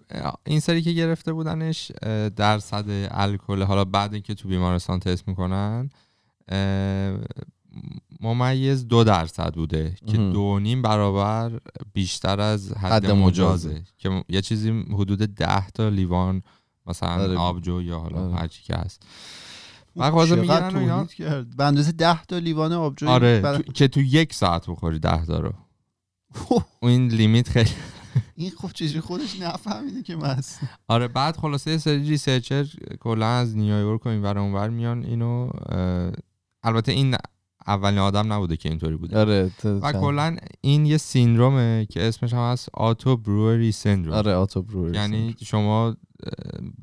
این 0.46 0.60
سری 0.60 0.82
که 0.82 0.92
گرفته 0.92 1.34
بودنش 1.34 1.92
درصد 2.36 2.86
الکل. 3.12 3.62
حالا 3.64 3.86
بعد 3.86 4.14
اینکه 4.14 4.34
تو 4.34 4.48
بیمارستان 4.48 5.00
تست 5.00 5.28
می‌کنن 5.28 5.90
ممیز 8.22 8.88
دو 8.88 9.04
درصد 9.04 9.54
بوده 9.54 9.96
که. 10.06 10.18
دو 10.18 10.60
نیم 10.60 10.82
برابر 10.82 11.52
بیشتر 11.94 12.40
از 12.42 12.72
حد, 12.74 12.92
حد 12.92 13.12
مجازه. 13.12 13.70
مجازه 13.70 13.84
که 13.98 14.24
یه 14.30 14.42
چیزی 14.42 14.70
حدود 14.94 15.20
ده 15.20 15.68
تا 15.70 15.90
لیوان 15.90 16.42
مثلا 16.88 17.10
آره. 17.24 17.38
آبجو 17.38 17.82
یا 17.82 18.00
حالا 18.00 18.26
آره. 18.26 18.36
هرچی 18.36 18.64
که 18.64 18.76
هست 18.76 19.02
اینا 19.96 20.70
تولید 20.70 21.14
کرد 21.14 21.56
به 21.58 21.64
اندازه 21.64 21.92
10 21.92 22.24
تا 22.24 22.38
لیوان 22.38 22.74
آبجو 22.74 23.10
آره 23.10 23.40
برای- 23.42 23.64
تو- 23.64 23.72
که 23.72 23.88
تو 23.88 24.02
یک 24.02 24.34
ساعت 24.34 24.70
بخوری 24.70 25.00
ده 25.00 25.26
تا 25.26 25.40
رو 25.40 25.54
این 26.82 27.08
limit 27.08 27.50
خیلی 27.50 27.70
این 28.36 28.52
خب 28.58 28.72
چجوری 28.74 29.00
خودش 29.00 29.40
نفهمیده 29.40 30.04
که 30.04 30.16
مست 30.16 30.60
آره 30.88 31.08
بعد 31.08 31.38
خلاصه 31.38 31.72
یه 31.72 31.78
سری 31.78 32.10
researcher 32.10 32.66
کلا 33.00 33.28
از 33.28 33.58
نیویورک 33.58 34.06
و 34.06 34.10
این 34.10 34.22
ور 34.22 34.40
اونور 34.40 34.70
میان 34.70 35.04
اینو 35.06 35.50
البته 36.64 36.92
این 36.92 37.16
اولین 37.68 38.00
آدم 38.00 38.34
نبوده 38.34 38.58
که 38.58 38.70
اینطوری 38.70 38.96
بوده 38.96 39.20
آره 39.20 39.52
و 39.82 39.92
کلا 39.92 40.38
این 40.62 40.86
یه 40.86 40.98
syndrome 40.98 41.78
ه 41.78 41.88
که 41.90 42.04
اسمش 42.08 42.34
هم 42.34 42.40
هست 42.52 42.70
auto 42.74 43.18
brewery 43.18 43.72
syndrome 43.72 44.16
آره 44.16 44.34
auto 44.34 44.62
brewer 44.62 44.96
یعنی 44.96 45.36
شما 45.46 45.88
اه، 45.88 45.96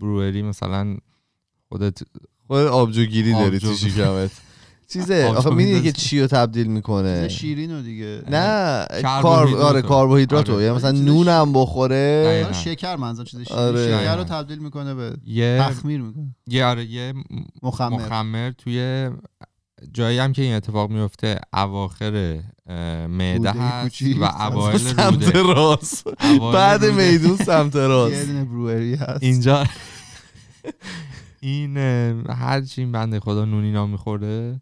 بروری 0.00 0.42
مثلا 0.42 0.96
خودت 1.68 1.98
خود 2.46 2.58
آبجوگیری 2.58 3.32
داری 3.32 3.44
آبجو. 3.56 3.68
تو 3.68 3.74
شکمت 3.74 4.30
چیزه 4.92 5.32
آخه 5.36 5.50
می‌دونی 5.50 5.82
که. 5.82 5.92
چی 5.92 6.20
رو 6.20 6.26
تبدیل 6.26 6.66
می‌کنه 6.66 7.28
شیرین 7.28 7.70
رو 7.72 7.82
دیگه 7.82 8.22
نه 8.30 8.86
کارب 9.22 9.48
رو. 9.48 9.56
آره 9.62 9.82
کربوهیدراتو 9.82 10.52
آره. 10.54 10.62
یعنی 10.64 10.76
مثلا 10.76 10.92
چیزش- 10.92 11.04
نونم 11.04 11.52
بخوره. 11.52 12.42
آره، 12.44 12.52
شکر 12.52 12.96
منظور 12.96 13.26
چیز 13.26 13.40
شیرین 13.40 13.58
آره. 13.62 13.86
شکر. 14.00 14.16
رو 14.16 14.24
تبدیل 14.24 14.58
می‌کنه 14.58 14.94
به 14.94 15.16
یه 15.26 15.58
تخمیر 15.62 16.00
می‌کنه 16.00 16.34
یه 16.46 16.64
آره 16.64 16.84
یه 16.84 17.14
مخمر 17.62 17.88
مخمر 17.96 18.50
توی 18.50 19.10
جایی 19.92 20.18
هم 20.18 20.32
که 20.32 20.42
این 20.42 20.54
اتفاق 20.54 20.90
میفته 20.90 21.40
اواخر 21.54 22.40
معده 23.08 23.50
هست. 23.50 24.02
و 24.20 24.24
اوایل 24.24 24.78
سمت 24.78 25.36
راست 25.36 26.08
بعد. 26.52 26.84
میدون 26.84 27.36
سمت 27.36 27.74
یه 27.74 27.86
راست 27.86 28.26
دونه 28.26 28.44
بروئری 28.44 28.94
هست 28.94 29.22
اینجا 29.22 29.64
این 31.40 31.76
هر 32.28 32.60
چی 32.60 32.80
این 32.80 32.92
بنده 32.92 33.20
خدا 33.20 33.44
نونی 33.44 33.72
نام 33.72 33.90
میخورده 33.90 34.60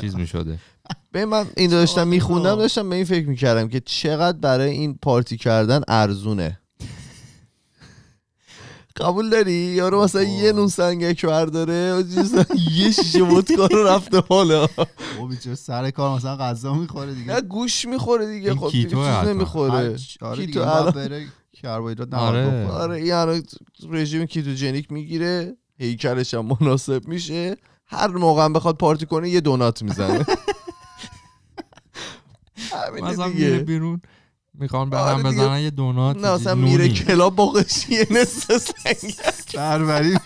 چیز 0.00 0.16
می‌شده 0.16 0.58
به 1.12 1.26
من 1.26 1.46
این 1.56 1.70
داشتم. 1.70 2.08
میخوندم 2.08 2.56
داشتم 2.56 2.88
به 2.88 2.96
این 2.96 3.04
فکر 3.04 3.28
می‌کردم 3.28 3.68
که 3.68 3.80
چقدر 3.80 4.38
برای 4.38 4.70
این 4.70 4.98
پارتی 5.02 5.36
کردن 5.36 5.80
ارزونه 5.88 6.58
قبول 9.00 9.30
داری؟ 9.30 9.52
یارو 9.52 10.02
مثلا 10.02 10.22
یه 10.22 10.52
نون 10.52 10.68
سنگک 10.68 11.26
برداره 11.26 12.04
یه 12.76 12.90
شیشه 12.90 13.22
ودکا 13.22 13.66
رو 13.66 13.86
رفته 13.86 14.22
حالا 14.28 14.68
او 15.18 15.26
بیچاره 15.28 15.56
سر 15.56 15.90
کار 15.90 16.16
مثلا 16.16 16.36
غذا 16.36 16.74
می‌خوره 16.74 17.14
دیگه. 17.14 17.34
نه 17.34 17.40
گوش 17.40 17.84
می‌خوره 17.84 18.26
دیگه. 18.26 18.54
خب 18.54 18.68
حتما. 18.68 19.22
نمی‌خوره. 19.22 19.96
آره 20.20 20.46
کیتو 20.46 20.64
بره 20.94 21.26
کربوهیدرات 21.52 22.14
آره. 22.14 22.66
آره 22.68 22.96
این 22.96 23.12
الان 23.12 23.42
رژیم 23.90 24.26
کیتوژنیک 24.26 24.92
می‌گیره 24.92 25.56
هیکلش 25.78 26.34
هم 26.34 26.56
مناسب 26.60 27.08
میشه. 27.08 27.56
هر 27.86 28.08
موقع 28.08 28.44
هم 28.44 28.52
بخواد 28.52 28.76
پارتی 28.76 29.06
کنه 29.06 29.28
یه 29.30 29.40
دونات 29.40 29.82
می‌زنه. 29.82 30.26
مثلا 33.02 33.28
میره 33.28 33.58
بیرون. 33.58 34.00
می‌خوان 34.60 34.94
آره 34.94 35.22
برن 35.22 35.30
دیگه. 35.30 35.42
بزنن 35.42 35.60
یه 35.60 35.70
دونات 35.70 36.16
نه 36.16 36.28
اصلا 36.28 36.54
میره. 36.54 36.88
کلاب 36.88 37.36
با 37.36 37.46
قشی 37.46 37.94
نصف 38.10 38.70
بربری 39.54 40.16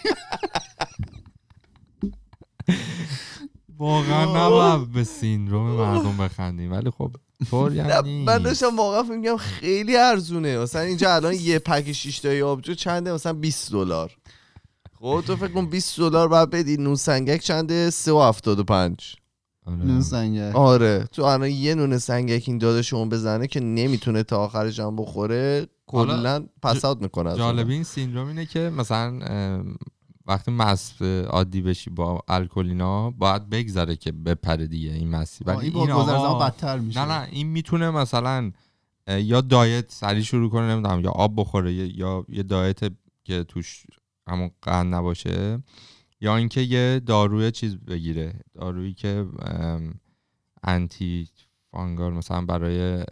واقعا 3.78 4.47
نباید 4.47 4.93
به 4.93 5.05
سیندروم 5.05 5.70
مردم 5.70 6.16
بخندیم 6.16 6.72
ولی 6.72 6.91
خب 6.91 7.16
طور 7.51 7.74
یعنی 7.74 8.24
من 8.24 8.39
داشتم 8.39 8.76
واقعا 8.76 9.03
فکر 9.03 9.12
میگم 9.12 9.37
خیلی 9.37 9.97
ارزونه. 9.97 10.59
مثلا 10.59 10.83
اینجا 10.83 11.14
الان 11.14 11.35
یه 11.35 11.59
پک 11.59 11.93
شیش 11.93 12.18
تایی 12.18 12.43
آبجو 12.43 12.74
چنده؟ 12.74 13.12
مثلا 13.12 13.33
20 13.33 13.72
دلار. 13.72 14.16
خب 15.01 15.22
تو 15.26 15.37
فکر 15.37 15.49
کن 15.49 15.66
20 15.66 15.99
دلار 15.99 16.28
بعد 16.28 16.51
بدی 16.51 16.76
نون 16.76 16.95
سنگک 16.95 17.41
چنده 17.41 17.91
3.75 17.91 19.20
آره. 19.66 19.84
آره. 20.52 21.04
تو 21.12 21.22
الان 21.24 21.48
یه 21.50 21.74
نون 21.74 21.98
سنگک 21.98 22.44
این 22.46 22.58
داداشون 22.58 23.08
بزنه 23.08 23.46
که 23.46 23.61
نمی‌تونه 23.61 24.22
تا 24.22 24.38
آخرش 24.38 24.80
هم 24.80 24.96
بخوره 24.96 25.66
کلا 25.86 26.46
پسات 26.62 27.02
می‌کنه 27.02 27.36
جالب 27.36 27.68
این 27.68 27.82
سیندروم 27.84 28.28
اینه 28.28 28.46
که 28.46 28.70
مثلا 28.76 29.20
وقتی 30.26 30.50
مست 30.50 31.02
عادی 31.02 31.61
بشی 31.62 31.90
با 31.90 32.20
الکلینا 32.28 33.11
باید 33.11 33.50
بگذره 33.50 33.96
که 33.96 34.12
بپره 34.12 34.66
دیگه 34.66 34.90
این 34.92 35.08
مستی 35.11 35.44
آه، 35.48 35.56
ولی 35.56 35.64
این 35.66 35.74
با 35.74 35.80
این 35.80 35.90
آقا- 35.90 36.06
زمان 36.06 36.38
بدتر 36.48 36.78
میشه. 36.78 37.04
نه 37.04 37.12
نه 37.18 37.28
این 37.30 37.46
می‌تونه 37.46 37.90
مثلا 37.90 38.52
یا 39.08 39.40
دایت 39.40 39.84
سریع 39.92 40.22
شروع 40.22 40.50
کنه 40.50 40.72
نمی‌دونم 40.74 41.00
یا 41.00 41.11
آب 41.11 41.32
بخوره 41.36 41.72
یا- 41.72 41.86
یا 41.94 42.24
یه 42.28 42.42
دایت 42.42 42.80
که 43.24 43.44
توش 43.44 43.86
همون 44.28 44.50
قند 44.62 44.94
نباشه. 44.94 45.58
یا 46.21 46.37
اینکه 46.37 46.61
یه 46.61 47.01
داروی 47.07 47.51
چیز 47.51 47.77
بگیره 47.77 48.41
دارویی 48.55 48.95
که 48.95 49.27
انتی 50.62 51.29
فانگال 51.71 52.12
مثلا 52.12 52.45
برای 52.45 53.05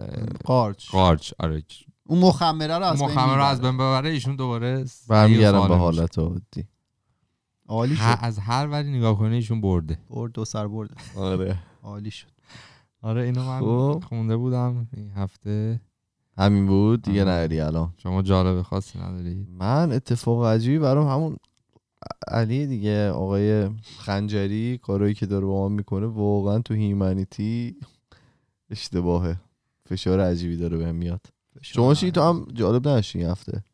قارچ. 0.45 0.91
قارچ 0.91 1.33
آره. 1.39 1.63
اون 2.07 2.19
مخمره 2.19 2.79
رو 2.79 2.85
از 2.85 2.99
بین 2.99 3.09
مخمر 3.09 3.37
رو 3.37 3.43
از. 3.43 3.61
بین 3.61 3.75
ببره 3.75 4.11
ایشون 4.11 4.37
دوباره 4.37 4.85
برمیگردم 5.09 5.59
سریع 5.59 5.69
به. 5.69 5.77
حالت 5.77 6.19
عادی. 6.19 6.69
عالی 7.69 7.97
شد. 7.97 8.19
از 8.21 8.39
هر 8.39 8.67
وری 8.67 8.99
نگاه 8.99 9.19
کنی 9.19 9.35
ایشون 9.35 9.61
برده. 9.61 9.99
برد 10.11 10.33
دو 10.33 10.45
سر 10.45 10.69
برد 10.69 10.91
آره. 11.17 11.59
عالی 11.83 12.11
شد. 12.11 12.29
آره 13.03 13.23
اینو 13.23 13.45
من 13.45 13.61
خب. 13.61 14.05
خونده 14.09 14.37
بودم 14.37 14.89
این 14.97 15.11
هفته. 15.11 15.81
همین 16.39 16.67
بود. 16.67 17.03
دیگه 17.03 17.23
آره. 17.23 17.31
نری 17.31 17.61
الان. 17.61 17.95
شما 17.97 18.23
جالب 18.23 18.63
خاصی 18.63 18.99
ندارید 18.99 19.49
من 19.51 19.93
اتفاق 19.93 20.45
عجیبی 20.45 20.79
برام 20.79 21.09
همون 21.09 21.37
علی 22.29 22.67
دیگه 22.67 23.11
آقای 23.11 23.69
خنجری 23.99 24.79
کارایی 24.79 25.15
که 25.15 25.27
داره 25.27 25.47
با 25.47 25.53
ما 25.53 25.69
می‌کنه 25.69 26.07
واقعا 26.07 26.59
تو 26.59 26.75
هیومانیتی 26.75 27.77
اشتباهه. 28.71 29.41
فشار 29.87 30.21
عجیبی 30.21 30.57
داره 30.57 30.77
بهم 30.77 30.95
میاد. 30.95 31.21
شما 31.63 31.95
چی؟ 31.95 32.11
تو 32.11 32.23
هم 32.23 32.47
جالب 32.55 32.87
این 32.89 33.27
هفته. 33.27 33.65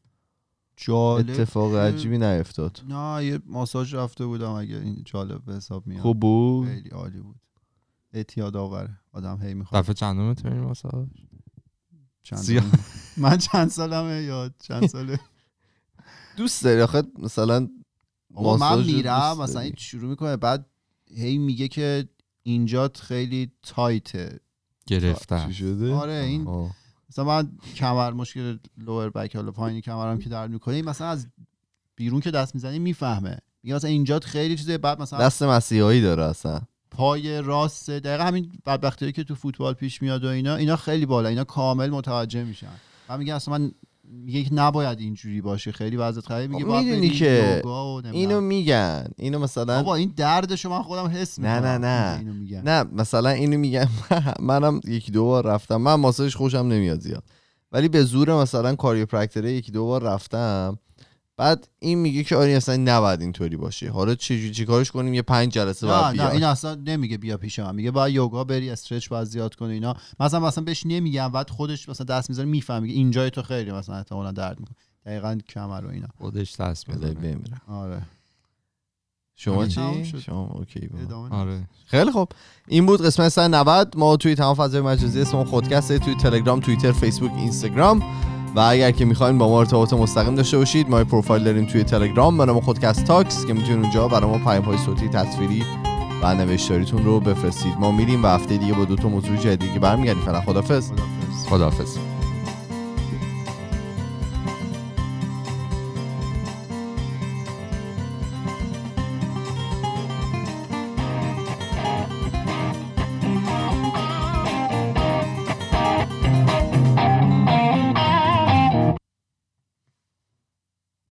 جالب 0.77 1.31
اتفاق 1.31 1.75
عجیبی 1.77 2.19
نیفتاد. 2.19 2.81
نه 2.89 3.25
یه 3.25 3.41
ماساژ 3.47 3.95
رفته 3.95 4.27
بودم 4.27 4.51
اگه 4.51 4.77
این 4.77 5.03
جالب 5.05 5.45
به 5.45 5.55
حساب 5.55 5.87
میاد. 5.87 6.03
خوب 6.03 6.21
بود؟ 6.21 6.69
خیلی 6.69 6.89
عالی 6.89 7.21
بود. 7.21 7.37
اعتیاد 8.13 8.57
آوره 8.57 8.99
آدم 9.13 9.43
هی 9.43 9.55
می‌خواد. 9.55 9.83
دفعه 9.83 9.95
چندم 9.95 10.29
می‌تونیم 10.29 10.65
واسه 10.67 10.89
چند 12.23 12.39
زیاد. 12.39 12.63
سال- 12.63 12.81
من 13.17 13.37
چند 13.39 13.69
سالمه 13.69 14.23
یا 14.23 14.51
چند 14.59 14.87
ساله؟ 14.87 15.19
دوست 16.37 16.65
داری؟ 16.65 16.81
آخه 16.81 17.03
مثلا 17.19 17.69
من 18.43 18.85
میرم 18.85 19.39
مثلا؟ 19.39 19.61
این 19.61 19.75
شروع 19.77 20.11
می‌کنه 20.11 20.37
بعد 20.37 20.67
هی 21.17 21.39
میگه 21.39 21.69
که 21.69 22.09
اینجات 22.43 23.01
خیلی 23.01 23.53
تایته 23.63 24.41
گرفتن 24.87 25.47
چی 25.47 25.55
شده؟ 25.55 25.95
آره 25.95 26.13
این 26.13 26.47
آه. 26.47 26.71
مثلا 27.11 27.25
من 27.25 27.53
کمر 27.77 28.13
مشکل 28.13 28.59
لور 28.79 29.11
بک 29.11 29.37
حالا 29.37 29.51
پایین 29.51 29.81
کمرم 29.81 30.19
که 30.19 30.29
درد 30.29 30.51
می‌کنه 30.51 30.83
مثلا 30.83 31.09
از 31.09 31.27
بیرون 31.97 32.21
که 32.21 32.31
دست 32.31 32.55
می‌زنی 32.55 32.79
می‌فهمه. 32.79 33.39
میگه 33.63 33.77
مثلا 33.77 33.91
اینجات 33.91 34.25
خیلی 34.25 34.57
چیزه 34.57 34.79
بعد 34.79 35.03
مثلا 35.03 35.19
دست 35.19 35.43
مسیحایی 35.43 36.01
داره 36.03 36.23
اصلا. 36.23 36.61
پای 36.91 37.43
راست 37.43 37.91
دقیقا 37.91 38.25
همین 38.25 38.53
بدبختی 38.67 39.13
که 39.13 39.25
تو 39.25 39.35
فوتبال 39.35 39.75
پیش 39.75 40.03
میاد 40.03 40.25
و 40.25 40.29
اینا 40.29 40.57
اینا 40.57 40.77
خیلی 40.77 41.07
بالا 41.07 41.29
اینا 41.29 41.45
کامل 41.45 41.91
متوجه 41.91 42.45
میشن. 42.45 42.73
و 43.09 43.19
میگه 43.19 43.35
اصلا 43.35 43.59
من 43.59 43.73
میگه 44.11 44.45
که 44.45 44.55
نباید 44.55 45.01
اینجوری 45.01 45.41
باشه. 45.41 45.73
خیلی 45.73 45.97
وضعیت 45.97 46.27
خیلی 46.27 46.49
میگه 46.49 46.65
خب 46.65 46.69
باید 46.71 46.87
می‌دونی 46.87 47.11
که. 47.11 47.63
اینو 48.13 48.41
میگن. 48.41 49.07
اینو 49.19 49.39
مثلا 49.39 49.77
بابا 49.77 49.95
این 49.95 50.13
دردشو 50.17 50.71
من 50.71 50.83
خودم 50.83 51.07
حس 51.07 51.39
نه، 51.39 51.55
می‌کنم. 51.55 51.69
نه، 51.71 51.79
نه. 51.79 52.19
اینو 52.19 52.33
میگن. 52.33 52.63
نه 52.69 52.85
مثلا 52.93 53.31
اینو 53.31 53.59
میگم 53.59 53.89
منم 54.41 54.81
یکی 54.85 55.13
دو 55.13 55.25
بار 55.25 55.47
رفتم. 55.47 55.77
من 55.77 55.95
ماساژ 55.95 56.35
خوشم 56.35 56.59
نمیاد 56.59 57.01
زیاد. 57.01 57.25
ولی 57.73 57.89
به 57.89 58.03
زور 58.03 58.43
مثلا 58.43 58.75
کاریوپرکتره 58.75 59.53
یکی 59.53 59.73
دو 59.73 59.87
بار 59.87 60.03
رفتم. 60.03 60.79
بعد 61.37 61.69
این 61.79 61.99
میگه 61.99 62.25
که 62.25 62.37
آره 62.37 62.51
اصلا 62.51 62.77
نباید 62.77 63.21
اینطوری 63.21 63.57
باشه. 63.57 63.91
حالا 63.91 64.15
چه 64.15 64.51
چیکارش 64.51 64.91
کنیم؟ 64.91 65.15
یه 65.15 65.23
پنج 65.23 65.53
جلسه 65.53 65.87
نه 65.87 65.93
بعد 65.93 66.05
نه 66.05 66.13
بیاد. 66.13 66.33
این 66.33 66.45
اصلا 66.45 66.75
نمیگه 66.75 67.19
بیا 67.19 67.37
پیش 67.37 67.59
من. 67.59 67.75
میگه 67.75 67.91
باید 67.91 68.15
یوگا 68.15 68.45
بری 68.45 68.71
استرچ 68.71 69.09
باید 69.09 69.25
زیاد 69.25 69.55
کنی 69.55 69.73
اینا. 69.73 69.97
مثلا 70.21 70.41
مثلا 70.41 70.65
بهش 70.65 70.87
نمیگم 70.87 71.29
بعد 71.29 71.51
خودش 71.51 71.89
مثلا 71.89 72.05
دست 72.05 72.31
می‌ذاره 72.31 72.49
می‌فهمه. 72.49 72.81
میگه 72.81 72.95
اینجای 72.95 73.31
تو 73.31 73.43
خیلی 73.43 73.73
مثلا 73.73 73.97
احتمالاً 73.97 74.33
درد 74.33 74.61
می‌کنه. 74.61 74.77
دقیقاً 75.07 75.39
کمر 75.49 75.85
و 75.85 75.89
اینا. 75.89 76.09
خودش 76.19 76.61
دست 76.61 76.87
بذار 76.87 77.09
می‌زنه. 77.09 77.15
بمیرم. 77.15 77.61
آره. 77.69 78.03
شما 79.37 79.67
تمام 79.67 80.03
چی. 80.03 80.21
شما 80.21 80.47
اوکی 80.55 80.91
آره. 81.31 81.69
خیلی 81.87 82.11
خوب. 82.11 82.29
این 82.69 82.87
بود 82.87 83.03
قسمت 83.03 83.29
190 83.29 83.95
ما 83.97 84.17
توی 84.17 84.35
تمام 84.35 84.55
فضای 84.55 84.81
مجازی 84.81 85.21
اسممون 85.21 85.47
خودکسته 85.47 85.99
توی 85.99 86.15
تلگرام 86.15 86.61
توییتر 86.61 86.93
فیسبوک 86.93 87.33
اینستاگرام. 87.33 88.03
و 88.55 88.61
اگر 88.61 88.91
که 88.91 89.05
می‌خواین 89.05 89.39
با 89.39 89.49
ما 89.49 89.59
ارتباط 89.59 89.93
مستقیم 89.93 90.35
داشته 90.35 90.59
باشید 90.59 90.91
ما 90.91 91.05
پروفایل 91.05 91.45
داریم 91.45 91.65
توی 91.65 91.85
تلگرام 91.85 92.39
به 92.39 92.45
نام 92.45 92.61
خودکست 92.61 93.05
تاکس 93.05 93.47
که 93.47 93.53
می‌تونید 93.53 93.83
اونجا 93.83 94.09
برای 94.09 94.31
ما 94.31 94.39
پیام 94.39 94.65
های 94.65 94.79
صوتی 94.79 95.09
تصویری 95.09 95.65
و 96.23 96.35
نوشتاریتون 96.35 97.05
رو 97.05 97.21
بفرستید. 97.21 97.75
ما 97.79 97.91
میریم 97.93 98.25
و 98.25 98.27
هفته 98.27 98.57
دیگه 98.57 98.73
با 98.73 98.85
دو 98.85 98.97
تا 98.97 99.09
موضوع 99.09 99.37
جدیدی 99.37 99.79
برمیگردیم. 99.79 100.23
فعلا 100.23 100.41
خدافظ 100.41 100.91
خدافظ 100.91 101.47
خداحافظ. 101.49 102.14